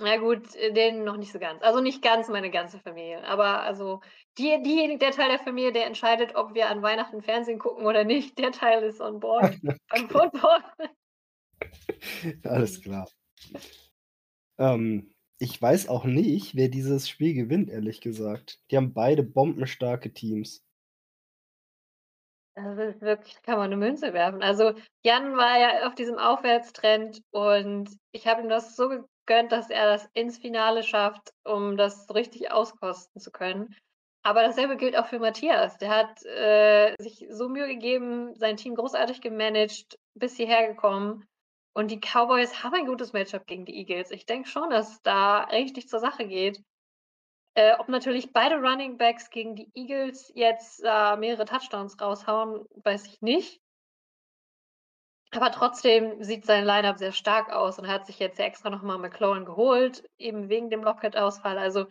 Na 0.01 0.17
gut, 0.17 0.55
äh, 0.55 0.73
den 0.73 1.05
noch 1.05 1.17
nicht 1.17 1.33
so 1.33 1.39
ganz. 1.39 1.63
Also, 1.63 1.81
nicht 1.81 2.03
ganz 2.03 2.29
meine 2.29 2.51
ganze 2.51 2.79
Familie, 2.79 3.25
aber 3.25 3.63
also, 3.63 4.01
die 4.37 4.63
diejenigen 4.63 5.01
der 5.01 5.11
Teil 5.11 5.29
der 5.29 5.39
Familie, 5.39 5.73
der 5.73 5.87
entscheidet, 5.87 6.35
ob 6.35 6.55
wir 6.55 6.69
an 6.69 6.83
Weihnachten 6.83 7.23
Fernsehen 7.23 7.59
gucken 7.59 7.87
oder 7.87 8.05
nicht, 8.05 8.39
der 8.39 8.53
Teil 8.53 8.83
ist 8.83 9.01
on 9.01 9.19
board 9.19 9.57
beim. 9.89 10.09
Football. 10.09 10.63
Alles 12.45 12.81
klar. 12.81 13.09
Ähm, 14.59 15.13
ich 15.39 15.61
weiß 15.61 15.89
auch 15.89 16.05
nicht, 16.05 16.57
wer 16.57 16.69
dieses 16.69 17.09
Spiel 17.09 17.35
gewinnt, 17.35 17.71
ehrlich 17.71 18.01
gesagt. 18.01 18.61
Die 18.71 18.77
haben 18.77 18.93
beide 18.95 19.23
bombenstarke 19.23 20.13
Teams. 20.13 20.65
Also, 22.57 23.01
wirklich 23.01 23.35
da 23.37 23.41
kann 23.43 23.59
man 23.59 23.71
'ne 23.71 23.77
Münze 23.77 24.13
werfen. 24.13 24.43
Also, 24.43 24.73
Jan 25.05 25.37
war 25.37 25.59
ja 25.59 25.87
auf 25.87 25.95
diesem 25.95 26.19
Aufwärtstrend 26.19 27.21
und 27.31 27.89
ich 28.13 28.27
habe 28.27 28.43
ihm 28.43 28.49
das 28.49 28.75
so 28.75 28.89
gegönnt, 28.89 29.53
dass 29.53 29.71
er 29.71 29.87
das 29.87 30.09
ins 30.15 30.39
Finale 30.39 30.83
schafft, 30.83 31.31
um 31.45 31.77
das 31.77 32.13
richtig 32.15 32.51
auskosten 32.51 33.21
zu 33.21 33.31
können. 33.31 33.77
Aber 34.25 34.43
dasselbe 34.43 34.77
gilt 34.77 34.97
auch 34.97 35.07
für 35.07 35.21
Matthias. 35.21 35.79
Der 35.79 35.91
hat, 35.91 36.25
äh, 36.25 36.95
sich 37.01 37.27
so 37.31 37.49
Mühe 37.49 37.69
gegeben, 37.69 38.35
sein 38.35 38.57
Team 38.57 38.75
großartig 38.75 39.21
gemanagt, 39.21 39.97
bis 40.15 40.37
hierher 40.37 40.67
gekommen. 40.69 41.25
Und 41.79 41.93
die 41.93 42.01
Cowboys 42.01 42.65
haben 42.65 42.75
ein 42.75 42.87
gutes 42.87 43.13
Matchup 43.13 43.47
gegen 43.47 43.65
die 43.65 43.77
Eagles. 43.77 44.11
Ich 44.11 44.27
denke 44.27 44.49
schon, 44.49 44.69
dass 44.69 45.01
da 45.03 45.45
richtig 45.45 45.89
zur 45.89 46.01
Sache 46.01 46.27
geht. 46.27 46.61
Äh, 47.55 47.77
ob 47.79 47.89
natürlich 47.89 48.33
beide 48.33 48.57
Running 48.57 48.99
Backs 48.99 49.31
gegen 49.31 49.55
die 49.55 49.71
Eagles 49.75 50.33
jetzt, 50.35 50.83
äh, 50.85 51.17
mehrere 51.17 51.45
Touchdowns 51.45 52.01
raushauen, 52.01 52.67
weiß 52.83 53.07
ich 53.07 53.23
nicht. 53.23 53.61
Aber 55.31 55.53
trotzdem 55.53 56.21
sieht 56.21 56.47
sein 56.47 56.65
Line-up 56.65 56.99
sehr 56.99 57.13
stark 57.13 57.53
aus 57.53 57.79
und 57.79 57.87
hat 57.87 58.07
sich 58.07 58.19
jetzt 58.19 58.41
extra 58.41 58.71
noch 58.71 58.83
mal 58.83 58.99
McLaurin 58.99 59.45
geholt, 59.45 60.03
eben 60.19 60.49
wegen 60.49 60.71
dem 60.71 60.83
Lockett-Ausfall. 60.83 61.59
Also, 61.59 61.87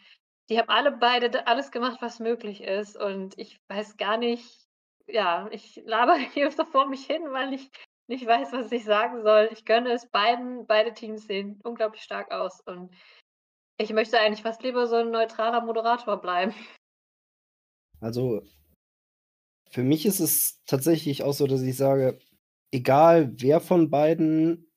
die 0.49 0.59
haben 0.59 0.67
alle 0.67 0.91
beide 0.91 1.47
alles 1.47 1.71
gemacht, 1.71 1.99
was 2.01 2.19
möglich 2.19 2.61
ist 2.61 2.97
und 2.97 3.39
ich 3.39 3.57
weiß 3.69 3.95
gar 3.95 4.17
nicht 4.17 4.67
ja, 5.07 5.47
ich 5.51 5.81
labere 5.85 6.17
hier 6.33 6.51
so 6.51 6.65
vor 6.65 6.88
mich 6.88 7.05
hin, 7.05 7.23
weil 7.31 7.53
ich 7.53 7.71
nicht 8.07 8.25
weiß, 8.27 8.53
was 8.53 8.71
ich 8.71 8.85
sagen 8.85 9.21
soll. 9.23 9.49
Ich 9.51 9.65
gönne 9.65 9.91
es 9.93 10.07
beiden. 10.09 10.65
Beide 10.67 10.93
Teams 10.93 11.27
sehen 11.27 11.59
unglaublich 11.63 12.03
stark 12.03 12.31
aus 12.31 12.61
und 12.61 12.93
ich 13.77 13.93
möchte 13.93 14.19
eigentlich 14.19 14.43
fast 14.43 14.63
lieber 14.63 14.87
so 14.87 14.97
'n 14.97 15.11
neutraler 15.11 15.61
Moderator 15.61 16.17
bleiben. 16.21 16.53
Also 18.01 18.43
für 19.71 19.83
mich 19.83 20.05
ist 20.05 20.19
es 20.19 20.61
tatsächlich 20.65 21.23
auch 21.23 21.33
so, 21.33 21.47
dass 21.47 21.61
ich 21.61 21.75
sage, 21.77 22.19
egal 22.71 23.31
wer 23.41 23.59
von 23.61 23.89
beiden, 23.89 24.67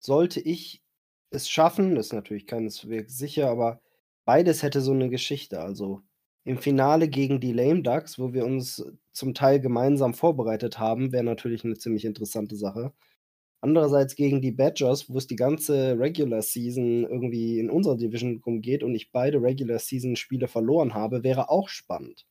sollte 0.00 0.40
ich 0.40 0.82
es 1.30 1.48
schaffen, 1.48 1.96
ist 1.96 2.12
natürlich 2.12 2.46
keineswegs 2.46 3.16
sicher, 3.18 3.48
aber 3.50 3.80
beides 4.24 4.62
hätte 4.62 4.80
so 4.80 4.92
'ne 4.94 5.08
Geschichte. 5.10 5.60
Also, 5.60 6.02
im 6.44 6.58
Finale 6.58 7.08
gegen 7.08 7.40
die 7.40 7.52
Lame 7.52 7.82
Ducks, 7.82 8.18
wo 8.18 8.32
wir 8.34 8.44
uns 8.46 8.84
zum 9.12 9.34
Teil 9.34 9.60
gemeinsam 9.60 10.14
vorbereitet 10.14 10.78
haben, 10.78 11.12
wäre 11.12 11.24
natürlich 11.24 11.64
'ne 11.64 11.76
ziemlich 11.76 12.04
interessante 12.04 12.56
Sache. 12.56 12.92
Andererseits 13.62 14.16
gegen 14.16 14.42
die 14.42 14.52
Badgers, 14.52 15.10
wo 15.10 15.18
es 15.18 15.26
die 15.28 15.36
ganze 15.36 15.98
Regular 15.98 16.42
Season 16.42 17.04
irgendwie 17.04 17.58
in 17.60 17.70
unserer 17.70 17.96
Division 17.96 18.40
drum 18.42 18.60
geht 18.62 18.82
und 18.84 18.94
ich 18.94 19.12
beide 19.12 19.42
Regular 19.42 19.78
Season 19.80 20.16
Spiele 20.16 20.48
verloren 20.48 20.94
habe, 20.94 21.24
wäre 21.24 21.50
auch 21.50 21.68
spannend. 21.68 22.24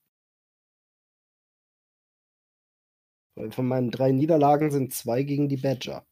Weil 3.37 3.51
von 3.51 3.67
meinen 3.67 3.89
3 3.89 4.11
Niederlagen 4.11 4.69
sind 4.69 4.93
2 4.93 5.23
gegen 5.23 5.49
die 5.49 5.57
Badger. 5.57 6.05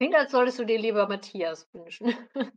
Klingt, 0.00 0.14
als 0.16 0.32
solltest 0.32 0.58
du 0.58 0.64
dir 0.66 0.78
lieber 0.78 1.06
Matthias 1.08 1.68
wünschen. 1.72 2.14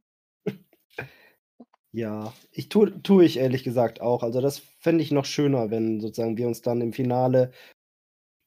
Ja, 1.97 2.33
ich 2.51 2.67
tue 2.67 3.01
tue 3.03 3.23
ich 3.23 3.37
ehrlich 3.37 3.63
gesagt 3.63 4.01
auch. 4.01 4.21
Also, 4.21 4.41
das 4.41 4.59
fände 4.59 5.01
ich 5.01 5.11
noch 5.11 5.23
schöner, 5.23 5.69
wenn 5.71 6.01
sozusagen 6.01 6.35
wir 6.37 6.45
uns 6.47 6.61
dann 6.61 6.81
im 6.81 6.91
Finale 6.91 7.51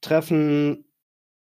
treffen 0.01 0.85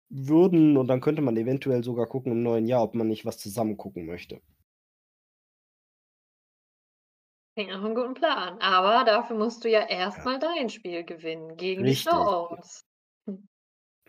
würden 0.10 0.78
und 0.78 0.88
dann 0.88 1.02
könnte 1.02 1.22
man 1.24 1.38
eventuell 1.38 1.84
sogar 1.84 2.08
gucken 2.08 2.32
im 2.34 2.44
neuen 2.44 2.68
Jahr, 2.68 2.84
ob 2.84 2.96
man 2.96 3.08
nicht 3.10 3.26
was 3.26 3.38
zusammen 3.40 3.78
gucken 3.78 4.06
möchte. 4.08 4.42
Klingt 7.58 7.70
nach 7.72 7.82
'nem 7.82 7.96
guten 7.96 8.14
Plan, 8.14 8.60
aber 8.62 9.04
dafür 9.04 9.36
musst 9.36 9.66
du 9.66 9.70
ja 9.70 9.82
erst 9.86 10.24
Ja. 10.24 10.26
mal 10.26 10.40
dein 10.40 10.70
Spiel 10.70 11.04
gewinnen 11.04 11.58
gegen 11.58 11.84
die 11.84 11.94
Richtig. 11.94 11.96
Stones. 11.96 12.86
Hm. 13.28 13.50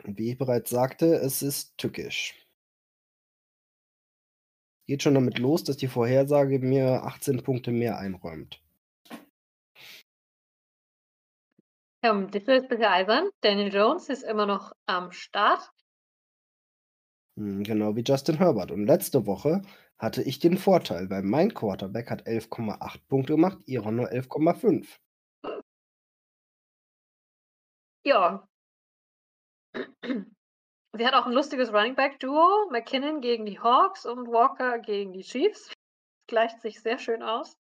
Wie 0.04 0.30
ich 0.32 0.38
bereits 0.38 0.70
sagte, 0.70 1.14
es 1.16 1.42
ist 1.42 1.76
tückisch. 1.76 2.41
Geht 4.92 5.04
schon 5.04 5.14
damit 5.14 5.38
los, 5.38 5.64
dass 5.64 5.78
die 5.78 5.88
Vorhersage 5.88 6.58
mir 6.58 7.02
18 7.04 7.42
Punkte 7.42 7.70
mehr 7.70 7.96
einräumt. 7.96 8.62
Und 12.02 12.34
ist 12.34 12.46
bisschen 12.68 12.84
albern. 12.84 13.30
Daniel 13.40 13.72
Jones 13.72 14.10
ist 14.10 14.22
immer 14.22 14.44
noch 14.44 14.76
am 14.84 15.10
Start. 15.10 15.72
Mhm, 17.36 17.62
genau 17.62 17.96
wie 17.96 18.02
Justin 18.02 18.36
Herbert. 18.36 18.70
Und 18.70 18.84
letzte 18.84 19.24
Woche 19.24 19.62
hatte 19.96 20.22
ich 20.22 20.40
den 20.40 20.58
Vorteil, 20.58 21.08
weil 21.08 21.22
mein 21.22 21.54
Quarterback 21.54 22.10
hat 22.10 22.26
11,8 22.26 23.00
Punkte 23.08 23.32
gemacht, 23.32 23.60
ihrer 23.64 23.92
nur 23.92 24.12
11,5. 24.12 24.98
Ja. 28.04 28.46
Sie 30.94 31.06
hat 31.06 31.14
auch 31.14 31.24
'n 31.26 31.32
lustiges 31.32 31.72
Running-Back-Duo, 31.72 32.68
McKinnon 32.70 33.22
gegen 33.22 33.46
die 33.46 33.58
Hawks 33.58 34.04
und 34.04 34.26
Walker 34.28 34.78
gegen 34.78 35.14
die 35.14 35.22
Chiefs. 35.22 35.70
Gleicht 36.28 36.60
sich 36.62 36.80
sehr 36.82 36.98
schön 36.98 37.22
aus. 37.22 37.54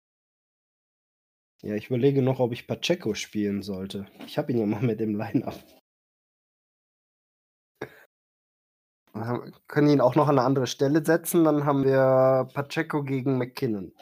Ja, 1.64 1.74
ich 1.74 1.86
überlege 1.88 2.22
noch, 2.22 2.38
ob 2.38 2.52
ich 2.52 2.68
Pacheco 2.68 3.14
spielen 3.14 3.62
sollte. 3.62 4.06
Ich 4.26 4.38
habe 4.38 4.52
ihn 4.52 4.58
ja 4.58 4.66
mal 4.66 4.80
mit 4.80 5.00
im 5.00 5.16
Line-up. 5.16 5.56
Wir 9.14 9.52
können 9.68 9.88
ihn 9.88 10.00
auch 10.02 10.14
noch 10.16 10.28
an 10.28 10.34
'ne 10.34 10.42
andere 10.42 10.66
Stelle 10.66 11.02
setzen, 11.04 11.44
dann 11.44 11.64
haben 11.64 11.82
wir 11.84 12.48
Pacheco 12.52 13.02
gegen 13.04 13.38
McKinnon. 13.38 13.92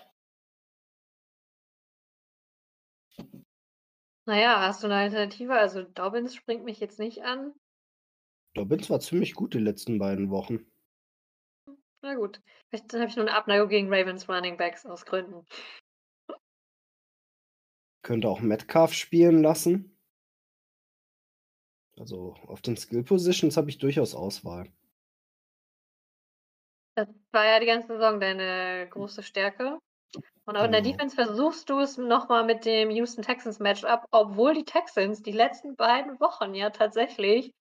Na 4.29 4.37
ja, 4.41 4.61
hast 4.61 4.83
du 4.83 4.89
'ne 4.89 4.97
Alternative? 4.97 5.55
Also, 5.55 5.83
Dobbins 5.83 6.35
springt 6.35 6.65
mich 6.65 6.81
jetzt 6.81 6.99
nicht 6.99 7.23
an. 7.25 7.55
Dobbins 8.57 8.91
war 8.91 8.99
ziemlich 8.99 9.35
gut 9.37 9.55
die 9.55 9.59
letzten 9.59 9.99
beiden 10.01 10.31
Wochen. 10.31 10.67
Na 12.03 12.15
gut, 12.15 12.41
vielleicht 12.71 12.93
habe 12.95 13.05
ich 13.07 13.17
nur 13.17 13.25
'ne 13.27 13.35
Abneigung 13.35 13.69
gegen 13.69 13.93
Ravens 13.93 14.29
Running 14.29 14.57
Backs 14.57 14.87
aus 14.87 15.05
Gründen. 15.05 15.45
Könnte 18.03 18.31
auch 18.31 18.41
Metcalf 18.41 18.95
spielen 18.95 19.43
lassen. 19.43 19.99
Also, 21.99 22.35
auf 22.47 22.61
den 22.63 22.77
Skill 22.77 23.03
Positions 23.05 23.57
habe 23.59 23.69
ich 23.71 23.79
durchaus 23.79 24.15
Auswahl. 24.15 24.71
Das 26.97 27.09
war 27.31 27.45
ja 27.45 27.61
die 27.61 27.67
ganze 27.67 27.89
Saison 27.89 28.21
deine 28.21 28.89
große 28.89 29.23
Stärke. 29.23 29.79
Und 30.47 30.57
auch 30.57 30.65
in 30.65 30.73
der 30.73 30.81
Genau. 30.81 30.83
Defense 30.83 31.15
versuchst 31.17 31.71
du's 31.71 31.99
noch 31.99 32.29
mal 32.29 32.45
mit 32.45 32.65
dem 32.67 32.91
Houston 32.91 33.23
Texans 33.23 33.61
Match-up, 33.61 34.07
obwohl 34.13 34.55
die 34.55 34.65
Texans 34.65 35.23
die 35.23 35.33
letzten 35.33 35.77
beiden 35.77 36.21
Wochen 36.21 36.55
ja 36.55 36.71
tatsächlich 36.71 37.53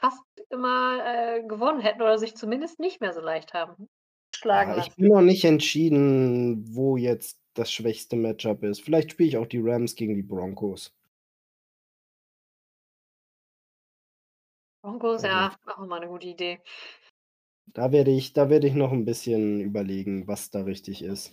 fast 0.00 0.22
immer, 0.50 1.04
äh, 1.06 1.42
gewonnen 1.44 1.80
hätten 1.80 2.02
oder 2.02 2.18
sich 2.18 2.36
zumindest 2.36 2.78
nicht 2.80 3.00
mehr 3.00 3.12
so 3.14 3.20
leicht 3.20 3.54
haben 3.54 3.88
schlagen 4.34 4.72
Ja, 4.72 4.76
ich 4.76 4.94
bin 4.94 5.08
noch 5.08 5.22
nicht 5.22 5.44
entschieden, 5.44 6.64
wo 6.74 6.96
jetzt 6.96 7.40
das 7.54 7.72
schwächste 7.72 8.16
Match-up 8.16 8.62
ist. 8.62 8.80
Vielleicht 8.82 9.10
spiele 9.12 9.28
ich 9.28 9.36
auch 9.38 9.46
die 9.46 9.58
Rams 9.60 9.96
gegen 9.96 10.14
die 10.14 10.22
Broncos. 10.22 10.92
Broncos, 14.84 15.22
Also 15.22 15.24
ja, 15.24 15.54
auch 15.66 15.78
immer 15.82 15.98
'ne 16.00 16.08
gute 16.08 16.28
Idee. 16.28 16.60
Da 17.74 17.90
werde 17.92 18.10
ich 18.12 18.32
da 18.32 18.48
werde 18.48 18.68
ich 18.68 18.74
noch 18.74 18.92
'n 18.92 19.04
bisschen 19.04 19.60
überlegen, 19.60 20.26
was 20.28 20.50
da 20.50 20.62
richtig 20.62 21.02
ist. 21.02 21.32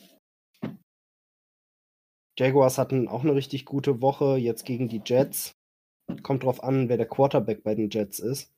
Jaguars 2.37 2.79
hatten 2.79 3.07
auch 3.07 3.23
'ne 3.23 3.35
richtig 3.35 3.63
gute 3.65 4.01
Woche 4.01 4.37
jetzt 4.37 4.65
gegen 4.65 4.89
die 4.89 5.01
Jets. 5.05 5.55
Kommt 6.23 6.43
drauf 6.43 6.63
an, 6.63 6.89
wer 6.89 6.97
der 6.97 7.07
Quarterback 7.07 7.63
bei 7.63 7.75
den 7.75 7.89
Jets 7.91 8.19
ist. 8.19 8.52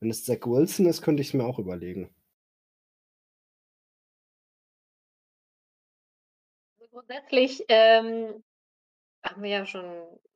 Wenn 0.00 0.10
es 0.10 0.24
Zach 0.24 0.44
Wilson 0.44 0.86
ist, 0.86 1.02
könnte 1.02 1.22
ich's 1.22 1.34
mir 1.34 1.44
auch 1.44 1.58
überlegen. 1.58 2.14
Grundsätzlich, 6.90 7.64
ähm, 7.68 8.42
haben 9.22 9.42
wir 9.42 9.50
ja 9.50 9.66
schon 9.66 9.84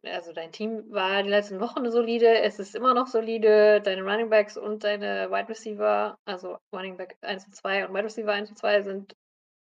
also, 0.05 0.33
dein 0.33 0.53
Team 0.53 0.91
war 0.91 1.23
die 1.23 1.29
letzten 1.29 1.61
Wochen 1.61 1.91
solide. 1.91 2.41
Es 2.41 2.59
ist 2.59 2.75
immer 2.75 2.95
noch 2.95 3.07
solide. 3.07 3.81
Deine 3.83 4.03
Running 4.03 4.31
Backs 4.31 4.57
und 4.57 4.85
deine 4.85 5.31
Wide 5.31 5.49
Receiver, 5.49 6.19
also, 6.25 6.59
Running 6.73 6.97
Back 6.97 7.17
1 7.21 7.47
und 7.47 7.55
2 7.55 7.87
und 7.87 7.95
Wide 7.95 8.05
Receiver 8.05 8.33
1 8.33 8.51
und 8.51 8.57
2 8.57 8.83
sind 8.83 9.15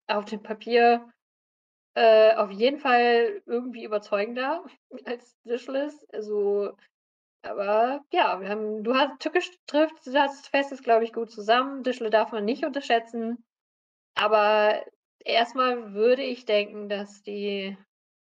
auf 0.07 0.25
dem 0.27 0.43
Papier, 0.43 1.11
äh, 1.95 2.35
auf 2.37 2.51
jeden 2.51 2.79
Fall 2.79 3.43
irgendwie 3.47 3.85
überzeugender 3.85 4.65
als 5.07 5.37
Dishles. 5.45 6.07
Also 6.13 6.77
aber 7.45 8.05
ja, 8.13 8.41
wir 8.41 8.49
haben 8.49 8.85
du 8.85 8.95
hast 8.95 9.21
tückisch 9.21 9.51
trifft 9.67 10.07
das 10.07 10.49
fasst 10.49 10.73
es, 10.73 10.83
glaube 10.83 11.05
ich, 11.05 11.13
gut 11.13 11.31
zusammen. 11.31 11.83
Dishle 11.83 12.11
darf 12.11 12.33
man 12.33 12.45
nicht 12.45 12.65
unterschätzen. 12.65 13.45
Aber 14.15 14.85
erst 15.25 15.55
mal 15.55 15.95
würde 15.95 16.23
ich 16.23 16.45
denken, 16.45 16.89
dass 16.89 17.23
die 17.23 17.77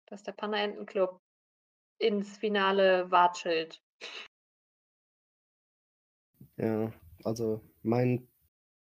dass 0.08 0.24
der 0.24 0.32
Panda 0.32 0.58
Enten 0.58 0.86
Club 0.86 1.20
ins 2.00 2.38
Finale 2.38 3.10
watschelt. 3.12 3.82
Ja, 6.58 6.92
also, 7.24 7.62
mein 7.84 8.28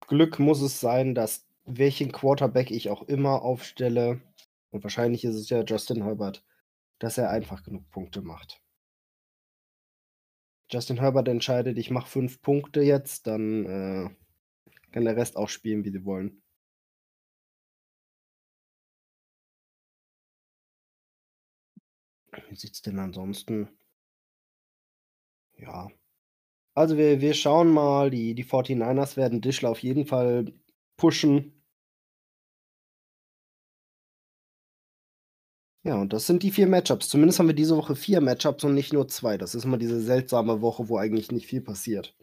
Glück 0.08 0.40
muss 0.40 0.62
es 0.62 0.80
sein, 0.80 1.16
dass 1.16 1.48
welchen 1.66 2.12
Quarterback 2.12 2.72
ich 2.72 2.90
auch 2.90 3.04
immer 3.04 3.42
aufstelle 3.42 4.22
und 4.72 4.84
wahrscheinlich 4.84 5.24
ist 5.24 5.36
es 5.36 5.50
ja 5.50 5.64
Justin 5.64 6.04
Herbert, 6.04 6.44
dass 7.00 7.18
er 7.18 7.30
einfach 7.30 7.64
genug 7.64 7.90
Punkte 7.90 8.22
macht. 8.22 8.63
Justin 10.72 10.98
Herbert 11.00 11.28
entscheidet, 11.28 11.78
ich 11.78 11.92
mache 11.92 12.10
5 12.10 12.42
Punkte 12.42 12.82
jetzt, 12.82 13.28
dann, 13.28 13.66
äh, 13.66 14.10
kann 14.92 15.06
der 15.06 15.18
Rest 15.18 15.38
auch 15.38 15.50
spielen, 15.50 15.86
wie 15.86 15.92
sie 15.92 16.06
wollen. 16.06 16.42
Wie 22.50 22.56
sieht's 22.56 22.82
denn 22.82 23.00
ansonsten 23.00 23.70
Ja. 25.60 25.90
Also, 26.76 26.98
wir 26.98 27.22
wir 27.22 27.34
schauen 27.36 27.70
mal, 27.72 28.12
die 28.12 28.36
die 28.36 28.44
49ers 28.44 29.18
werden 29.18 29.42
Dishle 29.42 29.70
auf 29.70 29.80
jeden 29.84 30.06
Fall 30.08 30.54
pushen. 30.98 31.53
Ja, 35.86 35.96
und 35.96 36.14
das 36.14 36.28
sind 36.28 36.44
die 36.44 36.52
4 36.52 36.68
Match-ups. 36.68 37.10
Zumindest 37.10 37.40
haben 37.40 37.48
wir 37.48 37.56
diese 37.56 37.76
Woche 37.76 37.96
4 37.96 38.22
Match-ups 38.22 38.64
und 38.64 38.74
nicht 38.74 38.94
nur 38.94 39.08
2. 39.08 39.38
Das 39.38 39.54
ist 39.54 39.66
immer 39.66 39.78
diese 39.78 40.00
seltsame 40.00 40.62
Woche, 40.62 40.88
wo 40.88 40.98
eigentlich 40.98 41.32
nicht 41.32 41.46
viel 41.48 41.62
passiert. 41.62 42.16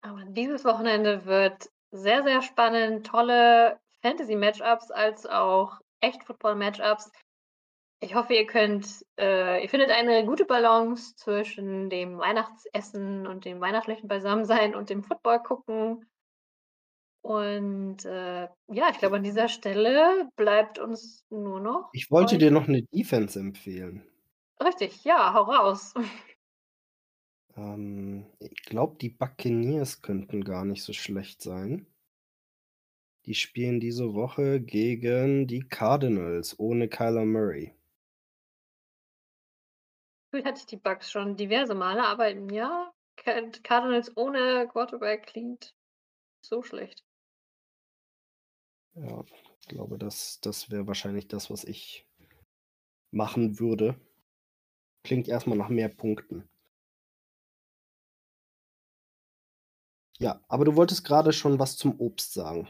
Aber 0.00 0.24
dieses 0.24 0.64
Wochenende 0.64 1.26
wird 1.26 1.70
sehr, 1.90 2.22
sehr 2.22 2.40
spannend. 2.40 3.06
Tolle 3.06 3.78
Fantasy-Match-ups 4.00 4.90
als 4.90 5.26
auch 5.26 5.80
Echt-Football-Match-ups. 6.00 7.10
Ich 8.00 8.14
hoffe, 8.14 8.34
ihr 8.34 8.46
könnt 8.46 9.04
äh, 9.18 9.62
ihr 9.62 9.68
findet 9.68 9.90
eine 9.90 10.24
gute 10.26 10.44
Balance 10.44 11.14
zwischen 11.16 11.88
dem 11.88 12.18
Weihnachtsessen 12.18 13.26
und 13.26 13.44
dem 13.44 13.60
weihnachtlichen 13.60 14.08
Beisammensein 14.08 14.74
und 14.74 14.90
dem 14.90 15.02
Football 15.02 15.42
gucken. 15.42 16.06
Und, 17.24 18.04
äh, 18.04 18.48
ja, 18.68 18.90
ich 18.90 18.98
glaube, 18.98 19.16
an 19.16 19.22
dieser 19.22 19.48
Stelle 19.48 20.28
bleibt 20.36 20.78
uns 20.78 21.24
nur 21.30 21.58
noch 21.60 21.94
Ich 21.96 22.10
wollte 22.10 22.36
dir 22.36 22.50
noch 22.50 22.66
'ne 22.68 22.82
Defense 22.92 23.40
empfehlen. 23.40 24.02
Richtig, 24.60 25.04
ja, 25.04 25.32
hau 25.32 25.42
raus. 25.44 25.94
Ähm, 27.56 28.26
ich 28.38 28.62
glaube, 28.62 28.96
die 29.00 29.08
Buccaneers 29.08 30.02
könnten 30.02 30.44
gar 30.44 30.64
nicht 30.64 30.84
so 30.84 30.92
schlecht 30.92 31.42
sein. 31.42 31.88
Die 33.26 33.34
spielen 33.34 33.80
diese 33.80 34.14
Woche 34.14 34.60
gegen 34.60 35.46
die 35.46 35.60
Cardinals 35.68 36.58
ohne 36.58 36.88
Kyler 36.88 37.24
Murray. 37.24 37.74
Gefühlt 40.30 40.44
hatte 40.46 40.58
ich 40.58 40.66
die 40.66 40.76
Bucs 40.76 41.10
schon 41.10 41.36
diverse 41.38 41.74
Male, 41.74 42.02
aber 42.06 42.28
ja, 42.52 42.92
Card 43.16 43.64
Cardinals 43.64 44.14
ohne 44.18 44.68
Quarterback 44.68 45.24
klingt 45.26 45.74
so 46.44 46.62
schlecht. 46.62 47.04
Ja, 48.94 49.24
ich 49.60 49.68
glaube, 49.68 49.98
das 49.98 50.40
das 50.40 50.70
wäre 50.70 50.86
wahrscheinlich 50.86 51.28
das, 51.28 51.50
was 51.50 51.64
ich 51.64 52.06
machen 53.10 53.58
würde. 53.58 54.00
Klingt 55.04 55.28
erst 55.28 55.46
mal 55.46 55.56
nach 55.56 55.68
mehr 55.68 55.88
Punkten. 55.88 56.48
Ja, 60.18 60.40
aber 60.48 60.64
du 60.64 60.76
wolltest 60.76 61.04
grade 61.04 61.32
schon 61.32 61.58
was 61.58 61.76
zum 61.76 61.98
Obst 62.00 62.34
sagen. 62.34 62.68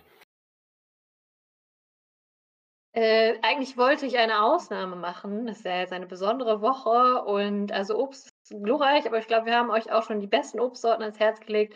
Äh, 2.93 3.39
eigentlich 3.43 3.77
wollte 3.77 4.07
ich 4.07 4.18
eine 4.18 4.43
Ausnahme 4.43 4.95
machen. 4.95 5.47
Das 5.47 5.59
ist 5.59 5.64
ja 5.64 5.81
jetzt 5.81 5.93
eine 5.93 6.07
besondere 6.07 6.61
Woche 6.62 7.25
und 7.25 7.72
also 7.72 7.99
Obst 7.99 8.31
ist 8.45 8.62
glorreich, 8.62 9.05
aber 9.07 9.18
ich 9.18 9.27
glaube, 9.27 9.47
wir 9.47 9.57
haben 9.57 9.70
euch 9.70 9.91
auch 9.91 10.05
schon 10.05 10.20
die 10.20 10.29
besten 10.29 10.61
Obstsorten 10.61 11.03
ans 11.03 11.18
Herz 11.18 11.41
gelegt. 11.41 11.75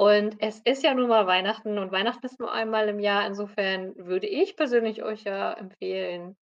Und 0.00 0.36
es 0.40 0.60
ist 0.60 0.82
ja 0.82 0.94
nun 0.94 1.10
mal 1.10 1.26
Weihnachten 1.26 1.76
und 1.76 1.92
Weihnachten 1.92 2.24
ist 2.24 2.40
nur 2.40 2.50
einmal 2.50 2.88
im 2.88 3.00
Jahr. 3.00 3.26
Insofern 3.26 3.94
würde 3.96 4.26
ich 4.28 4.56
persönlich 4.56 5.02
euch 5.02 5.24
ja 5.24 5.52
empfehlen, 5.52 6.38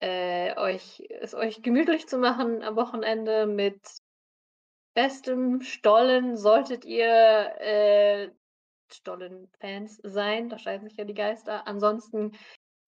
äh, 0.00 0.54
euch 0.58 1.02
es 1.08 1.34
euch 1.34 1.62
gemütlich 1.62 2.06
zu 2.06 2.18
machen 2.18 2.62
am 2.62 2.76
Wochenende 2.76 3.46
mit 3.46 3.80
bestem 4.92 5.62
Stollen. 5.62 6.36
Solltet 6.36 6.84
ihr, 6.84 7.08
äh, 7.58 8.30
Stollen-Fans 8.92 10.00
sein, 10.02 10.50
da 10.50 10.58
scheiden 10.58 10.86
sich 10.86 10.98
ja 10.98 11.06
die 11.06 11.14
Geister. 11.14 11.66
Ansonsten 11.66 12.32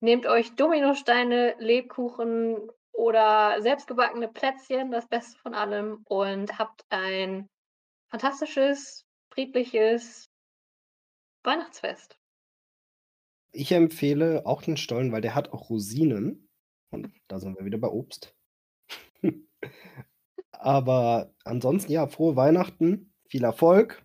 nehmt 0.00 0.26
euch 0.26 0.54
Dominosteine, 0.56 1.54
Lebkuchen 1.58 2.68
oder 2.92 3.62
selbstgebackene 3.62 4.28
Plätzchen, 4.28 4.90
das 4.90 5.08
Beste 5.08 5.38
von 5.38 5.54
allem, 5.54 6.02
und 6.04 6.58
habt 6.58 6.84
ein 6.90 7.48
fantastisches, 8.10 9.05
friedliches 9.36 10.30
Weihnachtsfest. 11.44 12.18
Ich 13.52 13.70
empfehle 13.70 14.46
auch 14.46 14.62
den 14.62 14.78
Stollen, 14.78 15.12
weil 15.12 15.20
der 15.20 15.34
hat 15.34 15.52
auch 15.52 15.68
Rosinen. 15.68 16.48
Und 16.90 17.12
da 17.28 17.38
sind 17.38 17.58
wir 17.58 17.66
wieder 17.66 17.76
bei 17.76 17.88
Obst. 17.88 18.34
Aber 20.52 21.34
ansonsten, 21.44 21.92
ja, 21.92 22.06
frohe 22.06 22.34
Weihnachten, 22.34 23.12
viel 23.28 23.44
Erfolg. 23.44 24.02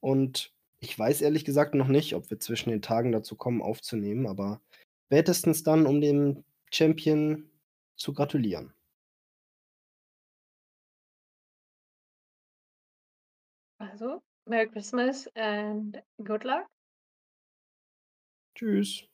Und 0.00 0.54
ich 0.78 0.98
weiß 0.98 1.20
ehrlich 1.20 1.44
gesagt 1.44 1.74
noch 1.74 1.88
nicht, 1.88 2.14
ob 2.14 2.30
wir 2.30 2.40
zwischen 2.40 2.70
den 2.70 2.80
Tagen 2.80 3.12
dazu 3.12 3.36
kommen, 3.36 3.60
aufzunehmen, 3.60 4.26
aber 4.26 4.62
spätestens 5.06 5.62
dann, 5.64 5.86
um 5.86 6.00
dem 6.00 6.44
Champion 6.70 7.50
zu 7.96 8.12
gratulieren. 8.12 8.75
Merry 14.46 14.68
Christmas 14.68 15.26
and 15.34 16.00
good 16.22 16.44
luck. 16.44 16.66
Tschüss. 18.54 19.06